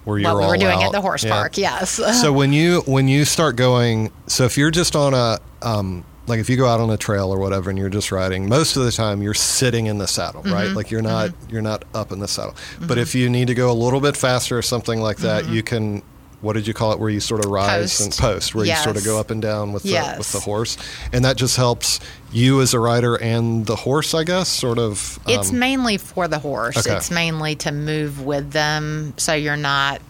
Where 0.04 0.16
what 0.16 0.22
you're 0.22 0.40
we 0.40 0.46
were 0.48 0.58
doing 0.58 0.78
out. 0.78 0.84
at 0.86 0.92
the 0.92 1.02
horse 1.02 1.24
Yeah. 1.24 1.32
park. 1.32 1.58
Yes. 1.58 1.92
so 2.22 2.32
when 2.34 2.54
you 2.54 2.82
when 2.86 3.08
you 3.08 3.26
start 3.26 3.56
going 3.56 4.12
so 4.28 4.46
if 4.46 4.58
you're 4.58 4.72
just 4.72 4.96
on 4.96 5.14
a 5.14 5.40
um, 5.62 6.04
like 6.28 6.40
if 6.40 6.50
you 6.50 6.58
go 6.58 6.68
out 6.68 6.80
on 6.80 6.90
a 6.90 6.98
trail 6.98 7.30
or 7.32 7.38
whatever 7.40 7.70
and 7.70 7.78
you're 7.78 7.90
just 7.90 8.12
riding 8.12 8.50
most 8.50 8.76
of 8.78 8.84
the 8.84 8.92
time 8.92 9.22
you're 9.22 9.34
sitting 9.36 9.86
in 9.86 9.98
the 10.00 10.08
saddle 10.08 10.42
right 10.44 10.68
Mm-hmm. 10.68 10.76
like 10.76 10.90
you're 10.92 11.02
not 11.04 11.32
you're 11.50 11.62
not 11.62 11.84
up 11.94 12.12
in 12.12 12.20
the 12.20 12.28
saddle 12.28 12.56
but 12.82 12.98
if 12.98 13.14
you 13.16 13.30
need 13.30 13.48
to 13.48 13.54
go 13.54 13.72
a 13.72 13.74
little 13.74 14.00
bit 14.02 14.18
faster 14.18 14.58
or 14.58 14.62
something 14.64 15.00
like 15.00 15.18
that 15.18 15.48
you 15.48 15.62
can 15.64 16.02
what 16.46 16.54
did 16.54 16.68
you 16.68 16.74
call 16.74 16.94
it 16.94 17.00
where 17.00 17.10
you 17.10 17.20
sort 17.20 17.44
of 17.44 17.52
rise. 17.52 17.98
Post. 17.98 18.02
and 18.02 18.14
post 18.18 18.56
where 18.56 18.66
you 18.66 18.76
sort 18.76 18.96
of 18.96 19.04
go 19.04 19.20
up 19.20 19.32
and 19.32 19.42
down 19.42 19.74
with 19.74 19.84
the 19.84 20.16
with 20.18 20.32
the 20.32 20.40
horse 20.40 20.78
and 21.12 21.26
that 21.26 21.36
just 21.36 21.58
helps 21.58 22.00
you 22.32 22.62
as 22.62 22.74
a 22.74 22.80
rider 22.80 23.16
and 23.16 23.66
the 23.66 23.76
horse 23.76 24.14
i 24.14 24.24
guess 24.24 24.48
sort 24.48 24.78
of 24.80 25.20
It's 25.28 25.52
um, 25.52 25.60
mainly 25.60 25.98
for 25.98 26.28
the 26.28 26.40
horse. 26.40 26.78
Okay. 26.78 26.96
It's 26.96 27.10
mainly 27.12 27.56
to 27.58 27.72
move 27.72 28.24
with 28.26 28.52
them, 28.52 29.14
so 29.18 29.34
you're 29.34 29.58
not 29.58 30.02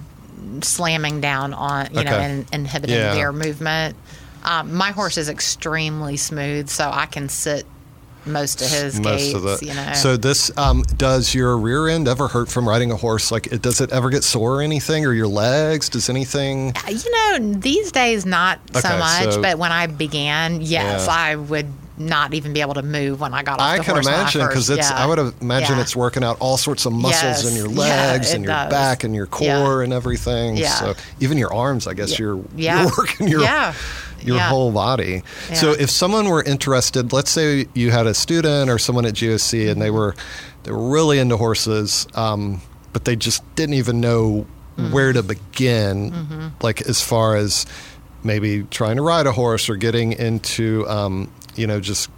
slamming 0.62 1.22
down 1.22 1.54
on 1.54 1.88
you 1.94 2.04
know 2.04 2.12
and 2.12 2.46
inhibiting 2.52 2.96
Yeah. 2.98 3.14
their 3.16 3.32
movement. 3.32 3.96
Um, 4.44 4.74
my 4.76 4.92
horse 4.92 5.18
is 5.18 5.28
extremely 5.30 6.18
smooth, 6.18 6.70
so 6.70 6.90
I 6.94 7.06
can 7.08 7.30
sit 7.30 7.66
most 8.26 8.62
of 8.62 8.70
his 8.70 9.00
most 9.00 9.22
gaits. 9.22 9.34
of 9.36 9.42
the 9.44 9.58
you 9.62 9.74
know, 9.74 9.94
so 9.94 10.18
this 10.18 10.56
um, 10.58 10.84
does 10.98 11.34
your 11.36 11.58
rear 11.58 11.88
end 11.88 12.08
ever 12.08 12.28
hurt 12.28 12.50
from 12.50 12.68
riding 12.68 12.92
a 12.92 12.96
horse 12.96 13.32
like 13.32 13.48
it, 13.48 13.62
does 13.62 13.82
it 13.82 13.92
ever 13.92 14.10
get 14.10 14.24
sore 14.24 14.56
or 14.58 14.62
anything 14.62 15.06
or 15.06 15.14
your 15.14 15.28
legs 15.28 15.90
does 15.90 16.10
anything 16.10 16.74
you 16.90 17.12
know, 17.12 17.54
these 17.60 17.92
days 17.92 18.26
not 18.26 18.60
so 18.74 18.98
much, 18.98 19.34
so- 19.34 19.42
but 19.42 19.58
when 19.58 19.72
I 19.72 19.88
began, 19.88 20.62
yes, 20.62 21.06
Yeah. 21.08 21.14
I 21.14 21.36
would 21.36 21.68
not 21.98 22.34
even 22.34 22.52
be 22.52 22.60
able 22.60 22.74
to 22.74 22.82
move 22.82 23.22
when 23.22 23.34
I 23.34 23.42
got 23.42 23.60
off 23.60 23.66
I 23.66 23.78
the 23.78 23.84
can 23.86 23.98
imagine 23.98 24.46
because 24.46 24.70
it's. 24.70 24.92
I 24.92 25.06
would 25.06 25.18
imagine 25.42 25.80
it's 25.80 25.96
working 25.96 26.26
out 26.26 26.36
all 26.42 26.58
sorts 26.58 26.86
of 26.86 26.92
muscles 26.92 27.44
Yes. 27.44 27.50
in 27.50 27.56
your 27.56 27.70
legs 27.70 28.32
it 28.32 28.36
and 28.36 28.44
your 28.44 28.54
does. 28.54 28.70
back 28.70 29.06
and 29.06 29.16
your 29.16 29.30
Yeah. 29.40 29.62
core 29.64 29.82
and 29.82 29.94
everything. 29.94 30.58
Yeah. 30.58 30.72
So 30.72 30.94
even 31.22 31.38
your 31.38 31.54
arms, 31.54 31.88
I 31.88 31.94
guess 31.94 32.12
Yeah. 32.12 32.18
you're 32.20 32.44
Yeah. 32.58 32.82
you're 32.82 32.92
working 32.98 33.28
your 33.30 33.42
Yeah. 33.44 33.74
Your 34.26 34.38
Yeah. 34.38 34.50
whole 34.50 34.72
body. 34.72 35.22
So 35.54 35.72
if 35.72 35.90
someone 35.90 36.28
were 36.30 36.44
interested, 36.44 37.14
let's 37.14 37.30
say 37.32 37.68
you 37.74 37.92
had 37.92 38.08
a 38.08 38.14
student 38.14 38.70
or 38.70 38.78
someone 38.80 39.06
at 39.06 39.14
GOC 39.14 39.70
and 39.70 39.82
they 39.82 39.92
were 39.92 40.16
they 40.64 40.72
were 40.72 40.90
really 40.90 41.20
into 41.20 41.38
horses, 41.38 42.08
um, 42.16 42.62
but 42.92 43.06
they 43.06 43.16
just 43.16 43.42
didn't 43.56 43.76
even 43.76 44.02
know 44.02 44.46
Mm-hmm. 44.78 44.92
where 44.92 45.14
to 45.14 45.24
begin, 45.24 46.52
like 46.62 46.82
as 46.82 47.02
far 47.02 47.38
as 47.38 47.66
maybe 48.26 48.64
trying 48.72 48.98
to 48.98 49.02
ride 49.04 49.26
a 49.26 49.32
horse 49.32 49.70
or 49.70 49.78
getting 49.78 50.12
into 50.12 50.86
um, 50.90 51.32
you 51.56 51.66
know 51.66 51.80
just 51.80 52.10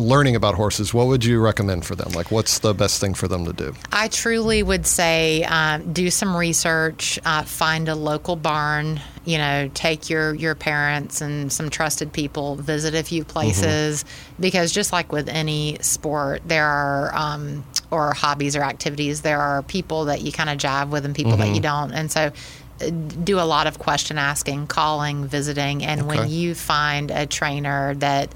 learning 0.00 0.34
about 0.34 0.54
horses, 0.54 0.92
what 0.92 1.06
would 1.06 1.24
you 1.24 1.40
recommend 1.40 1.84
for 1.84 1.94
them? 1.94 2.10
Like, 2.12 2.30
what's 2.30 2.58
the 2.60 2.74
best 2.74 3.00
thing 3.00 3.14
for 3.14 3.28
them 3.28 3.44
to 3.44 3.52
do? 3.52 3.74
I 3.92 4.08
truly 4.08 4.62
would 4.62 4.86
say 4.86 5.44
um, 5.44 5.92
do 5.92 6.10
some 6.10 6.36
research, 6.36 7.18
uh, 7.24 7.42
find 7.42 7.88
a 7.88 7.94
local 7.94 8.36
barn. 8.36 9.00
You 9.26 9.36
know, 9.36 9.70
take 9.74 10.08
your 10.08 10.34
your 10.34 10.54
parents 10.54 11.20
and 11.20 11.52
some 11.52 11.68
trusted 11.68 12.12
people, 12.12 12.56
visit 12.56 12.94
a 12.94 13.02
few 13.02 13.22
places, 13.22 14.02
mm-hmm. 14.02 14.42
because 14.42 14.72
just 14.72 14.92
like 14.92 15.12
with 15.12 15.28
any 15.28 15.76
sport, 15.82 16.40
there 16.46 16.66
are 16.66 17.14
um, 17.14 17.64
or 17.90 18.14
hobbies 18.14 18.56
or 18.56 18.62
activities, 18.62 19.20
there 19.20 19.38
are 19.40 19.62
people 19.62 20.06
that 20.06 20.22
you 20.22 20.32
kind 20.32 20.48
of 20.48 20.56
jive 20.56 20.88
with 20.88 21.04
and 21.04 21.14
people 21.14 21.32
mm-hmm. 21.32 21.42
that 21.42 21.54
you 21.54 21.60
don't, 21.60 21.92
and 21.92 22.10
so 22.10 22.32
uh, 22.80 22.90
do 23.22 23.38
a 23.38 23.44
lot 23.44 23.66
of 23.66 23.78
question 23.78 24.16
asking, 24.16 24.66
calling, 24.66 25.26
visiting, 25.26 25.84
and 25.84 26.00
okay. 26.00 26.08
when 26.08 26.30
you 26.30 26.54
find 26.54 27.10
a 27.10 27.26
trainer 27.26 27.94
that 27.96 28.34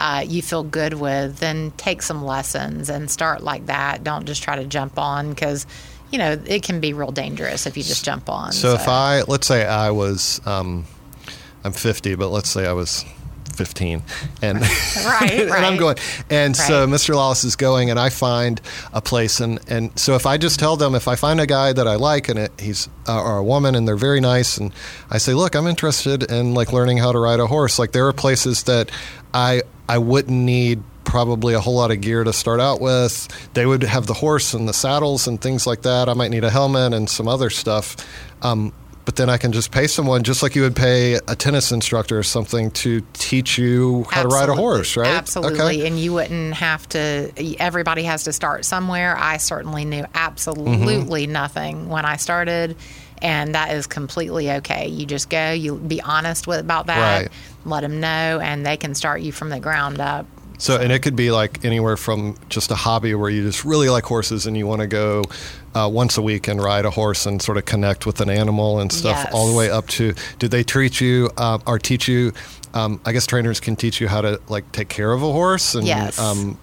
uh, 0.00 0.20
you 0.20 0.40
feel 0.40 0.64
good 0.64 0.94
with, 0.94 1.38
then 1.40 1.72
take 1.76 2.00
some 2.00 2.24
lessons 2.24 2.88
and 2.88 3.10
start 3.10 3.42
like 3.42 3.66
that. 3.66 4.02
Don't 4.02 4.24
just 4.24 4.42
try 4.42 4.56
to 4.56 4.64
jump 4.64 4.98
on 4.98 5.28
because 5.28 5.66
you 6.10 6.18
know 6.18 6.40
it 6.46 6.62
can 6.62 6.80
be 6.80 6.94
real 6.94 7.12
dangerous 7.12 7.66
if 7.66 7.76
you 7.76 7.82
just 7.82 8.02
jump 8.02 8.30
on. 8.30 8.52
So, 8.52 8.74
so. 8.74 8.80
if 8.80 8.88
I 8.88 9.22
let's 9.22 9.46
say 9.46 9.66
I 9.66 9.90
was 9.90 10.40
um, 10.46 10.86
I'm 11.64 11.72
50, 11.72 12.14
but 12.14 12.28
let's 12.28 12.48
say 12.48 12.66
I 12.66 12.72
was 12.72 13.04
15 13.54 14.02
and 14.40 14.60
right, 14.60 15.32
and 15.32 15.50
right. 15.50 15.64
I'm 15.64 15.76
going 15.76 15.96
and 16.30 16.56
right. 16.56 16.66
so 16.66 16.86
Mr. 16.86 17.14
Lawless 17.14 17.44
is 17.44 17.56
going 17.56 17.90
and 17.90 17.98
I 18.00 18.08
find 18.08 18.58
a 18.94 19.02
place 19.02 19.38
and 19.40 19.60
and 19.68 19.98
so 19.98 20.14
if 20.14 20.24
I 20.24 20.38
just 20.38 20.58
tell 20.58 20.76
them 20.76 20.94
if 20.94 21.06
I 21.06 21.14
find 21.14 21.42
a 21.42 21.46
guy 21.46 21.74
that 21.74 21.86
I 21.86 21.96
like 21.96 22.30
and 22.30 22.38
it, 22.38 22.52
he's 22.58 22.88
uh, 23.06 23.22
or 23.22 23.36
a 23.36 23.44
woman 23.44 23.74
and 23.74 23.86
they're 23.86 23.96
very 23.96 24.20
nice 24.20 24.56
and 24.56 24.72
I 25.10 25.18
say 25.18 25.34
look 25.34 25.54
I'm 25.54 25.66
interested 25.66 26.22
in 26.30 26.54
like 26.54 26.72
learning 26.72 26.98
how 26.98 27.12
to 27.12 27.18
ride 27.18 27.40
a 27.40 27.46
horse 27.46 27.78
like 27.78 27.92
there 27.92 28.06
are 28.06 28.14
places 28.14 28.62
that 28.62 28.90
I 29.34 29.62
I 29.90 29.98
wouldn't 29.98 30.38
need 30.38 30.84
probably 31.02 31.54
a 31.54 31.60
whole 31.60 31.74
lot 31.74 31.90
of 31.90 32.00
gear 32.00 32.22
to 32.22 32.32
start 32.32 32.60
out 32.60 32.80
with. 32.80 33.26
They 33.54 33.66
would 33.66 33.82
have 33.82 34.06
the 34.06 34.14
horse 34.14 34.54
and 34.54 34.68
the 34.68 34.72
saddles 34.72 35.26
and 35.26 35.40
things 35.40 35.66
like 35.66 35.82
that. 35.82 36.08
I 36.08 36.14
might 36.14 36.30
need 36.30 36.44
a 36.44 36.50
helmet 36.50 36.94
and 36.94 37.10
some 37.10 37.26
other 37.26 37.50
stuff. 37.50 37.96
Um, 38.40 38.72
but 39.04 39.16
then 39.16 39.28
I 39.28 39.36
can 39.36 39.50
just 39.50 39.72
pay 39.72 39.88
someone 39.88 40.22
just 40.22 40.44
like 40.44 40.54
you 40.54 40.62
would 40.62 40.76
pay 40.76 41.14
a 41.14 41.34
tennis 41.34 41.72
instructor 41.72 42.16
or 42.16 42.22
something 42.22 42.70
to 42.72 43.02
teach 43.14 43.58
you 43.58 44.04
how 44.10 44.20
Absolutely. 44.22 44.30
to 44.30 44.36
ride 44.36 44.48
a 44.48 44.54
horse, 44.54 44.96
right? 44.96 45.08
Absolutely. 45.08 45.60
Okay. 45.60 45.86
And 45.88 45.98
you 45.98 46.12
wouldn't 46.12 46.54
have 46.54 46.88
to, 46.90 47.32
everybody 47.58 48.04
has 48.04 48.22
to 48.24 48.32
start 48.32 48.64
somewhere. 48.64 49.16
I 49.18 49.38
certainly 49.38 49.84
knew 49.84 50.04
absolutely 50.14 50.98
mm-hmm. 50.98 51.32
nothing 51.32 51.88
when 51.88 52.04
I 52.04 52.14
started 52.14 52.76
and 53.22 53.54
that 53.54 53.72
is 53.74 53.86
completely 53.86 54.50
okay. 54.52 54.88
You 54.88 55.06
just 55.06 55.28
go, 55.30 55.52
you 55.52 55.76
be 55.76 56.00
honest 56.00 56.46
with 56.46 56.60
about 56.60 56.86
that, 56.86 57.22
right. 57.22 57.32
let 57.64 57.82
them 57.82 58.00
know, 58.00 58.40
and 58.40 58.64
they 58.64 58.76
can 58.76 58.94
start 58.94 59.20
you 59.20 59.32
from 59.32 59.50
the 59.50 59.60
ground 59.60 60.00
up. 60.00 60.26
So, 60.58 60.76
and 60.76 60.92
it 60.92 60.98
could 61.00 61.16
be 61.16 61.30
like 61.30 61.64
anywhere 61.64 61.96
from 61.96 62.36
just 62.50 62.70
a 62.70 62.74
hobby 62.74 63.14
where 63.14 63.30
you 63.30 63.42
just 63.42 63.64
really 63.64 63.88
like 63.88 64.04
horses 64.04 64.46
and 64.46 64.58
you 64.58 64.66
want 64.66 64.82
to 64.82 64.86
go 64.86 65.24
uh, 65.74 65.88
once 65.90 66.18
a 66.18 66.22
week 66.22 66.48
and 66.48 66.62
ride 66.62 66.84
a 66.84 66.90
horse 66.90 67.24
and 67.24 67.40
sort 67.40 67.56
of 67.56 67.64
connect 67.64 68.04
with 68.04 68.20
an 68.20 68.28
animal 68.28 68.78
and 68.78 68.92
stuff, 68.92 69.16
yes. 69.24 69.32
all 69.32 69.50
the 69.50 69.56
way 69.56 69.70
up 69.70 69.86
to 69.88 70.12
do 70.38 70.48
they 70.48 70.62
treat 70.62 71.00
you 71.00 71.30
uh, 71.38 71.58
or 71.66 71.78
teach 71.78 72.06
you? 72.08 72.32
Um, 72.74 73.00
I 73.06 73.12
guess 73.12 73.26
trainers 73.26 73.58
can 73.58 73.74
teach 73.74 74.02
you 74.02 74.08
how 74.08 74.20
to 74.20 74.38
like 74.48 74.70
take 74.72 74.90
care 74.90 75.12
of 75.12 75.22
a 75.22 75.32
horse 75.32 75.74
and 75.74 75.86
yes. 75.86 76.18
um, 76.18 76.58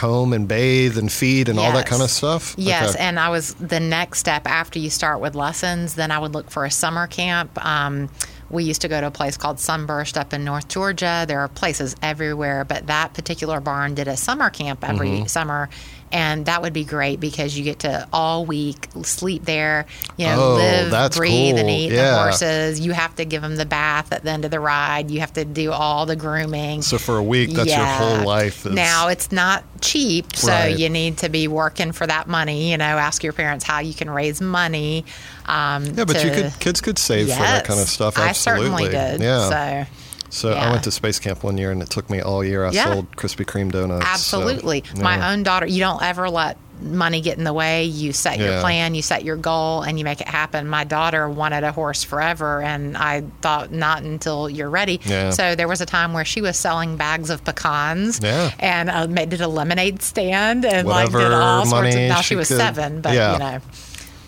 comb 0.00 0.32
and 0.32 0.48
bathe 0.48 0.96
and 0.96 1.12
feed 1.12 1.50
and 1.50 1.58
yes. 1.58 1.66
all 1.66 1.72
that 1.74 1.86
kind 1.86 2.00
of 2.02 2.10
stuff? 2.10 2.54
Yes, 2.56 2.94
okay. 2.94 3.04
and 3.04 3.20
I 3.20 3.28
was 3.28 3.52
the 3.54 3.80
next 3.80 4.18
step 4.18 4.46
after 4.46 4.78
you 4.78 4.88
start 4.88 5.20
with 5.20 5.34
lessons. 5.34 5.94
Then 5.94 6.10
I 6.10 6.18
would 6.18 6.32
look 6.32 6.50
for 6.50 6.64
a 6.64 6.70
summer 6.70 7.06
camp. 7.06 7.62
Um, 7.62 8.08
we 8.48 8.64
used 8.64 8.80
to 8.80 8.88
go 8.88 8.98
to 8.98 9.08
a 9.08 9.10
place 9.10 9.36
called 9.36 9.60
Sunburst 9.60 10.16
up 10.16 10.32
in 10.32 10.42
North 10.42 10.68
Georgia. 10.68 11.26
There 11.28 11.40
are 11.40 11.48
places 11.48 11.94
everywhere, 12.02 12.64
but 12.64 12.86
that 12.86 13.12
particular 13.12 13.60
barn 13.60 13.94
did 13.94 14.08
a 14.08 14.16
summer 14.16 14.48
camp 14.48 14.88
every 14.88 15.10
mm-hmm. 15.10 15.26
summer, 15.26 15.68
and 16.12 16.46
that 16.46 16.62
would 16.62 16.72
be 16.72 16.84
great 16.84 17.20
because 17.20 17.56
you 17.56 17.64
get 17.64 17.80
to 17.80 18.08
all 18.12 18.44
week 18.44 18.88
sleep 19.02 19.44
there, 19.44 19.86
you 20.16 20.26
know, 20.26 20.36
oh, 20.38 20.54
live, 20.56 21.12
breathe, 21.12 21.54
cool. 21.54 21.60
and 21.60 21.70
eat 21.70 21.92
yeah. 21.92 22.10
the 22.10 22.18
horses. 22.18 22.80
You 22.80 22.92
have 22.92 23.14
to 23.16 23.24
give 23.24 23.42
them 23.42 23.56
the 23.56 23.66
bath 23.66 24.12
at 24.12 24.24
the 24.24 24.30
end 24.30 24.44
of 24.44 24.50
the 24.50 24.60
ride. 24.60 25.10
You 25.10 25.20
have 25.20 25.32
to 25.34 25.44
do 25.44 25.72
all 25.72 26.06
the 26.06 26.16
grooming. 26.16 26.82
So 26.82 26.98
for 26.98 27.16
a 27.16 27.22
week, 27.22 27.50
that's 27.50 27.68
yeah. 27.68 27.78
your 27.78 28.16
whole 28.16 28.26
life. 28.26 28.66
Is... 28.66 28.72
Now 28.72 29.08
it's 29.08 29.30
not 29.30 29.64
cheap, 29.80 30.34
so 30.34 30.48
right. 30.48 30.76
you 30.76 30.88
need 30.88 31.18
to 31.18 31.28
be 31.28 31.48
working 31.48 31.92
for 31.92 32.06
that 32.06 32.28
money. 32.28 32.70
You 32.70 32.78
know, 32.78 32.84
ask 32.84 33.22
your 33.22 33.32
parents 33.32 33.64
how 33.64 33.80
you 33.80 33.94
can 33.94 34.10
raise 34.10 34.40
money. 34.40 35.04
Um, 35.46 35.86
yeah, 35.86 36.04
but 36.04 36.16
to, 36.16 36.26
you 36.26 36.32
could 36.32 36.60
kids 36.60 36.80
could 36.80 36.98
save 36.98 37.28
yes, 37.28 37.36
for 37.36 37.42
that 37.42 37.64
kind 37.64 37.80
of 37.80 37.88
stuff. 37.88 38.18
Absolutely. 38.18 38.66
I 38.66 38.68
certainly 38.68 38.84
did. 38.90 39.20
Yeah. 39.20 39.48
So 39.84 39.90
so 40.30 40.50
yeah. 40.50 40.68
I 40.68 40.70
went 40.70 40.84
to 40.84 40.90
space 40.90 41.18
camp 41.18 41.44
one 41.44 41.58
year, 41.58 41.70
and 41.70 41.82
it 41.82 41.90
took 41.90 42.08
me 42.08 42.20
all 42.20 42.44
year. 42.44 42.64
I 42.64 42.70
yeah. 42.70 42.92
sold 42.92 43.10
Krispy 43.16 43.44
Kreme 43.44 43.70
donuts. 43.70 44.06
Absolutely, 44.06 44.84
so, 44.94 45.02
my 45.02 45.32
own 45.32 45.42
daughter. 45.42 45.66
You 45.66 45.80
don't 45.80 46.02
ever 46.02 46.30
let 46.30 46.56
money 46.82 47.20
get 47.20 47.38
in 47.38 47.44
the 47.44 47.52
way. 47.52 47.84
You 47.84 48.12
set 48.12 48.38
your 48.38 48.60
plan, 48.60 48.94
you 48.94 49.02
set 49.02 49.24
your 49.24 49.36
goal, 49.36 49.82
and 49.82 49.98
you 49.98 50.04
make 50.04 50.20
it 50.20 50.28
happen. 50.28 50.66
My 50.66 50.84
daughter 50.84 51.28
wanted 51.28 51.64
a 51.64 51.72
horse 51.72 52.02
forever, 52.02 52.62
and 52.62 52.96
I 52.96 53.22
thought 53.42 53.70
not 53.72 54.02
until 54.02 54.48
you're 54.48 54.70
ready. 54.70 55.00
Yeah. 55.04 55.30
So 55.30 55.54
there 55.54 55.68
was 55.68 55.80
a 55.80 55.86
time 55.86 56.12
where 56.12 56.24
she 56.24 56.40
was 56.40 56.56
selling 56.56 56.96
bags 56.96 57.30
of 57.30 57.44
pecans, 57.44 58.20
yeah. 58.22 58.52
and 58.58 58.90
uh, 58.90 59.06
made 59.08 59.30
did 59.30 59.40
a 59.40 59.48
lemonade 59.48 60.02
stand, 60.02 60.64
and 60.64 60.86
Whatever 60.86 61.18
like 61.18 61.26
did 61.28 61.34
all 61.34 61.66
sorts 61.66 61.94
of. 61.94 62.00
Now 62.02 62.20
she, 62.20 62.28
she 62.28 62.36
was 62.36 62.48
could, 62.48 62.56
seven, 62.56 63.00
but 63.00 63.12
you 63.12 63.38
know. 63.38 63.60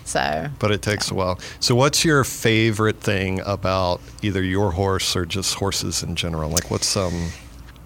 So, 0.05 0.49
but 0.59 0.71
it 0.71 0.81
takes 0.81 1.11
a 1.11 1.13
while. 1.13 1.39
So, 1.59 1.75
what's 1.75 2.03
your 2.03 2.23
favorite 2.23 2.99
thing 2.99 3.39
about 3.45 4.01
either 4.21 4.43
your 4.43 4.71
horse 4.71 5.15
or 5.15 5.25
just 5.25 5.55
horses 5.55 6.03
in 6.03 6.15
general? 6.15 6.49
Like, 6.49 6.69
what's 6.69 6.87
some? 6.87 7.13
Um... 7.13 7.29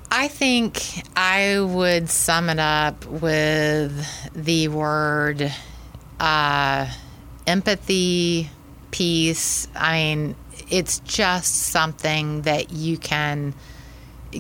I 0.10 0.30
think 0.30 1.04
I 1.18 1.60
would 1.60 2.10
sum 2.10 2.50
it 2.50 2.60
up 2.60 3.06
with 3.06 4.08
the 4.34 4.70
word 4.70 5.54
uh, 6.20 6.90
empathy, 7.46 8.50
peace. 8.92 9.68
I 9.76 9.94
mean, 9.94 10.36
it's 10.70 11.00
just 11.00 11.56
something 11.56 12.44
that 12.44 12.72
you 12.72 12.98
can 12.98 13.54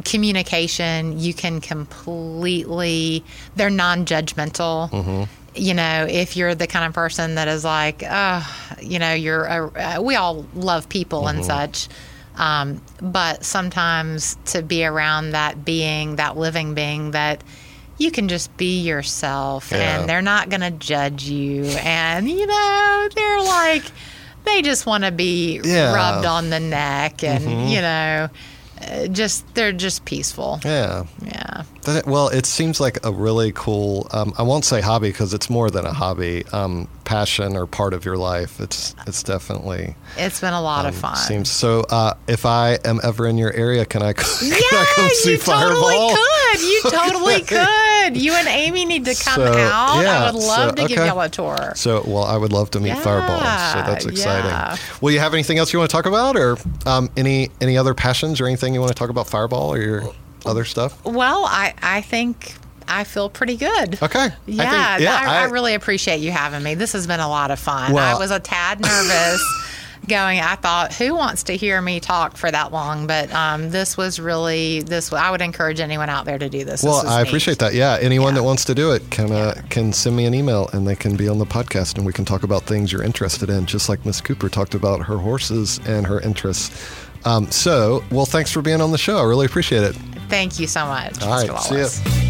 communication 0.04 1.18
you 1.18 1.34
can 1.34 1.62
completely 1.62 3.24
they're 3.56 3.70
non-judgmental 3.70 4.92
mm-hmm 4.92 5.24
you 5.60 5.74
know, 5.74 6.06
if 6.10 6.38
you're 6.38 6.56
the 6.56 6.68
kind 6.68 6.86
of 6.86 6.94
person 6.94 7.36
that 7.36 7.48
is 7.48 7.64
like, 7.64 8.04
oh, 8.08 8.76
you 8.82 9.00
know, 9.00 9.14
you're, 9.14 9.46
a, 9.46 9.98
uh, 9.98 10.02
we 10.02 10.16
all 10.16 10.46
love 10.54 10.90
people 10.90 11.24
mm-hmm. 11.24 11.38
and 11.38 11.46
such. 11.46 11.88
Um, 12.36 12.82
but 13.02 13.44
sometimes 13.44 14.38
to 14.46 14.62
be 14.62 14.86
around 14.86 15.32
that 15.32 15.66
being, 15.66 16.18
that 16.18 16.38
living 16.38 16.76
being 16.76 17.12
that 17.12 17.44
you 17.98 18.12
can 18.12 18.28
just 18.28 18.56
be 18.58 18.82
yourself 18.82 19.72
yeah. 19.72 20.00
and 20.00 20.10
they're 20.10 20.22
not 20.22 20.50
going 20.50 20.62
to 20.62 20.72
judge 20.72 21.24
you. 21.24 21.64
And, 21.66 22.30
you 22.30 22.46
know, 22.46 23.10
they're 23.16 23.42
like, 23.42 23.84
they 24.46 24.62
just 24.62 24.86
want 24.86 25.04
to 25.04 25.12
be 25.12 25.60
yeah. 25.64 25.94
rubbed 25.94 26.26
on 26.26 26.50
the 26.50 26.60
neck 26.60 27.24
and, 27.24 27.44
mm-hmm. 27.44 27.68
you 27.68 27.82
know, 27.82 28.30
uh, 28.82 29.08
just 29.08 29.54
they're 29.56 29.72
just 29.72 30.06
peaceful. 30.06 30.60
Yeah. 30.64 31.06
Yeah. 31.24 31.64
well, 32.06 32.30
it 32.30 32.46
seems 32.46 32.80
like 32.80 33.06
a 33.06 33.12
really 33.12 33.52
cool. 33.52 34.08
Um, 34.12 34.34
I 34.38 34.44
won't 34.44 34.66
say 34.66 34.82
hobby 34.82 35.10
because 35.10 35.34
it's 35.34 35.50
more 35.50 35.70
than 35.70 35.86
a 35.86 35.94
hobby. 35.94 36.46
Um, 36.52 36.88
passion 37.08 37.56
or 37.56 37.66
part 37.66 37.94
of 37.94 38.04
your 38.04 38.18
life. 38.18 38.60
It's 38.60 38.94
it's 39.08 39.24
definitely. 39.24 39.96
It's 40.18 40.42
been 40.42 40.54
a 40.54 40.62
lot 40.62 40.86
um, 40.86 40.90
of 40.90 40.96
fun. 40.96 41.16
Seems 41.16 41.50
so. 41.50 41.82
Uh, 41.90 42.14
if 42.28 42.46
I 42.46 42.78
am 42.84 43.00
ever 43.04 43.26
in 43.28 43.38
your 43.38 43.54
area, 43.54 43.86
can 43.86 44.04
I? 44.04 44.14
Can 44.18 44.26
yeah, 44.50 44.56
I 44.72 44.92
come 44.96 45.10
see 45.14 45.32
you 45.32 45.38
Fireball? 45.38 46.10
totally 46.10 46.16
could. 46.16 46.62
You 46.62 46.82
totally 46.90 47.42
could. 47.42 47.87
You 48.14 48.34
and 48.34 48.48
Amy 48.48 48.86
need 48.86 49.06
to 49.06 49.16
come 49.16 49.36
so, 49.36 49.46
out. 49.46 50.02
Yeah, 50.02 50.24
I 50.24 50.32
would 50.32 50.36
love 50.36 50.70
so, 50.70 50.76
to 50.76 50.84
okay. 50.84 50.96
give 50.96 51.06
y'all 51.06 51.22
a 51.22 51.30
tour. 51.30 51.74
So, 51.76 52.04
well, 52.06 52.24
I 52.24 52.38
would 52.38 52.54
love 52.54 52.72
to 52.72 52.80
meet 52.80 52.90
yeah, 52.90 53.02
Fireball. 53.02 53.40
So 53.40 53.92
that's 53.92 54.06
exciting. 54.06 54.50
Yeah. 54.50 54.78
Well, 55.02 55.14
you 55.14 55.20
have 55.20 55.34
anything 55.34 55.58
else 55.58 55.74
you 55.74 55.80
want 55.80 55.90
to 55.90 55.96
talk 55.96 56.06
about, 56.06 56.36
or 56.36 56.58
um, 56.86 57.10
any 57.18 57.50
any 57.62 57.78
other 57.78 57.94
passions 57.94 58.40
or 58.42 58.48
anything 58.48 58.74
you 58.74 58.80
want 58.80 58.92
to 58.92 58.98
talk 58.98 59.10
about 59.10 59.28
Fireball 59.28 59.74
or 59.74 59.82
your 59.82 60.14
other 60.46 60.66
stuff? 60.66 61.04
Well, 61.06 61.46
I 61.46 61.74
I 61.82 62.02
think 62.02 62.54
I 62.88 63.04
feel 63.04 63.30
pretty 63.30 63.58
good. 63.58 64.02
Okay. 64.02 64.30
Yeah, 64.46 64.64
I, 64.64 64.98
think, 64.98 65.04
yeah, 65.04 65.22
I, 65.22 65.26
I, 65.26 65.42
I, 65.42 65.44
really 65.46 65.74
appreciate 65.74 66.18
you 66.18 66.32
having 66.32 66.64
me. 66.64 66.76
This 66.76 66.94
has 66.94 67.06
been 67.06 67.20
a 67.20 67.28
lot 67.28 67.52
of 67.52 67.60
fun. 67.60 67.94
Well, 67.94 68.16
I 68.16 68.18
was 68.18 68.32
a 68.32 68.40
tad 68.40 68.80
nervous. 68.80 69.64
going 70.08 70.40
i 70.40 70.56
thought 70.56 70.94
who 70.94 71.16
wants 71.16 71.44
to 71.44 71.54
hear 71.54 71.82
me 71.82 72.00
talk 72.00 72.38
for 72.38 72.50
that 72.52 72.72
long? 72.72 73.08
But 73.08 73.32
um, 73.34 73.70
this 73.70 73.98
was 73.98 74.20
really 74.20 74.82
this 74.82 75.12
i 75.14 75.30
would 75.32 75.42
encourage 75.42 75.80
anyone 75.80 76.10
out 76.10 76.26
there 76.26 76.38
to 76.38 76.50
do 76.50 76.64
this. 76.64 76.84
Well 76.84 77.04
this 77.04 77.12
i 77.12 77.24
neat. 77.24 77.30
appreciate 77.30 77.60
that. 77.60 77.74
Yeah 77.74 77.98
anyone 78.00 78.34
yeah. 78.34 78.42
that 78.42 78.44
wants 78.44 78.66
to 78.66 78.76
do 78.76 78.92
it 78.92 79.10
can 79.10 79.32
uh, 79.32 79.54
yeah. 79.56 79.62
can 79.70 79.94
send 79.94 80.16
me 80.16 80.26
an 80.26 80.34
email 80.34 80.70
and 80.74 80.88
they 80.88 80.96
can 80.96 81.16
be 81.16 81.28
on 81.28 81.40
the 81.40 81.46
podcast 81.46 81.98
and 81.98 82.06
we 82.06 82.14
can 82.14 82.26
talk 82.26 82.44
about 82.44 82.64
things 82.64 82.92
you're 82.92 83.04
interested 83.04 83.50
in 83.50 83.66
just 83.66 83.90
like 83.90 84.06
miss 84.06 84.22
cooper 84.22 84.50
talked 84.50 84.76
about 84.76 85.02
her 85.02 85.18
horses 85.18 85.80
and 85.86 86.06
her 86.08 86.20
interests. 86.22 86.94
Um, 87.26 87.50
so 87.52 88.04
well 88.12 88.26
thanks 88.26 88.52
for 88.52 88.62
being 88.62 88.82
on 88.82 88.92
the 88.92 88.98
show. 88.98 89.18
I 89.18 89.24
really 89.24 89.46
appreciate 89.46 89.84
it. 89.84 89.96
Thank 90.30 90.60
you 90.60 90.68
so 90.68 90.86
much 90.86 91.22
all 91.22 91.30
right 91.30 91.62
see 91.62 91.76
you 91.76 92.27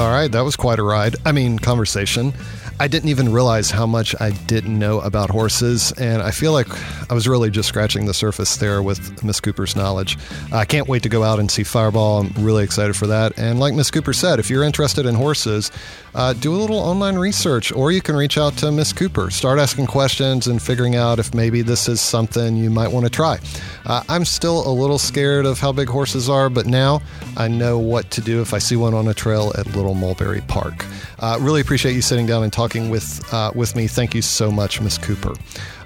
All 0.00 0.08
right, 0.08 0.32
that 0.32 0.40
was 0.40 0.56
quite 0.56 0.78
a 0.78 0.82
ride. 0.82 1.16
I 1.26 1.32
mean, 1.32 1.58
conversation. 1.58 2.32
I 2.80 2.88
didn't 2.88 3.10
even 3.10 3.30
realize 3.30 3.70
how 3.70 3.84
much 3.84 4.18
I 4.18 4.30
didn't 4.30 4.78
know 4.78 5.00
about 5.00 5.28
horses, 5.28 5.92
and 5.92 6.22
I 6.22 6.30
feel 6.30 6.52
like 6.52 6.68
I 7.10 7.12
was 7.12 7.28
really 7.28 7.50
just 7.50 7.68
scratching 7.68 8.06
the 8.06 8.14
surface 8.14 8.56
there 8.56 8.82
with 8.82 9.22
Miss 9.22 9.40
Cooper's 9.40 9.76
knowledge. 9.76 10.16
I 10.52 10.64
can't 10.64 10.88
wait 10.88 11.02
to 11.02 11.10
go 11.10 11.22
out 11.22 11.38
and 11.38 11.50
see 11.50 11.64
Fireball. 11.64 12.20
I'm 12.20 12.32
really 12.42 12.64
excited 12.64 12.96
for 12.96 13.08
that. 13.08 13.38
And 13.38 13.60
like 13.60 13.74
Miss 13.74 13.90
Cooper 13.90 14.14
said, 14.14 14.38
if 14.38 14.48
you're 14.48 14.62
interested 14.62 15.04
in 15.04 15.16
horses, 15.16 15.70
uh, 16.14 16.32
do 16.32 16.54
a 16.54 16.58
little 16.58 16.78
online 16.78 17.16
research, 17.16 17.72
or 17.72 17.92
you 17.92 18.00
can 18.00 18.16
reach 18.16 18.38
out 18.38 18.56
to 18.58 18.72
Miss 18.72 18.92
Cooper. 18.92 19.30
Start 19.30 19.58
asking 19.58 19.86
questions 19.86 20.46
and 20.46 20.60
figuring 20.60 20.96
out 20.96 21.18
if 21.18 21.34
maybe 21.34 21.62
this 21.62 21.88
is 21.88 22.00
something 22.00 22.56
you 22.56 22.70
might 22.70 22.88
want 22.88 23.06
to 23.06 23.10
try. 23.10 23.38
Uh, 23.86 24.02
I'm 24.08 24.24
still 24.24 24.66
a 24.68 24.72
little 24.72 24.98
scared 24.98 25.46
of 25.46 25.58
how 25.58 25.72
big 25.72 25.88
horses 25.88 26.28
are, 26.28 26.50
but 26.50 26.66
now 26.66 27.02
I 27.36 27.48
know 27.48 27.78
what 27.78 28.10
to 28.12 28.20
do 28.20 28.40
if 28.40 28.52
I 28.54 28.58
see 28.58 28.76
one 28.76 28.94
on 28.94 29.08
a 29.08 29.14
trail 29.14 29.52
at 29.56 29.66
Little 29.66 29.94
Mulberry 29.94 30.40
Park. 30.42 30.84
Uh, 31.18 31.38
really 31.40 31.60
appreciate 31.60 31.94
you 31.94 32.02
sitting 32.02 32.26
down 32.26 32.42
and 32.42 32.52
talking 32.52 32.90
with 32.90 33.22
uh, 33.32 33.52
with 33.54 33.76
me. 33.76 33.86
Thank 33.86 34.14
you 34.14 34.22
so 34.22 34.50
much, 34.50 34.80
Miss 34.80 34.96
Cooper. 34.96 35.34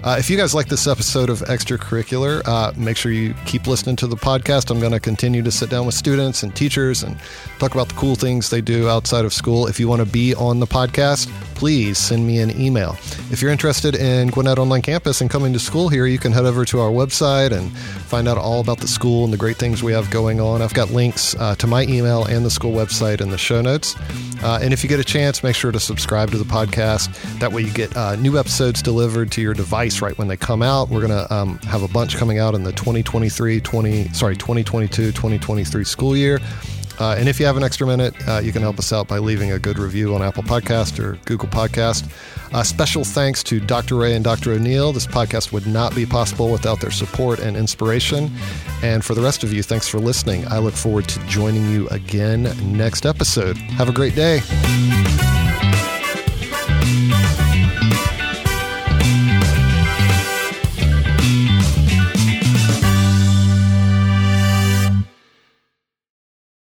Uh, 0.03 0.17
if 0.19 0.29
you 0.29 0.37
guys 0.37 0.53
like 0.53 0.67
this 0.67 0.85
episode 0.87 1.31
of 1.31 1.39
Extracurricular, 1.39 2.41
uh, 2.45 2.71
make 2.77 2.95
sure 2.95 3.11
you 3.11 3.33
keep 3.45 3.65
listening 3.65 3.95
to 3.95 4.07
the 4.07 4.15
podcast. 4.15 4.69
I'm 4.69 4.79
going 4.79 4.91
to 4.91 4.99
continue 4.99 5.41
to 5.41 5.51
sit 5.51 5.69
down 5.69 5.87
with 5.87 5.95
students 5.95 6.43
and 6.43 6.55
teachers 6.55 7.01
and 7.01 7.17
talk 7.57 7.73
about 7.73 7.89
the 7.89 7.95
cool 7.95 8.15
things 8.15 8.51
they 8.51 8.61
do 8.61 8.87
outside 8.87 9.25
of 9.25 9.33
school. 9.33 9.65
If 9.65 9.79
you 9.79 9.87
want 9.87 10.01
to 10.01 10.05
be 10.15 10.33
on 10.35 10.61
the 10.61 10.65
podcast, 10.65 11.27
please 11.55 11.97
send 11.97 12.25
me 12.25 12.39
an 12.39 12.57
email. 12.57 12.95
If 13.31 13.41
you're 13.41 13.51
interested 13.51 13.95
in 13.95 14.29
Gwinnett 14.29 14.57
Online 14.57 14.81
Campus 14.81 15.19
and 15.19 15.29
coming 15.29 15.51
to 15.51 15.59
school 15.59 15.89
here, 15.89 16.05
you 16.05 16.17
can 16.17 16.31
head 16.31 16.45
over 16.45 16.63
to 16.63 16.79
our 16.79 16.89
website 16.89 17.51
and 17.51 17.69
find 17.77 18.25
out 18.25 18.37
all 18.37 18.61
about 18.61 18.77
the 18.77 18.87
school 18.87 19.25
and 19.25 19.33
the 19.33 19.37
great 19.37 19.57
things 19.57 19.83
we 19.83 19.91
have 19.91 20.09
going 20.09 20.39
on. 20.39 20.61
I've 20.61 20.73
got 20.73 20.91
links 20.91 21.35
uh, 21.35 21.55
to 21.55 21.67
my 21.67 21.83
email 21.83 22.23
and 22.23 22.45
the 22.45 22.49
school 22.49 22.71
website 22.71 23.19
in 23.19 23.29
the 23.29 23.37
show 23.37 23.61
notes. 23.61 23.97
Uh, 24.41 24.57
and 24.61 24.71
if 24.71 24.83
you 24.83 24.89
get 24.89 25.01
a 25.01 25.03
chance, 25.03 25.43
make 25.43 25.57
sure 25.57 25.73
to 25.73 25.81
subscribe 25.81 26.31
to 26.31 26.37
the 26.37 26.45
podcast. 26.45 27.11
That 27.39 27.51
way, 27.51 27.63
you 27.63 27.71
get 27.73 27.97
uh, 27.97 28.15
new 28.15 28.39
episodes 28.39 28.81
delivered 28.81 29.33
to 29.33 29.41
your 29.41 29.53
device 29.53 30.01
right 30.01 30.17
when 30.17 30.29
they 30.29 30.37
come 30.37 30.61
out. 30.61 30.87
We're 30.87 31.05
going 31.05 31.27
to 31.27 31.33
um, 31.33 31.57
have 31.59 31.83
a 31.83 31.89
bunch 31.89 32.15
coming 32.15 32.39
out 32.39 32.55
in 32.55 32.63
the 32.63 32.71
2023 32.71 33.59
20 33.59 34.07
sorry 34.13 34.37
2022 34.37 35.11
2023 35.11 35.83
school 35.83 36.15
year. 36.15 36.39
Uh, 36.99 37.15
and 37.17 37.27
if 37.27 37.39
you 37.39 37.45
have 37.45 37.57
an 37.57 37.63
extra 37.63 37.85
minute, 37.85 38.13
uh, 38.27 38.39
you 38.39 38.51
can 38.51 38.61
help 38.61 38.79
us 38.79 38.93
out 38.93 39.07
by 39.07 39.17
leaving 39.17 39.51
a 39.51 39.59
good 39.59 39.77
review 39.77 40.15
on 40.15 40.21
Apple 40.21 40.43
Podcast 40.43 40.99
or 40.99 41.17
Google 41.25 41.49
Podcast. 41.49 42.09
Special 42.65 43.03
thanks 43.03 43.43
to 43.43 43.59
Dr. 43.59 43.95
Ray 43.95 44.15
and 44.15 44.23
Dr. 44.23 44.53
O'Neill. 44.53 44.93
This 44.93 45.05
podcast 45.05 45.51
would 45.51 45.67
not 45.67 45.93
be 45.93 46.05
possible 46.05 46.51
without 46.51 46.79
their 46.79 46.91
support 46.91 47.39
and 47.39 47.57
inspiration. 47.57 48.31
And 48.81 49.03
for 49.03 49.13
the 49.13 49.21
rest 49.21 49.43
of 49.43 49.51
you, 49.51 49.61
thanks 49.61 49.87
for 49.89 49.99
listening. 49.99 50.47
I 50.47 50.59
look 50.59 50.73
forward 50.73 51.07
to 51.09 51.19
joining 51.27 51.69
you 51.69 51.89
again 51.89 52.43
next 52.77 53.05
episode. 53.05 53.57
Have 53.57 53.89
a 53.89 53.93
great 53.93 54.15
day. 54.15 54.39